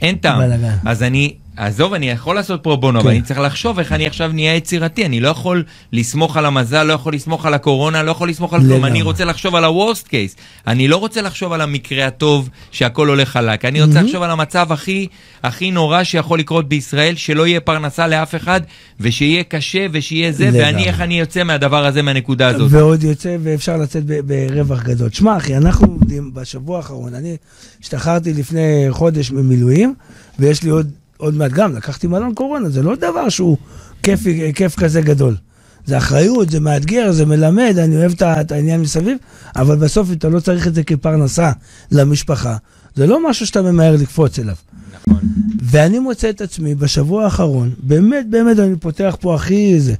אין 0.00 0.16
טעם. 0.16 0.38
בלאגן. 0.38 0.74
אז 0.84 1.02
אני 1.02 1.34
עזוב, 1.56 1.94
אני 1.94 2.10
יכול 2.10 2.34
לעשות 2.34 2.62
פרו 2.62 2.76
בונו, 2.76 3.00
כן. 3.00 3.06
אבל 3.06 3.14
אני 3.14 3.22
צריך 3.22 3.40
לחשוב 3.40 3.78
איך 3.78 3.92
אני 3.92 4.06
עכשיו 4.06 4.30
נהיה 4.32 4.56
יצירתי. 4.56 5.06
אני 5.06 5.20
לא 5.20 5.28
יכול 5.28 5.64
לסמוך 5.92 6.36
על 6.36 6.46
המזל, 6.46 6.82
לא 6.82 6.92
יכול 6.92 7.14
לסמוך 7.14 7.46
על 7.46 7.54
הקורונה, 7.54 8.02
לא 8.02 8.10
יכול 8.10 8.28
לסמוך 8.28 8.54
על 8.54 8.60
כלום. 8.60 8.84
אני 8.84 9.02
רוצה 9.02 9.24
לחשוב 9.24 9.54
על 9.54 9.64
ה-Worst 9.64 10.06
case. 10.06 10.36
אני 10.66 10.88
לא 10.88 10.96
רוצה 10.96 11.22
לחשוב 11.22 11.52
על 11.52 11.60
המקרה 11.60 12.06
הטוב 12.06 12.48
שהכל 12.70 13.08
הולך 13.08 13.28
חלק. 13.28 13.64
אני 13.64 13.82
רוצה 13.82 14.02
לחשוב 14.02 14.22
על 14.22 14.30
המצב 14.30 14.72
הכי, 14.72 15.06
הכי 15.42 15.70
נורא 15.70 16.04
שיכול 16.04 16.38
לקרות 16.38 16.68
בישראל, 16.68 17.14
שלא 17.16 17.46
יהיה 17.46 17.60
פרנסה 17.60 18.06
לאף 18.06 18.34
אחד, 18.34 18.60
ושיהיה 19.00 19.42
קשה 19.44 19.86
ושיהיה 19.92 20.32
זה, 20.32 20.44
לגמרי. 20.44 20.62
ואני, 20.62 20.84
איך 20.84 21.00
אני 21.00 21.20
יוצא 21.20 21.44
מהדבר 21.44 21.86
הזה, 21.86 22.02
מהנקודה 22.02 22.48
הזאת. 22.48 22.68
ועוד 22.70 23.02
יוצא, 23.02 23.36
ואפשר 23.42 23.76
לצאת 23.76 24.04
ברווח 24.06 24.82
גדול. 24.82 25.10
שמע, 25.10 25.36
אחי, 25.36 25.56
אנחנו 25.56 25.86
עומדים 25.86 26.34
בשבוע 26.34 26.76
האחרון, 26.76 27.14
אני 27.14 27.36
השתחררתי 27.80 28.32
לפני 28.32 28.86
חודש 28.90 29.30
ממילואים, 29.30 29.94
ויש 30.38 30.62
לי 30.62 30.70
עוד, 30.70 30.90
עוד 31.22 31.34
מעט 31.34 31.50
גם, 31.50 31.76
לקחתי 31.76 32.06
מלון 32.06 32.34
קורונה, 32.34 32.68
זה 32.68 32.82
לא 32.82 32.96
דבר 32.96 33.28
שהוא 33.28 33.56
כיף, 34.02 34.20
כיף 34.54 34.76
כזה 34.76 35.00
גדול. 35.00 35.36
זה 35.86 35.98
אחריות, 35.98 36.50
זה 36.50 36.60
מאתגר, 36.60 37.12
זה 37.12 37.26
מלמד, 37.26 37.74
אני 37.78 37.96
אוהב 37.96 38.12
את 38.22 38.52
העניין 38.52 38.80
מסביב, 38.80 39.18
אבל 39.56 39.76
בסוף 39.76 40.12
אתה 40.12 40.28
לא 40.28 40.40
צריך 40.40 40.66
את 40.66 40.74
זה 40.74 40.82
כפרנסה 40.82 41.52
למשפחה. 41.90 42.56
זה 42.94 43.06
לא 43.06 43.30
משהו 43.30 43.46
שאתה 43.46 43.62
ממהר 43.62 43.96
לקפוץ 43.96 44.38
אליו. 44.38 44.54
נכון. 44.94 45.20
ואני 45.64 45.98
מוצא 45.98 46.30
את 46.30 46.40
עצמי 46.40 46.74
בשבוע 46.74 47.24
האחרון, 47.24 47.70
באמת, 47.78 48.26
באמת, 48.30 48.58
אני 48.58 48.76
פותח 48.76 49.16
פה 49.20 49.34
הכי 49.34 49.80
זה. 49.80 49.94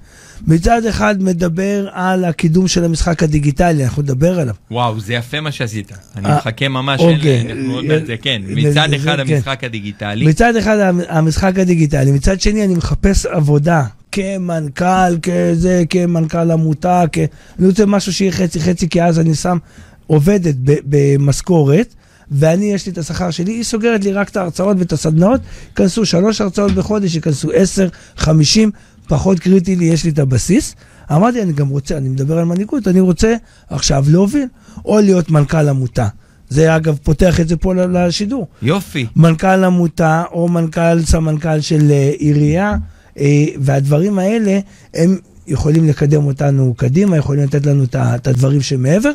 מצד 0.46 0.86
אחד 0.86 1.22
מדבר 1.22 1.88
על 1.92 2.24
הקידום 2.24 2.68
של 2.68 2.84
המשחק 2.84 3.22
הדיגיטלי, 3.22 3.84
אנחנו 3.84 4.02
נדבר 4.02 4.40
עליו. 4.40 4.54
וואו, 4.70 5.00
זה 5.00 5.14
יפה 5.14 5.40
מה 5.40 5.52
שעשית. 5.52 5.92
אני 6.16 6.26
אה, 6.28 6.36
מחכה 6.36 6.68
ממש, 6.68 7.00
אוקיי. 7.00 7.36
אין 7.38 7.58
אנחנו 7.58 7.74
עוד 7.74 7.84
מעט 7.84 8.06
זה, 8.06 8.16
כן. 8.22 8.42
זה- 8.46 8.54
מצד 8.54 8.86
זה- 8.90 8.96
אחד 8.96 9.16
כן. 9.26 9.32
המשחק 9.34 9.64
הדיגיטלי. 9.64 10.26
מצד 10.26 10.56
אחד 10.56 10.78
המ- 10.78 11.00
המשחק 11.08 11.58
הדיגיטלי, 11.58 12.12
מצד 12.12 12.40
שני 12.40 12.64
אני 12.64 12.74
מחפש 12.74 13.26
עבודה 13.26 13.82
כמנכ"ל, 14.12 15.16
כזה, 15.22 15.82
כמנכ"ל 15.90 16.50
עמותה, 16.50 17.04
כ... 17.12 17.18
אני 17.58 17.66
רוצה 17.66 17.86
משהו 17.86 18.12
שיהיה 18.12 18.32
חצי 18.32 18.60
חצי, 18.60 18.88
כי 18.88 19.02
אז 19.02 19.18
אני 19.20 19.34
שם 19.34 19.58
עובדת 20.06 20.54
ב- 20.64 20.76
במשכורת. 20.86 21.94
ואני, 22.32 22.72
יש 22.72 22.86
לי 22.86 22.92
את 22.92 22.98
השכר 22.98 23.30
שלי, 23.30 23.52
היא 23.52 23.64
סוגרת 23.64 24.04
לי 24.04 24.12
רק 24.12 24.28
את 24.28 24.36
ההרצאות 24.36 24.76
ואת 24.80 24.92
הסדנאות, 24.92 25.40
ייכנסו 25.68 26.06
שלוש 26.06 26.40
הרצאות 26.40 26.72
בחודש, 26.72 27.14
ייכנסו 27.14 27.50
עשר, 27.50 27.88
חמישים, 28.16 28.70
פחות 29.08 29.38
קריטי 29.38 29.76
לי, 29.76 29.84
יש 29.84 30.04
לי 30.04 30.10
את 30.10 30.18
הבסיס. 30.18 30.74
אמרתי, 31.12 31.42
אני 31.42 31.52
גם 31.52 31.68
רוצה, 31.68 31.96
אני 31.96 32.08
מדבר 32.08 32.38
על 32.38 32.44
מנהיגות, 32.44 32.88
אני 32.88 33.00
רוצה 33.00 33.34
עכשיו 33.70 34.04
להוביל, 34.08 34.46
או 34.84 35.00
להיות 35.00 35.30
מנכ"ל 35.30 35.68
עמותה. 35.68 36.08
זה 36.48 36.76
אגב 36.76 36.98
פותח 37.02 37.40
את 37.40 37.48
זה 37.48 37.56
פה 37.56 37.74
לשידור. 37.74 38.46
יופי. 38.62 39.06
מנכ"ל 39.16 39.64
עמותה 39.64 40.22
או 40.32 40.48
מנכ"ל, 40.48 41.02
סמנכ"ל 41.02 41.60
של 41.60 41.90
אה, 41.90 42.10
עירייה, 42.18 42.76
אה, 43.18 43.44
והדברים 43.60 44.18
האלה, 44.18 44.58
הם 44.94 45.18
יכולים 45.46 45.88
לקדם 45.88 46.24
אותנו 46.26 46.74
קדימה, 46.76 47.16
יכולים 47.16 47.44
לתת 47.44 47.66
לנו 47.66 47.84
את 47.94 48.26
הדברים 48.26 48.60
שמעבר, 48.60 49.12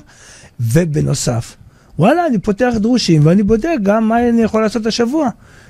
ובנוסף, 0.60 1.56
וואלה, 2.00 2.28
אני 2.28 2.40
פותח 2.40 2.74
דרושים 2.76 3.26
ואני 3.26 3.44
בודק 3.44 3.76
גם 3.84 4.08
מה 4.10 4.30
אני 4.30 4.42
יכול 4.42 4.62
לעשות 4.62 4.86
השבוע. 4.86 5.30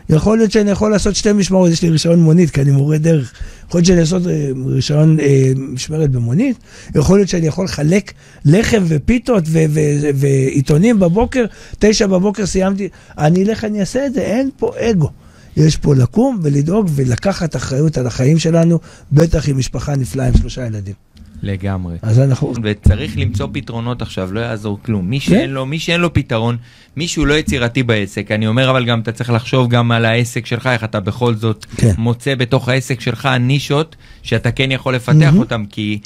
יכול 0.09 0.37
להיות 0.37 0.51
שאני 0.51 0.71
יכול 0.71 0.91
לעשות 0.91 1.15
שתי 1.15 1.33
משמרות, 1.33 1.71
יש 1.71 1.81
לי 1.81 1.89
רישיון 1.89 2.19
מונית, 2.19 2.49
כי 2.49 2.61
אני 2.61 2.71
מורה 2.71 2.97
דרך. 2.97 3.33
יכול 3.67 3.77
להיות 3.77 3.85
שאני 3.85 3.99
לעשות 3.99 4.27
אה, 4.27 4.49
רישיון 4.65 5.19
אה, 5.19 5.51
משמרת 5.57 6.11
במונית, 6.11 6.57
יכול 6.95 7.17
להיות 7.17 7.29
שאני 7.29 7.47
יכול 7.47 7.65
לחלק 7.65 8.13
לחם 8.45 8.83
ופיתות 8.87 9.43
ו- 9.47 9.65
ו- 9.69 10.09
ועיתונים 10.15 10.99
בבוקר, 10.99 11.45
תשע 11.79 12.07
בבוקר 12.07 12.45
סיימתי, 12.45 12.89
אני 13.17 13.43
אלך, 13.43 13.63
אני 13.63 13.79
אעשה 13.79 14.05
את 14.05 14.13
זה, 14.13 14.21
אין 14.21 14.49
פה 14.57 14.71
אגו. 14.79 15.09
יש 15.57 15.77
פה 15.77 15.95
לקום 15.95 16.39
ולדאוג 16.43 16.89
ולקחת 16.95 17.55
אחריות 17.55 17.97
על 17.97 18.07
החיים 18.07 18.39
שלנו, 18.39 18.79
בטח 19.11 19.49
עם 19.49 19.57
משפחה 19.57 19.95
נפלאה 19.95 20.27
עם 20.27 20.37
שלושה 20.37 20.65
ילדים. 20.65 21.06
לגמרי. 21.43 21.97
אז 22.01 22.19
אנחנו... 22.19 22.53
וצריך 22.63 23.17
למצוא 23.17 23.47
פתרונות 23.51 24.01
עכשיו, 24.01 24.33
לא 24.33 24.39
יעזור 24.39 24.79
כלום. 24.85 25.09
מי 25.09 25.19
כן. 25.19 25.25
שאין 25.25 25.49
לו, 25.49 25.65
מי 25.65 25.79
שאין 25.79 26.01
לו 26.01 26.13
פתרון, 26.13 26.57
מישהו 26.95 27.25
לא 27.25 27.33
יצירתי 27.33 27.83
בעסק. 27.83 28.31
אני 28.31 28.47
אומר, 28.47 28.69
אבל 28.69 28.85
גם 28.85 28.99
אתה 28.99 29.11
צריך 29.11 29.29
לחשוב 29.29 29.69
גם 29.69 29.91
על 29.91 30.05
העסק 30.05 30.45
שלך, 30.45 30.67
איך 30.67 30.83
אתה 30.83 30.99
בכל 30.99 31.35
זאת 31.35 31.65
כן. 31.77 31.91
מוצא 31.97 32.35
בתוך 32.35 32.69
העסק 32.69 33.01
שלך 33.01 33.29
נישות 33.39 33.95
שאתה 34.23 34.51
כן 34.51 34.71
יכול 34.71 34.95
לפתח 34.95 35.13
מהמם. 35.13 35.39
אותם, 35.39 35.65
כי, 35.69 35.99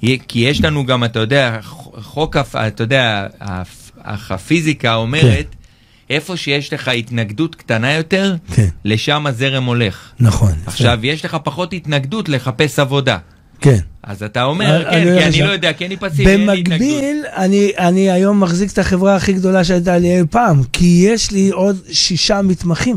כי 0.00 0.38
יש 0.38 0.64
לנו 0.64 0.86
גם, 0.86 1.04
אתה 1.04 1.18
יודע, 1.18 1.58
חוק, 2.00 2.36
אתה 2.36 2.82
יודע, 2.82 3.26
אך 4.02 4.30
הפיזיקה 4.30 4.94
אומרת, 4.94 5.54
איפה 6.10 6.36
שיש 6.36 6.72
לך 6.72 6.88
התנגדות 6.88 7.54
קטנה 7.54 7.92
יותר, 7.92 8.36
כן, 8.54 8.68
לשם 8.84 9.26
הזרם 9.26 9.64
הולך. 9.64 10.10
נכון. 10.20 10.52
עכשיו, 10.66 11.06
יש 11.06 11.24
לך 11.24 11.36
פחות 11.44 11.72
התנגדות 11.72 12.28
לחפש 12.28 12.78
עבודה. 12.78 13.18
כן. 13.60 13.78
אז 14.02 14.22
אתה 14.22 14.44
אומר, 14.44 14.88
אני 14.88 15.04
כן, 15.04 15.18
כי 15.18 15.24
אני. 15.24 15.48
לא 15.48 15.52
יודע, 15.52 15.72
כי 15.72 15.86
אני 15.86 15.96
פסיבי, 15.96 16.30
אין 16.30 16.50
לי 16.50 16.60
התנגדות. 16.60 16.80
במקביל, 16.80 17.24
אני, 17.36 17.72
אני 17.78 18.10
היום 18.10 18.40
מחזיק 18.40 18.72
את 18.72 18.78
החברה 18.78 19.16
הכי 19.16 19.32
גדולה 19.32 19.64
שהייתה 19.64 19.98
לי 19.98 20.18
אי 20.18 20.22
פעם, 20.30 20.62
כי 20.72 21.04
יש 21.08 21.30
לי 21.30 21.50
עוד 21.50 21.76
שישה 21.92 22.42
מתמחים. 22.42 22.96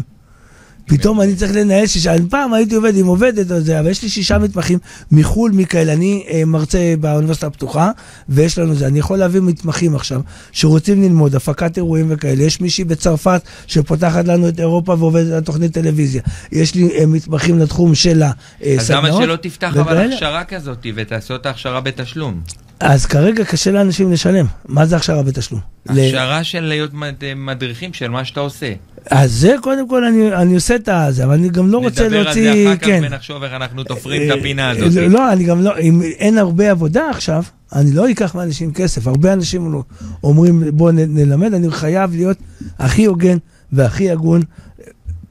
פתאום 0.86 1.22
אני 1.22 1.36
צריך 1.36 1.52
לנהל 1.56 1.88
שישה, 1.88 2.14
פעם 2.30 2.54
הייתי 2.54 2.76
עובד 2.76 2.98
עם 2.98 3.06
עובדת 3.06 3.52
או 3.52 3.60
זה, 3.60 3.80
אבל 3.80 3.90
יש 3.90 4.04
לי 4.04 4.10
שישה 4.10 4.38
מתמחים 4.38 4.80
מחו"ל, 5.12 5.52
מכאלה, 5.52 5.94
אני 5.94 6.26
אה, 6.30 6.46
מרצה 6.46 6.94
באוניברסיטה 7.00 7.48
הפתוחה, 7.48 7.92
ויש 8.30 8.60
לנו 8.60 8.76
זה, 8.76 8.88
אני 8.88 9.00
יכול 9.00 9.20
להביא 9.20 9.42
מתמחים 9.42 9.96
עכשיו, 9.96 10.22
שרוצים 10.52 11.02
ללמוד 11.02 11.36
הפקת 11.36 11.78
אירועים 11.78 12.06
וכאלה, 12.10 12.44
יש 12.44 12.62
מישהי 12.62 12.84
בצרפת 12.84 13.42
שפותחת 13.68 14.28
לנו 14.28 14.50
את 14.50 14.60
אירופה 14.60 14.96
ועובדת 15.00 15.34
על 15.34 15.42
תוכנית 15.42 15.74
טלוויזיה, 15.74 16.22
יש 16.52 16.76
לי 16.76 17.00
אה, 17.00 17.06
מתמחים 17.06 17.60
לתחום 17.60 17.96
של 17.96 18.24
הסדנאות. 18.24 18.80
אז 18.80 18.92
למה 18.92 19.14
שלא 19.14 19.36
תפתח 19.36 19.78
אבל. 19.78 20.12
הכשרה 20.14 20.44
כזאת 20.44 20.86
ותעשה 20.96 21.34
אותה 21.34 21.50
הכשרה 21.50 21.82
בתשלום? 21.82 22.42
אז 22.82 23.06
כרגע 23.06 23.44
קשה 23.46 23.72
לאנשים 23.72 24.12
לשלם. 24.12 24.46
מה 24.68 24.86
זה 24.86 24.96
הכשרה 24.96 25.24
בתשלום? 25.24 25.62
ל- 25.90 26.00
הכשרה 26.00 26.44
של 26.44 26.62
להיות 26.62 26.94
מד- 26.94 27.24
מדריכים 27.36 27.94
של 27.94 28.08
מה 28.08 28.26
שאתה 28.26 28.40
עושה. 28.40 28.74
אז 29.12 29.32
זה 29.32 29.56
קודם 29.62 29.90
כל 29.90 30.04
אני, 30.04 30.34
אני 30.36 30.56
עושה 30.56 30.76
את 30.76 30.90
הזה, 30.92 31.24
אבל 31.24 31.34
אני 31.34 31.50
גם 31.50 31.68
לא 31.68 31.78
רוצה 31.78 32.04
נדבר 32.04 32.18
על 32.18 32.24
להוציא... 32.24 32.54
זה 32.54 32.70
אחר 32.70 32.78
כך 32.78 32.86
כן. 32.86 33.02
ונחשוב 33.06 33.44
איך 33.44 33.54
אנחנו 33.54 33.84
תופרים 33.84 34.32
את 34.32 34.38
הפינה 34.40 34.64
אה, 34.64 34.70
הזאת. 34.70 35.04
לא, 35.10 35.34
אני 35.34 35.44
גם 35.44 35.62
לא, 35.62 35.78
אם 35.80 36.02
אין 36.02 36.38
הרבה 36.38 36.72
עבודה 36.72 37.10
עכשיו, 37.10 37.44
אני 37.76 37.92
לא 37.92 38.12
אקח 38.12 38.36
מאנשים 38.36 38.74
כסף. 38.74 39.08
הרבה 39.08 39.34
אנשים 39.34 39.82
אומרים, 40.24 40.64
בואו 40.74 40.92
נלמד, 40.92 41.54
אני 41.54 41.72
חייב 41.72 42.12
להיות 42.16 42.38
הכי 42.80 43.06
הוגן 43.06 43.38
והכי 43.72 44.12
הגון. 44.12 44.42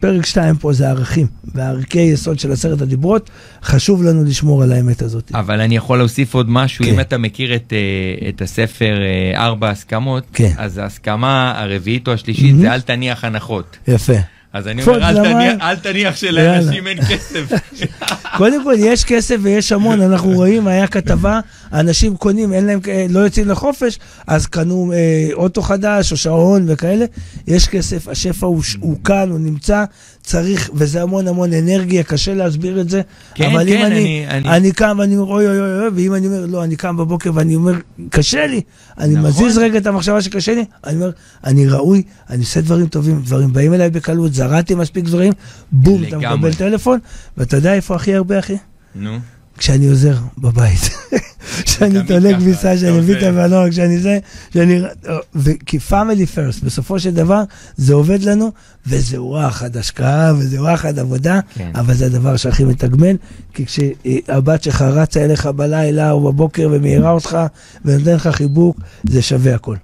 פרק 0.01 0.27
2 0.27 0.57
פה 0.57 0.73
זה 0.73 0.89
ערכים, 0.89 1.27
וערכי 1.55 2.01
יסוד 2.01 2.39
של 2.39 2.53
עשרת 2.53 2.81
הדיברות, 2.81 3.31
חשוב 3.63 4.03
לנו 4.03 4.25
לשמור 4.25 4.63
על 4.63 4.73
האמת 4.73 5.03
הזאת. 5.03 5.33
אבל 5.35 5.61
אני 5.61 5.77
יכול 5.77 5.99
להוסיף 5.99 6.35
עוד 6.35 6.51
משהו, 6.51 6.85
כן. 6.85 6.91
אם 6.91 7.01
אתה 7.01 7.19
מכיר 7.19 7.55
את, 7.55 7.73
אה, 7.73 8.29
את 8.29 8.43
הספר 8.43 8.99
אה, 9.03 9.45
ארבע 9.45 9.71
הסכמות, 9.71 10.25
כן. 10.33 10.53
אז 10.57 10.79
ההסכמה 10.79 11.53
הרביעית 11.57 12.09
או 12.09 12.13
השלישית 12.13 12.45
מהמם. 12.45 12.61
זה 12.61 12.75
אל 12.75 12.81
תניח 12.81 13.25
הנחות. 13.25 13.79
יפה. 13.89 14.13
אז 14.53 14.69
אני 14.69 14.83
אומר, 14.83 15.09
אל 15.09 15.19
למים. 15.19 15.33
תניח, 15.33 15.63
אל 15.63 15.77
תניח 15.77 16.17
שלאנשים 16.17 16.87
אין 16.87 16.99
כסף. 17.01 17.53
קודם 18.37 18.65
כל, 18.65 18.75
יש 18.79 19.05
כסף 19.05 19.37
ויש 19.43 19.73
המון, 19.73 20.01
אנחנו 20.01 20.31
רואים, 20.31 20.67
היה 20.67 20.87
כתבה, 20.87 21.41
אנשים 21.73 22.17
קונים, 22.17 22.53
אין 22.53 22.67
להם, 22.67 22.81
אה, 22.89 23.07
לא 23.09 23.21
יוצאים 23.21 23.49
לחופש, 23.49 23.99
אז 24.27 24.47
קנו 24.47 24.93
אה, 24.93 25.29
אוטו 25.33 25.63
חדש 25.63 26.13
או 26.13 26.17
שעון 26.17 26.65
וכאלה, 26.69 27.05
יש 27.47 27.69
כסף, 27.69 28.09
השפע 28.09 28.47
הוא, 28.47 28.63
הוא 28.81 28.97
כאן, 29.05 29.31
הוא 29.31 29.39
נמצא, 29.39 29.85
צריך, 30.23 30.71
וזה 30.75 31.03
המון 31.03 31.29
המון 31.29 31.53
אנרגיה, 31.53 32.03
קשה 32.03 32.35
להסביר 32.35 32.81
את 32.81 32.89
זה, 32.91 33.01
כן, 33.35 33.51
אבל 33.51 33.68
אם 33.68 33.77
כן, 33.77 33.85
אני, 33.85 33.97
אני- 34.29 34.49
אני, 34.49 34.57
אני- 34.57 34.73
קם 34.73 34.97
ואני 35.01 35.16
אומר, 35.16 35.33
אוי 35.33 35.47
אוי 35.49 35.61
אוי, 35.61 35.79
אוי, 35.81 35.89
ואם 35.95 36.14
אני 36.14 36.27
אומר, 36.27 36.47
לא, 36.47 36.64
אני 36.64 36.77
קם 36.77 36.97
בבוקר 36.97 37.31
ואני 37.35 37.55
אומר, 37.57 37.73
קשה 38.11 38.47
לי, 38.47 38.61
אני 38.99 39.14
נכון. 39.14 39.27
מזיז 39.31 39.59
רגע 39.59 39.79
את 39.79 39.87
המחשבה 39.87 40.23
שקשה 40.23 40.55
לי, 40.55 40.64
אני 40.87 40.97
אומר, 40.97 41.11
אני 41.45 41.66
ראוי, 41.68 42.03
אני 42.31 42.41
עושה 42.41 42.61
דברים 42.61 42.87
טובים, 42.87 43.21
דברים 43.25 43.53
באים 43.53 43.75
אליי 43.75 43.91
בקלות, 43.91 44.35
זרעתי 44.35 44.75
מספיק 44.75 45.05
דברים, 45.05 45.33
בום, 45.73 46.03
אתה 46.05 46.16
לגמרי. 46.16 46.37
מקבל 46.37 46.55
טלפון, 46.55 46.99
ואתה 47.37 47.57
יודע 47.57 47.75
איפה 47.75 47.95
הכי 47.95 48.14
הרבה, 48.14 48.39
אחי? 48.39 48.57
נו, 48.95 49.18
כשאני 49.61 49.87
עוזר 49.87 50.17
בבית. 50.39 50.91
כשאני 51.65 51.99
תולה 52.07 52.35
כביסה, 52.35 52.77
כשאני 52.77 52.99
מביא 52.99 53.19
את. 53.19 53.23
הבנות, 53.23 53.71
כשאני 53.71 53.99
זה, 53.99 54.19
שאני... 54.55 54.83
ו- 55.35 55.59
כי 55.67 55.79
פאמילי 55.79 56.27
פרסט, 56.27 56.63
בסופו 56.63 57.01
של 57.01 57.11
דבר, 57.11 57.43
זה 57.77 57.95
עובד 57.95 58.23
לנו, 58.23 58.51
וזה 58.87 59.23
וואחד 59.23 59.77
השקעה, 59.77 60.33
וזה 60.39 60.63
וואחד 60.63 60.99
עבודה, 60.99 61.41
כן. 61.55 61.71
אבל 61.75 61.95
זה 61.95 62.07
הדבר 62.07 62.37
שהכי 62.37 62.65
מתגמל, 62.65 63.17
כי 63.55 63.65
כשהבת 63.67 64.63
שלך 64.63 64.83
רצה 64.83 65.25
אליך 65.25 65.47
בלילה 65.47 66.11
או 66.11 66.33
בבוקר 66.33 66.69
ומעירה 66.73 67.11
אותך, 67.11 67.39
ונותן 67.85 68.15
לך 68.15 68.29
חיבוק, 68.29 68.81
זה 69.05 69.23
שווה 69.23 69.55
הכל. 69.55 69.77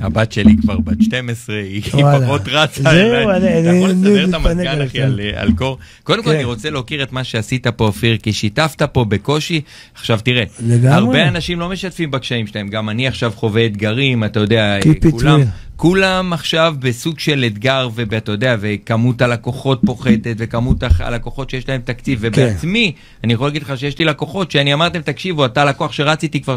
הבת 0.00 0.32
שלי 0.32 0.56
כבר 0.62 0.78
בת 0.78 1.02
12, 1.02 1.56
היא. 1.56 1.82
פחות 1.82 2.42
רצה. 2.48 2.82
זהו, 2.82 3.30
אתה 3.30 3.46
יכול 3.76 3.90
לסדר 3.90 4.28
את 4.28 4.34
המזגן. 4.34 4.82
אחי, 4.82 5.02
על- 5.02 5.52
קור. 5.56 5.78
קודם 6.02 6.22
כל, 6.22 6.30
כן. 6.30 6.34
אני 6.36 6.44
רוצה 6.44 6.70
להוקיר 6.70 7.02
את 7.02 7.12
מה 7.12 7.24
שעשית 7.24 7.66
פה, 7.66 7.84
אופיר, 7.84 8.16
כי 8.16 8.32
שיתפת 8.32 8.82
פה 8.82 9.04
בקושי. 9.04 9.60
עכשיו, 9.94 10.20
תראה. 10.22 10.44
הרבה 10.84 11.28
אנשים 11.28 11.60
לא 11.60 11.68
משתפים 11.68 12.10
בקשיים 12.10 12.46
שלהם, 12.46 12.68
גם 12.68 12.88
אני 12.88 13.08
עכשיו 13.08 13.32
חווה 13.36 13.66
אתגרים, 13.66 14.24
אתה 14.24 14.40
יודע, 14.40 14.78
כולם... 15.10 15.40
כולם 15.76 16.32
עכשיו 16.32 16.74
בסוג 16.78 17.18
של 17.18 17.44
אתגר, 17.46 17.88
ואתה 17.94 18.32
יודע, 18.32 18.56
וכמות 18.60 19.22
הלקוחות 19.22 19.80
פוחתת, 19.86 20.34
וכמות 20.38 20.76
הלקוחות 20.98 21.50
שיש 21.50 21.68
להם 21.68 21.80
תקציב, 21.84 22.20
כן. 22.20 22.26
ובעצמי, 22.42 22.92
אני 23.24 23.32
יכול 23.32 23.46
להגיד 23.46 23.62
לך 23.62 23.78
שיש 23.78 23.98
לי 23.98 24.04
לקוחות 24.04 24.50
שאני 24.50 24.74
אמרתם, 24.74 25.00
תקשיבו, 25.00 25.44
אתה 25.46 25.64
לקוח 25.64 25.92
שרץ 25.92 26.22
איתי 26.22 26.40
כבר 26.40 26.56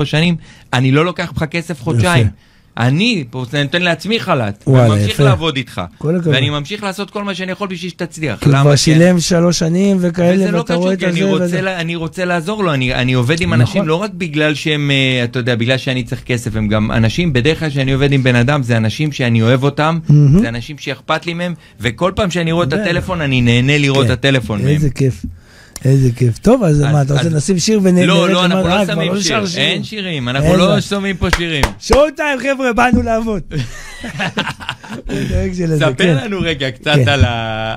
3-4 0.00 0.04
שנים, 0.04 0.36
אני 0.72 0.92
לא 0.92 1.04
לוקח 1.04 1.30
ממך 1.32 1.44
כסף 1.44 1.80
חודשיים. 1.82 2.26
אני 2.78 3.24
נותן 3.52 3.82
לעצמי 3.82 4.20
חל"ת, 4.20 4.64
וואלה, 4.66 4.92
וממשיך. 4.92 5.20
לעבוד 5.20 5.56
איתך. 5.56 5.82
ואני 6.24 6.50
ממשיך 6.50 6.82
לעשות 6.82 7.10
כל 7.10 7.24
מה 7.24 7.34
שאני 7.34 7.52
יכול 7.52 7.68
בשביל 7.68 7.90
שתצליח. 7.90 8.38
כי? 8.40 8.50
כבר 8.50 8.76
שילם 8.76 9.20
שלוש 9.20 9.58
שנים 9.58 9.96
וכאלה, 10.00 10.50
לא 10.50 10.58
ואתה 10.58 10.74
רואה 10.74 10.92
את. 10.92 11.02
רוצה, 11.22 11.44
וזה. 11.44 11.60
לה, 11.60 11.80
אני 11.80 11.96
רוצה 11.96 12.24
לעזור 12.24 12.64
לו, 12.64 12.74
אני, 12.74 12.94
אני 12.94 13.12
עובד 13.12 13.40
עם 13.40 13.48
נכון. 13.48 13.60
אנשים 13.60 13.88
לא 13.88 13.94
רק 13.94 14.10
בגלל 14.14 14.54
שהם, 14.54 14.90
אה, 14.90 15.24
אתה 15.24 15.38
יודע, 15.38 15.54
בגלל 15.54 15.76
שאני 15.76 16.02
צריך 16.02 16.22
כסף, 16.22 16.56
הם 16.56 16.68
גם 16.68 16.90
אנשים, 16.90 17.32
בדרך 17.32 17.58
כלל 17.58 17.70
כשאני 17.70 17.92
עובד 17.92 18.12
עם 18.12 18.22
בן 18.22 18.36
אדם, 18.36 18.62
זה 18.62 18.76
אנשים 18.76 19.12
שאני 19.12 19.42
אוהב 19.42 19.62
אותם. 19.62 19.98
זה 20.40 20.48
אנשים 20.48 20.78
שאכפת 20.78 21.26
לי 21.26 21.34
מהם, 21.34 21.54
וכל 21.80 22.12
פעם 22.16 22.30
שאני 22.30 22.52
רואה 22.52 22.66
את. 22.66 22.72
הטלפון, 22.72 23.20
אני 23.20 23.40
נהנה 23.40 23.78
לראות 23.78 24.06
כן. 24.06 24.12
את 24.12 24.18
הטלפון 24.18 24.58
מהם. 24.58 24.68
איזה 24.68 24.90
כיף. 24.90 25.24
איזה 25.84 26.08
כיף. 26.16 26.38
טוב, 26.38 26.62
אז 26.62 26.80
מה, 26.80 27.02
אתה 27.02 27.14
רוצה 27.14 27.28
לשים 27.28 27.58
שיר 27.58 27.80
ונהנה? 27.82 28.06
לא, 28.06 28.28
לא, 28.28 28.44
אנחנו 28.44 28.68
לא 28.68 28.86
שמים 28.86 29.14
לא 29.14 29.20
שיר. 29.20 29.44
אין 29.56 29.84
שירים, 29.84 30.28
אנחנו 30.28 30.56
לא. 30.56 30.80
שומעים 30.80 31.16
פה 31.16 31.26
שירים. 31.36 31.64
שואו 31.80 32.10
טיים, 32.16 32.38
חבר'ה, 32.38 32.72
באנו 32.72 33.02
לעבוד. 33.02 33.42
ספר 35.78 35.92
כן. 35.98 36.16
לנו 36.24 36.40
רגע 36.40 36.70
קצת 36.70 36.94
כן. 36.94 37.08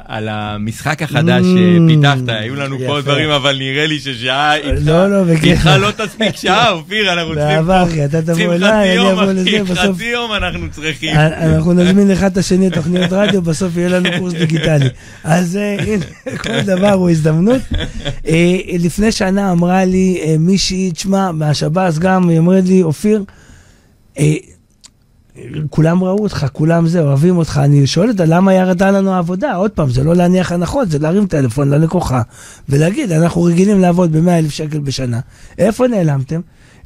על 0.05 0.27
המשחק 0.29 1.01
החדש 1.03 1.41
Mm, 1.41 1.91
שפיתחת, 1.91 2.17
היו 2.27 2.55
לנו 2.55 2.77
פה. 2.87 3.01
דברים, 3.01 3.29
אבל 3.29 3.57
נראה 3.57 3.85
לי 3.87 3.99
ששעה 3.99 4.55
איתך 4.55 4.81
לא, 4.85 5.07
לא. 5.11 5.31
איתך 5.43 5.69
לא 5.79 5.91
תספיק 5.91 6.35
שעה, 6.35 6.71
אופיר, 6.71 7.13
אנחנו 7.13 7.33
צריכים 7.35 7.65
באהבה, 7.65 7.83
אחי, 7.83 8.05
אתה 8.05 8.21
תבוא 8.21 8.33
חצי 8.33 8.45
אליי, 8.45 8.89
אני 8.89 8.95
יום, 8.95 9.07
אבוא 9.19 9.23
לזה, 9.31 9.63
בסוף... 9.63 9.95
חצי 9.95 10.05
יום 10.05 10.33
אנחנו 10.33 10.69
צריכים. 10.71 11.15
אנחנו 11.17 11.73
נזמין 11.73 12.11
אחד 12.11 12.31
את 12.31 12.37
השני 12.37 12.69
לתוכניות 12.69 13.11
רדיו, 13.13 13.41
בסוף 13.41 13.77
יהיה 13.77 13.89
לנו 13.89 14.09
קורס 14.19 14.33
דיגיטלי. 14.33 14.89
אז 15.23 15.57
אה, 15.57 15.77
הנה, 15.83 16.37
כל 16.37 16.61
דבר 16.61 16.91
הוא 16.91 17.09
הזדמנות. 17.09 17.61
אה, 18.27 18.57
לפני 18.79 19.11
שנה 19.11 19.51
אמרה 19.51 19.85
לי 19.85 20.21
אה, 20.23 20.35
מישהי, 20.39 20.91
תשמע, 20.91 21.31
מהשב"ס 21.31 21.97
גם, 21.97 22.29
היא 22.29 22.39
אומרת 22.39 22.63
לי, 22.63 22.83
אופיר, 22.83 23.23
אה, 24.19 24.33
כולם 25.69 26.03
ראו 26.03 26.23
אותך, 26.23 26.45
כולם 26.53 26.87
זה, 26.87 27.01
אוהבים 27.01 27.37
אותך. 27.37 27.61
אני 27.63 27.87
שואל 27.87 28.09
אותה, 28.09 28.25
למה 28.25 28.53
ירדה 28.53 28.91
לנו 28.91 29.11
העבודה? 29.11 29.55
עוד 29.55 29.71
פעם, 29.71 29.89
זה 29.89 30.03
לא 30.03 30.15
להניח 30.15 30.51
הנחות, 30.51 30.91
זה 30.91 30.99
להרים 30.99 31.27
טלפון 31.27 31.69
ללקוחה 31.69 32.21
ולהגיד, 32.69 33.11
אנחנו 33.11 33.43
רגילים 33.43 33.79
לעבוד 33.79 34.11
ב-100 34.11 34.29
אלף 34.29 34.51
שקל 34.51 34.79
בשנה. 34.79 35.19
איפה 35.57 35.87
נעלמתם? 35.87 36.41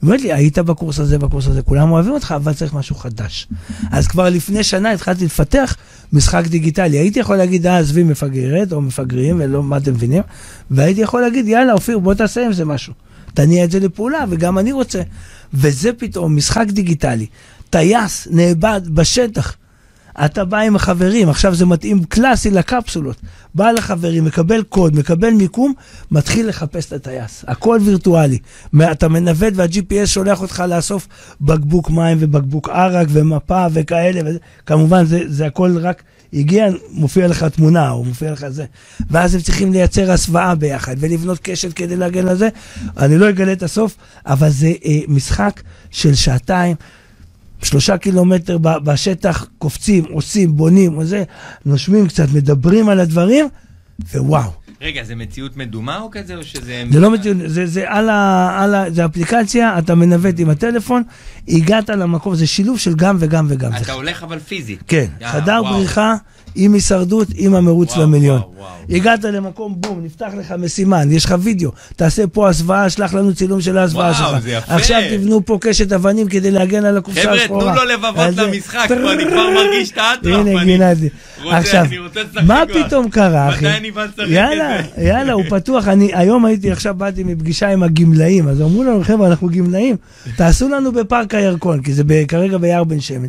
אומרת 0.06 0.22
לי, 0.22 0.34
היית 0.34 0.60
בקורס 0.60 1.00
הזה, 1.00 1.18
בקורס 1.18 1.48
הזה, 1.48 1.62
כולם 1.62 1.92
אוהבים 1.92 2.14
אותך, 2.14 2.34
אבל 2.38 2.54
צריך 2.54 2.74
משהו 2.74 2.96
חדש. 2.96 3.48
אז 3.92 4.08
כבר 4.08 4.30
לפני 4.30 4.64
שנה 4.64 4.92
התחלתי 4.92 5.26
לפתח 5.26 5.76
משחק 6.14 6.48
דיגיטלי. 6.48 6.98
הייתי 6.98 7.20
יכול 7.20 7.36
להגיד, 7.36 7.68
אה, 7.68 7.78
עזבי 7.78 8.04
מפגרת, 8.04 8.74
או 8.74 8.82
מפגרים, 8.82 9.36
ולא 9.40 9.64
מה 9.64 9.78
אתם 9.78 9.94
מבינים, 9.94 10.22
והייתי 10.72 11.02
יכול 11.02 11.22
להגיד, 11.22 11.48
יאללה, 11.48 11.74
אופיר, 11.74 12.00
בוא 12.00 12.14
תעשה 12.14 12.46
עם 12.46 12.54
זה 12.54 12.66
משהו. 12.66 12.94
תניע 13.34 13.64
את 13.64 13.72
זה 13.72 13.80
לפעולה, 13.80 14.26
וגם 14.30 14.58
אני 14.58 14.72
רוצה. 14.72 15.02
וזה 15.54 15.94
פתאום 15.94 16.36
משחק 16.36 16.66
דיגיטלי. 16.68 17.26
טייס 17.70 18.28
נאבד 18.32 18.82
בשטח. 18.86 19.56
אתה 20.26 20.46
בא 20.46 20.58
עם 20.58 20.76
החברים, 20.76 21.30
עכשיו 21.30 21.56
זה 21.56 21.66
מתאים 21.66 22.04
קלאסי 22.04 22.52
לקפסולות. 22.52 23.16
בא 23.56 23.72
לחברים, 23.72 24.26
מקבל 24.26 24.64
קוד, 24.64 24.96
מקבל 24.96 25.30
מיקום, 25.30 25.74
מתחיל 26.12 26.48
לחפש 26.48 26.86
את 26.86 26.94
הטייס. 26.94 27.46
הכל 27.48 27.80
וירטואלי. 27.84 28.38
אתה 28.92 29.08
מנווט 29.08 29.54
וה-GPS 29.56 30.06
שולח 30.06 30.42
אותך 30.42 30.64
לאסוף 30.68 31.08
בקבוק 31.42 31.90
מים 31.90 32.18
ובקבוק 32.20 32.70
ערק 32.70 33.08
ומפה 33.12 33.66
וכאלה. 33.74 34.22
וזה. 34.26 34.40
כמובן, 34.66 35.06
זה, 35.06 35.22
זה 35.28 35.46
הכל 35.46 35.78
רק 35.78 36.04
הגיע, 36.34 36.68
מופיע 36.92 37.28
לך 37.28 37.44
תמונה 37.44 37.92
או 37.92 38.04
מופיע 38.04 38.32
לך 38.32 38.48
זה. 38.48 38.66
ואז 39.10 39.36
הם 39.36 39.42
צריכים 39.42 39.74
לייצר 39.74 40.12
הסוואה 40.12 40.56
ביחד 40.56 40.96
ולבנות 41.00 41.40
קשת 41.42 41.74
כדי 41.74 41.96
להגן 41.96 42.28
על 42.28 42.38
זה. 42.38 42.50
אני 42.98 43.18
לא 43.18 43.30
אגלה 43.30 43.52
את 43.52 43.64
הסוף, 43.64 43.96
אבל 44.26 44.50
זה 44.50 44.74
אה, 44.86 45.00
משחק 45.08 45.62
של 45.92 46.16
שעתיים. 46.16 46.76
שלושה 47.64 47.98
קילומטר 47.98 48.58
בשטח, 48.58 49.48
קופצים, 49.58 50.06
עושים, 50.10 50.58
בונים, 50.58 50.98
וזה, 50.98 51.24
נושמים 51.66 52.08
קצת, 52.08 52.28
מדברים 52.34 52.90
על 52.90 53.00
הדברים, 53.00 53.48
ווואו. 54.14 54.52
רגע, 54.82 55.04
זה 55.04 55.16
מציאות 55.16 55.58
מדומה 55.58 56.02
או 56.02 56.10
כזה, 56.12 56.36
או 56.36 56.44
שזה... 56.44 56.84
זה 56.92 57.00
לא 57.00 57.12
מציאות, 57.12 57.38
זה, 57.46 57.66
זה 57.66 57.84
על 57.88 58.10
ה... 58.10 58.50
על 58.64 58.76
ה... 58.76 58.92
זה 58.92 59.06
אפליקציה, 59.06 59.80
אתה 59.80 59.96
מנווט 59.96 60.40
עם 60.40 60.50
הטלפון, 60.50 61.04
הגעת 61.48 61.90
למקום, 61.90 62.36
זה 62.36 62.48
שילוב 62.48 62.80
של 62.80 62.96
גם 62.96 63.18
וגם 63.20 63.46
וגם. 63.50 63.72
זה 63.72 63.78
אתה 63.78 63.94
הולך 63.94 64.24
אבל 64.24 64.40
פיזית. 64.40 64.84
כן, 64.88 65.06
אה, 65.22 65.32
חדר 65.32 65.62
וואו. 65.64 65.74
בריחה 65.74 66.16
עם 66.56 66.74
הישרדות, 66.74 67.28
עם 67.36 67.56
המרוץ 67.56 67.92
וואו, 67.92 68.02
למיליון. 68.04 68.38
וואו, 68.40 68.52
וואו. 68.58 68.70
הגעת 68.98 69.24
למקום, 69.24 69.76
בום, 69.78 70.02
נפתח 70.04 70.28
לך 70.40 70.52
משימן, 70.60 71.12
יש 71.12 71.26
לך 71.26 71.36
וידאו, 71.40 71.72
תעשה 71.96 72.28
פה 72.28 72.50
הסוואה, 72.50 72.90
שלח 72.90 73.14
לנו 73.14 73.34
צילום 73.36 73.62
של 73.62 73.78
ההסוואה 73.78 74.12
וואו, 74.12 74.32
שלך. 74.32 74.44
זה 74.44 74.52
יפה. 74.52 74.76
עכשיו 74.76 75.02
תבנו 75.12 75.46
פה 75.46 75.58
קשת 75.62 75.92
אבנים 75.94 76.28
כדי 76.28 76.52
להגן 76.52 76.86
על 76.86 76.98
הקופסה 76.98 77.22
חבר'ה, 77.22 77.34
השחורה. 77.36 77.74
תנו 77.74 77.84
לו 77.84 77.90
לבבות 77.94 78.38
למשחק, 78.38 78.88
אני 78.92 79.26
כבר 79.26 79.50
מרגיש 79.56 79.92
את 79.92 79.98
האטרף. 79.98 80.46
הנה. 80.46 80.92
רוצה- 81.44 81.58
עכשיו, 81.58 81.86
מה. 82.44 82.64
פתאום 82.86 83.10
קרה, 83.10 83.50
אחי? 83.50 83.66
מתי 83.66 83.78
אני 83.78 83.92
בא 83.92 84.04
לשחק 84.04 84.20
את 84.20 84.26
יאללה, 84.30 84.78
זה? 84.96 85.02
יאללה, 85.04 85.34
הוא 85.34 85.44
פתוח. 85.50 85.88
אני, 85.88 86.12
היום 86.14 86.46
הייתי, 86.46 86.72
עכשיו 86.72 86.94
באתי 86.98 87.24
מפגישה 87.24 87.70
עם 87.70 87.84
הגמלאים, 87.84 88.48
אז 88.48 88.62
אמרו 88.62 88.84
לנו, 88.84 89.04
חבר'ה, 89.04 89.28
אנחנו 89.28 89.50
גמלאים, 89.50 89.96
תעשו 90.36 90.70
לנו 90.70 90.92
בפארק 90.92 91.36
הירקון, 91.36 91.82
כי 91.82 91.94
זה 91.94 92.04
כרגע 92.28 92.58
ביער 92.58 92.84
בן 92.84 93.00
שמן. 93.00 93.28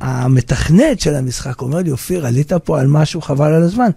המתכנת 0.00 1.00
של 1.00 1.14
המשחק 1.14 1.60
אומר 1.60 1.78
לי, 1.78 1.90
אופיר, 1.90 2.26
עלית 2.26 2.52
פה 2.52 2.80
על 2.80 2.86
משהו 2.86 3.20
חבל 3.20 3.52
על 3.52 3.62
הזמן. 3.62 3.90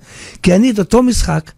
כי 0.43 0.55
אני 0.55 0.71
את 0.71 0.79
אותו 0.79 1.03
משחק, 1.03 1.51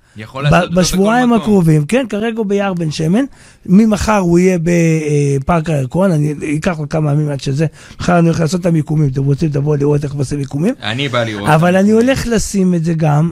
בשבועיים. 0.76 1.34
הקרובים, 1.34 1.86
כן, 1.86 2.06
כרגע 2.10 2.38
הוא 2.38 2.46
ביער 2.46 2.74
בן 2.74 2.92
שמן, 2.92 3.24
ממחר 3.66 4.18
הוא 4.18 4.40
יהיה 4.40 4.58
בפארק 4.64 5.70
הירקון, 5.70 6.12
אני 6.12 6.36
אקח 6.58 6.80
לו 6.80 6.90
כמה 6.90 7.12
ימים 7.12 7.30
עד 7.30 7.40
שזה, 7.40 7.66
מחר 8.00 8.20
אני 8.20 8.28
הולך 8.28 8.40
לעשות 8.40 8.62
את 8.62 8.66
המיקומים, 8.66 9.10
אתם 9.10 9.24
רוצים, 9.24 9.50
תבואו 9.50 9.76
לראות 9.76 10.04
איך 10.04 10.14
עושים 10.14 10.40
מיקומים. 10.40 10.74
אני 10.84 11.10
בא 11.10 11.24
לראות. 11.24 11.50
אבל 11.50 11.76
אני 11.76 11.92
הולך 11.92 12.28
לשים 12.28 12.74
את 12.74 12.86
זה 12.86 12.94
גם 12.94 13.32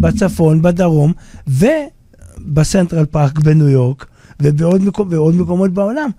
בצפון, 0.00 0.62
בדרום, 0.62 1.12
ובסנטרל 1.46 3.04
פארק 3.04 3.38
בניו 3.38 3.68
יורק, 3.68 4.06
ובעוד 4.42 5.34
מקומות 5.34 5.72
בעולם. 5.72 6.10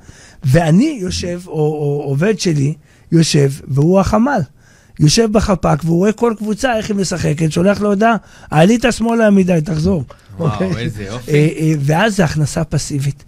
ואני 0.44 0.98
יושב, 1.02 1.42
או 1.48 2.02
עובד 2.06 2.40
שלי, 2.40 2.74
יושב, 3.12 3.51
והוא 3.68 3.99
החמ"ל. 3.99 4.41
יושב 4.99 5.32
בחפ"ק, 5.32 5.80
והוא 5.84 5.97
רואה 5.97 6.12
כל 6.12 6.34
קבוצה, 6.38 6.78
איך 6.78 6.89
היא 6.89 6.97
משחקת, 6.97 7.51
שולח 7.51 7.82
לו 7.82 7.89
הודעה, 7.89 8.16
עלית 8.51 8.86
שמאלה 8.91 9.30
מדי, 9.30 9.60
תחזור. 9.66 10.03
וואו, 10.38 10.53
אוקיי? 10.53 10.84
איזה 10.84 11.03
יופי. 11.03 11.32
אה, 11.32 11.47
אה, 11.60 11.74
ואז 11.80 12.16
זו 12.18 12.24
הכנסה 12.24 12.64
פסיבית, 12.64 13.24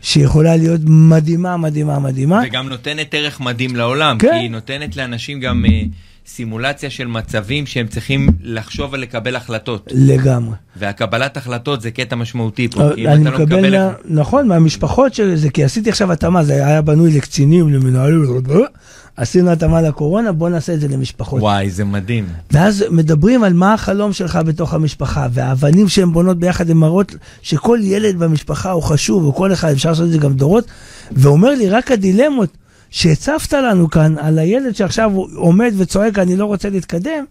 שיכולה 0.00 0.56
להיות 0.56 0.80
מדהימה, 0.84 1.56
מדהימה, 1.56 1.98
מדהימה. 1.98 2.42
וגם 2.46 2.68
נותנת 2.68 3.14
ערך 3.14 3.40
מדהים 3.40 3.76
לעולם, 3.76 4.18
כן. 4.18 4.28
כי 4.30 4.34
היא 4.34 4.50
נותנת 4.50 4.96
לאנשים 4.96 5.40
גם 5.40 5.64
אה, 5.64 5.82
סימולציה 6.26 6.90
של 6.90 7.06
מצבים 7.06 7.66
שהם 7.66 7.86
צריכים 7.86 8.28
לחשוב 8.42 8.92
ולקבל 8.92 9.36
החלטות. 9.36 9.88
לגמרי. 9.94 10.54
והקבלת 10.76 11.36
החלטות 11.36 11.80
זה 11.80 11.90
קטע 11.90 12.16
משמעותי 12.16 12.68
פה, 12.68 12.90
כי 12.94 13.08
אם 13.08 13.22
אתה 13.22 13.30
לא 13.30 13.38
מקבל. 13.38 13.78
מה, 13.78 13.92
נכון, 14.04 14.48
מהמשפחות 14.48 15.14
של 15.14 15.36
זה, 15.36 15.50
כי 15.50 15.64
עשיתי 15.64 15.90
עכשיו 15.90 16.12
התאמה, 16.12 16.44
זה 16.44 16.66
היה 16.66 16.82
בנוי 16.82 17.16
לקצינים, 17.16 17.74
למנהלים, 17.74 18.24
עשינו 19.16 19.50
התאמה 19.50 19.82
לקורונה, 19.82 20.32
בוא 20.32 20.48
נעשה 20.48 20.74
את 20.74 20.80
זה 20.80 20.88
למשפחות. 20.88 21.42
וואי, 21.42 21.70
זה 21.70 21.84
מדהים. 21.84 22.26
ואז 22.50 22.84
מדברים 22.90 23.44
על 23.44 23.52
מה 23.52 23.74
החלום 23.74 24.12
שלך 24.12 24.38
בתוך 24.46 24.74
המשפחה, 24.74 25.26
והאבנים 25.30 25.88
שהן 25.88 26.12
בונות 26.12 26.38
ביחד 26.38 26.70
הן 26.70 26.76
מראות 26.76 27.14
שכל 27.42 27.78
ילד 27.82 28.18
במשפחה 28.18 28.70
הוא 28.70 28.82
חשוב, 28.82 29.24
וכל 29.24 29.52
אחד, 29.52 29.72
אפשר 29.72 29.88
לעשות 29.88 30.06
את 30.06 30.12
זה 30.12 30.18
גם 30.18 30.32
דורות, 30.32 30.64
ואומר 31.12 31.50
לי, 31.50 31.68
רק 31.68 31.90
הדילמות 31.90 32.48
שהצפת 32.90 33.52
לנו 33.52 33.90
כאן 33.90 34.14
על 34.18 34.38
הילד 34.38 34.76
שעכשיו 34.76 35.10
הוא 35.14 35.28
עומד 35.36 35.72
וצועק, 35.76 36.18
אני 36.18 36.36
לא 36.36 36.44
רוצה 36.44 36.70
להתקדם, 36.70 37.24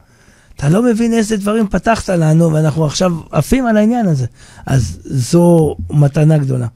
אתה 0.56 0.70
לא 0.70 0.84
מבין 0.84 1.14
איזה 1.14 1.38
דברים 1.38 1.68
פתחת 1.68 2.10
לנו, 2.10 2.54
ואנחנו 2.54 2.86
עכשיו 2.86 3.12
עפים 3.32 3.66
על 3.66 3.78
העניין 3.78 4.06
הזה. 4.08 4.26
אז 4.66 5.00
זו 5.04 5.76
מתנה 5.90 6.38
גדולה. 6.38 6.68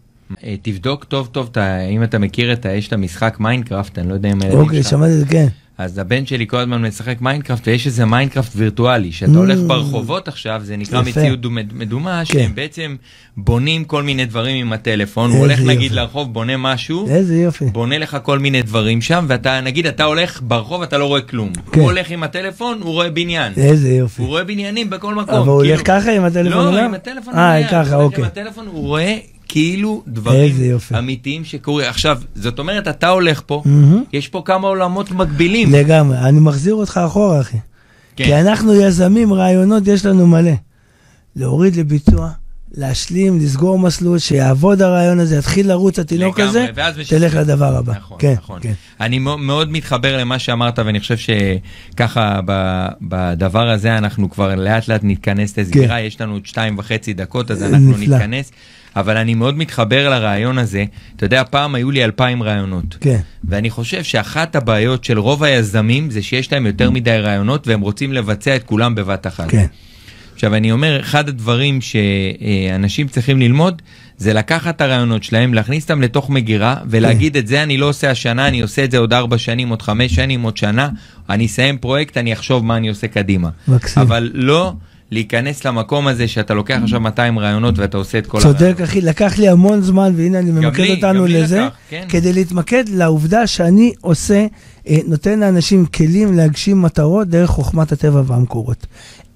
אה, 0.43 0.55
תבדוק 0.61 1.03
טוב 1.03 1.29
טוב, 1.31 1.49
אם 1.91 2.03
אתה 2.03 2.19
מכיר 2.19 2.53
את 2.53 2.65
ה... 2.65 2.71
יש 2.71 2.87
את 2.87 2.93
המשחק 2.93 3.37
מיינקראפט, 3.39 3.99
אני 3.99 4.09
לא 4.09 4.13
יודע 4.13 4.31
אם 4.31 4.39
אוקיי. 4.51 4.83
שמעתי 4.83 5.13
את 5.13 5.19
זה, 5.19 5.25
כן. 5.25 5.47
אז 5.77 5.97
הבן 5.97 6.25
שלי 6.25 6.47
כל 6.47 6.57
הזמן 6.57 6.81
משחק 6.81 7.21
מיינקראפט, 7.21 7.67
ויש 7.67 7.85
איזה 7.87 8.05
מיינקראפט 8.05 8.51
וירטואלי, 8.55 9.11
שאתה 9.11 9.31
Mm. 9.31 9.35
הולך 9.35 9.59
ברחובות 9.67 10.27
עכשיו, 10.27 10.61
זה 10.63 10.77
נקרא. 10.77 11.01
מציאות 11.01 11.41
דו- 11.41 11.49
מדומה, 11.73 12.21
כן. 12.25 12.33
שהם 12.39 12.55
בעצם 12.55 12.95
בונים 13.37 13.83
כל 13.83 14.03
מיני 14.03 14.25
דברים 14.25 14.65
עם 14.67 14.73
הטלפון, 14.73 15.31
הוא 15.31 15.39
הולך 15.39 15.59
נגיד. 15.61 15.91
לרחוב, 15.91 16.33
בונה 16.33 16.57
משהו, 16.57 17.07
איזה 17.09 17.35
יופי. 17.35 17.65
בונה 17.65 17.97
לך 17.97 18.17
כל 18.23 18.39
מיני 18.39 18.61
דברים 18.61 19.01
שם, 19.01 19.25
ואתה, 19.29 19.61
נגיד, 19.61 19.85
אתה 19.87 20.03
הולך 20.03 20.41
ברחוב, 20.43 20.81
אתה 20.81 20.97
לא 20.97 21.05
רואה 21.05 21.21
כלום. 21.21 21.51
כן. 21.71 21.79
הוא 21.79 21.89
הולך 21.91 22.11
עם 22.11 22.23
הטלפון, 22.23 22.79
הוא 22.81 22.91
רואה 22.91 23.09
בניין. 23.09 23.53
איזה 23.57 23.89
יופי. 23.89 24.21
הוא 24.21 24.27
רואה 24.29 24.43
בניינים 24.43 24.89
בכל 24.89 25.15
מקום. 25.15 25.35
אבל 25.35 25.47
הוא 25.47 25.55
הולך 25.55 25.67
כאילו- 25.83 26.01
ככה 26.01 26.11
עם 26.11 26.23
הטלפון 26.23 26.73
לא? 26.73 26.79
עם 26.79 26.93
אה, 27.35 27.95
אוקיי. 27.95 28.23
עם 28.23 28.27
הטלפון, 28.27 28.67
הוא 28.67 28.81
רואה 28.87 29.17
כאילו 29.49 30.03
דברים. 30.07 30.55
אמיתיים 30.97 31.45
שקורים. 31.45 31.89
עכשיו, 31.89 32.19
זאת 32.35 32.59
אומרת, 32.59 32.87
אתה 32.87 33.09
הולך 33.09 33.41
פה, 33.45 33.61
מהמם. 33.65 34.03
יש 34.13 34.27
פה 34.27 34.41
כמה 34.45 34.67
עולמות 34.67 35.11
מקבילים. 35.11 35.71
לגמרי, 35.73 36.17
אני 36.17 36.39
מחזיר 36.39 36.73
אותך 36.75 36.99
אחורה, 37.05 37.41
אחי. 37.41 37.57
כן. 38.15 38.25
כי 38.25 38.35
אנחנו 38.35 38.75
יזמים, 38.75 39.33
רעיונות 39.33 39.87
יש 39.87 40.05
לנו 40.05 40.27
מלא. 40.27 40.51
להוריד 41.35 41.75
לביצוע, 41.75 42.29
להשלים, 42.71 43.39
לסגור 43.39 43.79
מסלול, 43.79 44.19
שיעבוד 44.19 44.81
הרעיון 44.81 45.19
הזה, 45.19 45.37
יתחיל 45.37 45.67
לרוץ 45.67 45.99
התינוק 45.99 46.39
הזה. 46.39 46.65
תלך 47.09 47.35
לדבר 47.35 47.75
הבא. 47.77 47.93
נכון, 47.93 48.17
כן, 48.21 48.33
נכון. 48.37 48.59
כן. 48.61 48.73
אני 49.01 49.19
מאו- 49.19 49.37
מאוד 49.37 49.71
מתחבר 49.71 50.17
למה 50.17 50.39
שאמרת, 50.39 50.79
ואני 50.79 50.99
חושב 50.99 51.15
שככה 51.17 52.39
בדבר 53.01 53.69
הזה 53.69 53.97
אנחנו 53.97 54.29
כבר 54.29 54.55
לאט 54.55 54.87
לאט 54.87 55.01
נתכנס 55.03 55.57
לסגירה, 55.57 56.01
יש 56.01 56.21
לנו 56.21 56.33
עוד 56.33 56.45
שתיים 56.45 56.77
וחצי 56.77 57.13
דקות, 57.13 57.51
אז 57.51 57.63
אנחנו 57.63 57.97
נפלא. 57.97 58.15
נתכנס. 58.17 58.51
אבל 58.99 59.17
אני 59.17 59.33
מאוד 59.33 59.57
מתחבר 59.57 60.09
לרעיון 60.09 60.57
הזה. 60.57 60.85
אתה 61.15 61.25
יודע, 61.25 61.43
פעם 61.49 61.75
היו 61.75 61.91
לי 61.91 62.03
אלפיים 62.03 62.43
רעיונות. 62.43 62.97
כן. 62.99 63.19
ואני 63.43 63.69
חושב 63.69 64.03
שאחת 64.03 64.55
הבעיות 64.55 65.03
של 65.03 65.19
רוב 65.19 65.43
היזמים 65.43 66.11
זה 66.11 66.21
שיש 66.21 66.51
להם 66.51 66.65
יותר 66.65 66.91
מדי 66.91 67.17
רעיונות 67.17 67.67
והם 67.67 67.81
רוצים 67.81 68.13
לבצע 68.13 68.55
את 68.55 68.63
כולם 68.63 68.95
בבת 68.95 69.27
אחת. 69.27 69.49
כן. 69.49 69.65
עכשיו 70.33 70.55
אני 70.55 70.71
אומר, 70.71 70.99
אחד 70.99 71.29
הדברים 71.29 71.79
שאנשים 71.81 73.07
צריכים 73.07 73.39
ללמוד 73.39 73.81
זה 74.17 74.33
לקחת 74.33 74.75
את 74.75 74.81
הרעיונות 74.81 75.23
שלהם, 75.23 75.53
להכניס 75.53 75.83
אותם 75.83 76.01
לתוך 76.01 76.29
מגירה 76.29 76.75
ולהגיד 76.89 77.37
את 77.37 77.47
זה 77.47 77.63
אני 77.63 77.77
לא 77.77 77.89
עושה 77.89 78.11
השנה, 78.11 78.47
אני 78.47 78.61
עושה 78.61 78.83
את 78.83 78.91
זה 78.91 78.97
עוד 78.97 79.13
ארבע 79.13 79.37
שנים, 79.37 79.69
עוד 79.69 79.81
חמש 79.81 80.15
שנים, 80.15 80.41
עוד 80.41 80.57
שנה, 80.57 80.89
אני 81.29 81.45
אסיים 81.45 81.77
פרויקט, 81.77 82.17
אני 82.17 82.33
אחשוב 82.33 82.65
מה 82.65 82.77
אני 82.77 82.89
עושה 82.89 83.07
קדימה. 83.07 83.49
מקסים. 83.67 84.01
אבל 84.01 84.31
לא 84.33 84.73
להיכנס 85.11 85.65
למקום 85.65 86.07
הזה 86.07 86.27
שאתה 86.27 86.53
לוקח 86.53 86.79
עכשיו 86.83 86.99
200 86.99 87.39
רעיונות 87.39 87.79
ואתה 87.79 87.97
עושה 87.97 88.17
את 88.17 88.27
כל 88.27 88.41
צודק, 88.41 88.75
אחי, 88.83 89.01
לקח 89.01 89.37
לי 89.37 89.49
המון 89.49 89.81
זמן, 89.81 90.13
והנה 90.15 90.39
אני 90.39 90.51
ממקד 90.51 90.79
לי, 90.79 90.95
אותנו 90.95 91.27
לזה, 91.27 91.59
לקח, 91.59 91.75
כן. 91.89 92.05
כדי 92.09 92.33
להתמקד 92.33 92.83
לעובדה 92.89 93.47
שאני 93.47 93.93
עושה, 94.01 94.45
אה, 94.87 94.97
נותן 95.07 95.39
לאנשים 95.39 95.85
כלים 95.85 96.37
להגשים 96.37 96.81
מטרות 96.81 97.27
דרך 97.27 97.49
חוכמת 97.49 97.91
הטבע 97.91 98.21
והמקורות. 98.25 98.87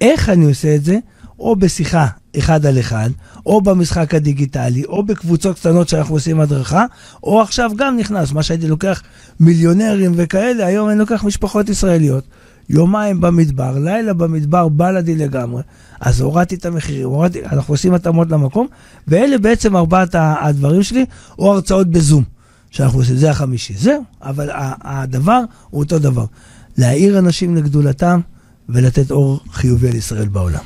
איך 0.02 0.30
אני 0.30 0.46
עושה 0.46 0.76
את 0.76 0.84
זה? 0.84 0.98
או 1.40 1.56
בשיחה 1.56 2.08
אחד 2.38 2.66
על 2.66 2.80
אחד, 2.80 3.10
או 3.46 3.62
במשחק 3.62 4.16
הדיגיטלי, 4.16 4.86
או 4.86 5.04
בקבוצות 5.04 5.60
קטנות 5.60 5.90
שאנחנו 5.90 6.16
עושים 6.16 6.40
הדרכה, 6.40 6.86
או 7.24 7.42
עכשיו 7.42 7.72
גם 7.76 7.98
נכנס, 7.98 8.32
מה 8.32 8.44
שהייתי 8.44 8.68
לוקח 8.68 9.02
מיליונרים 9.40 10.12
וכאלה, 10.16 10.66
היום 10.66 10.90
אני 10.90 11.00
לוקח 11.00 11.24
משפחות 11.24 11.70
ישראליות. 11.70 12.24
יומיים 12.70 13.22
במדבר, 13.22 13.80
לילה 13.80 14.14
במדבר, 14.14 14.70
בלאדי 14.70 15.16
לגמרי. 15.16 15.64
אז 16.00 16.22
הורדתי 16.22 16.56
את 16.56 16.66
המחירים, 16.66 17.06
הורדתי, 17.06 17.46
אנחנו 17.46 17.74
עושים 17.74 17.94
התאמות 17.94 18.32
למקום, 18.32 18.68
ואלה 19.08 19.38
בעצם 19.38 19.76
ארבעת 19.76 20.16
הדברים 20.16 20.84
שלי, 20.84 21.06
או 21.40 21.54
הרצאות 21.54 21.88
בזום, 21.88 22.24
שאנחנו 22.72 23.00
עושים, 23.00 23.16
זה 23.16 23.32
החמישי. 23.32 23.74
זהו, 23.74 24.04
אבל 24.22 24.50
הדבר 24.82 25.40
הוא 25.70 25.84
אותו 25.84 26.00
דבר. 26.00 26.26
להעיר 26.78 27.20
אנשים 27.20 27.56
לגדולתם 27.56 28.20
ולתת 28.70 29.12
אור 29.12 29.40
חיובי 29.52 29.90
על 29.90 29.96
ישראל 29.96 30.28
בעולם. 30.28 30.64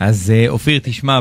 אז 0.00 0.30
אה, 0.30 0.48
אופיר, 0.48 0.80
תשמע, 0.82 1.20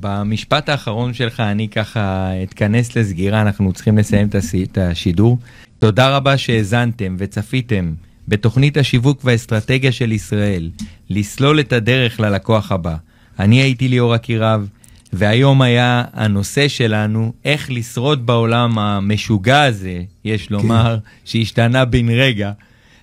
במשפט 0.00 0.68
האחרון 0.68 1.14
שלך 1.14 1.40
אני 1.40 1.68
ככה 1.68 2.30
אתכנס 2.42 2.96
לסגירה, 2.96 3.42
אנחנו 3.42 3.72
צריכים 3.72 3.98
לסיים 3.98 4.28
את 4.62 4.78
השידור. 4.78 5.38
תודה 5.78 6.16
רבה 6.16 6.36
שהאזנתם 6.36 7.16
וצפיתם 7.18 7.92
בתוכנית 8.28 8.76
השיווק 8.76 9.20
והאסטרטגיה 9.24 9.92
של 9.92 10.12
ישראל, 10.12 10.70
לסלול 11.10 11.60
את 11.60 11.72
הדרך 11.72 12.20
ללקוח 12.20 12.72
הבא. 12.72 12.96
אני 13.38 13.56
הייתי 13.62 13.88
ליאור 13.88 14.14
אקירב, 14.14 14.68
והיום 15.12 15.62
היה 15.62 16.04
הנושא 16.12 16.68
שלנו, 16.68 17.32
איך 17.44 17.70
לשרוד 17.70 18.26
בעולם 18.26 18.78
המשוגע 18.78 19.62
הזה, 19.62 20.02
יש 20.24 20.50
לומר, 20.50 20.98
שהשתנה 21.24 21.84
בן 21.84 22.08
רגע. 22.08 22.50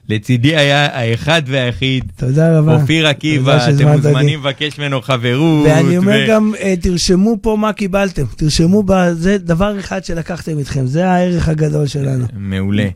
לצידי 0.09 0.55
היה 0.55 0.85
האחד 0.99 1.41
והיחיד, 1.45 2.03
תודה 2.15 2.59
רבה. 2.59 2.81
אופיר 2.81 3.07
עקיבא, 3.07 3.69
אתם. 3.69 3.87
מוזמנים 3.87 4.39
לבקש 4.39 4.79
ממנו 4.79 5.01
חברות. 5.01 5.67
ואני 5.67 5.97
אומר 5.97 6.23
ו- 6.25 6.29
גם, 6.29 6.51
אה, 6.59 6.73
תרשמו 6.81 7.37
פה 7.41 7.57
מה 7.59 7.73
קיבלתם. 7.73 8.23
תרשמו, 8.35 8.83
זה 9.13 9.37
דבר 9.37 9.79
אחד 9.79 10.05
שלקחתם 10.05 10.57
איתכם, 10.57 10.85
זה 10.85 11.09
הערך 11.09 11.49
הגדול 11.49 11.87
שלנו. 11.87 12.25
מעולה. 12.33 12.87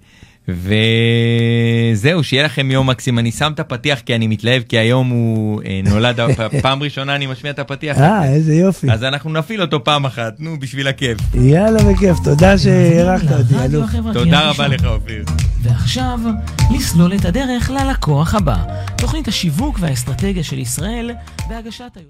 וזהו, 1.93 2.23
שיהיה 2.23 2.43
לכם 2.43 2.71
יום 2.71 2.89
מקסים. 2.89 3.19
אני 3.19 3.31
שם 3.31 3.51
את 3.55 3.59
הפתיח 3.59 3.99
כי 3.99 4.15
אני 4.15 4.27
מתלהב, 4.27 4.61
כי 4.63 4.77
היום 4.77 5.09
הוא 5.09 5.61
אה, 5.65 5.81
נולד, 5.83 6.19
פעם 6.61 6.83
ראשונה 6.83 7.15
אני 7.15 7.27
משמיע 7.27 7.51
את 7.53 7.59
הפתיח. 7.59 7.97
אה. 7.97 8.33
איזה 8.33 8.55
יופי. 8.55 8.91
אז 8.91 9.03
אנחנו 9.03 9.29
נפעיל 9.33 9.61
אותו 9.61 9.83
פעם 9.83 10.05
אחת, 10.05 10.33
נו, 10.39 10.59
בשביל 10.59 10.87
הכיף. 10.87 11.17
יאללה, 11.35 11.83
בכיף, 11.83 12.17
תודה 12.23 12.57
שהארחת 12.57 13.31
אותי, 13.31 13.55
אלוף. 13.65 13.89
תודה. 14.13 14.49
רבה 14.49 14.67
לך, 14.67 14.85
אופיר. 14.85 15.25
ועכשיו, 15.61 16.19
לסלול 16.75 17.13
את 17.15 17.25
הדרך 17.25 17.69
ללקוח 17.71 18.35
הבא. 18.35 18.55
תוכנית 18.97 19.27
השיווק 19.27 19.77
והאסטרטגיה 19.81 20.43
של 20.43 20.57
ישראל 20.59 21.11
בהגשת... 21.49 21.83
היועץ- 21.95 21.99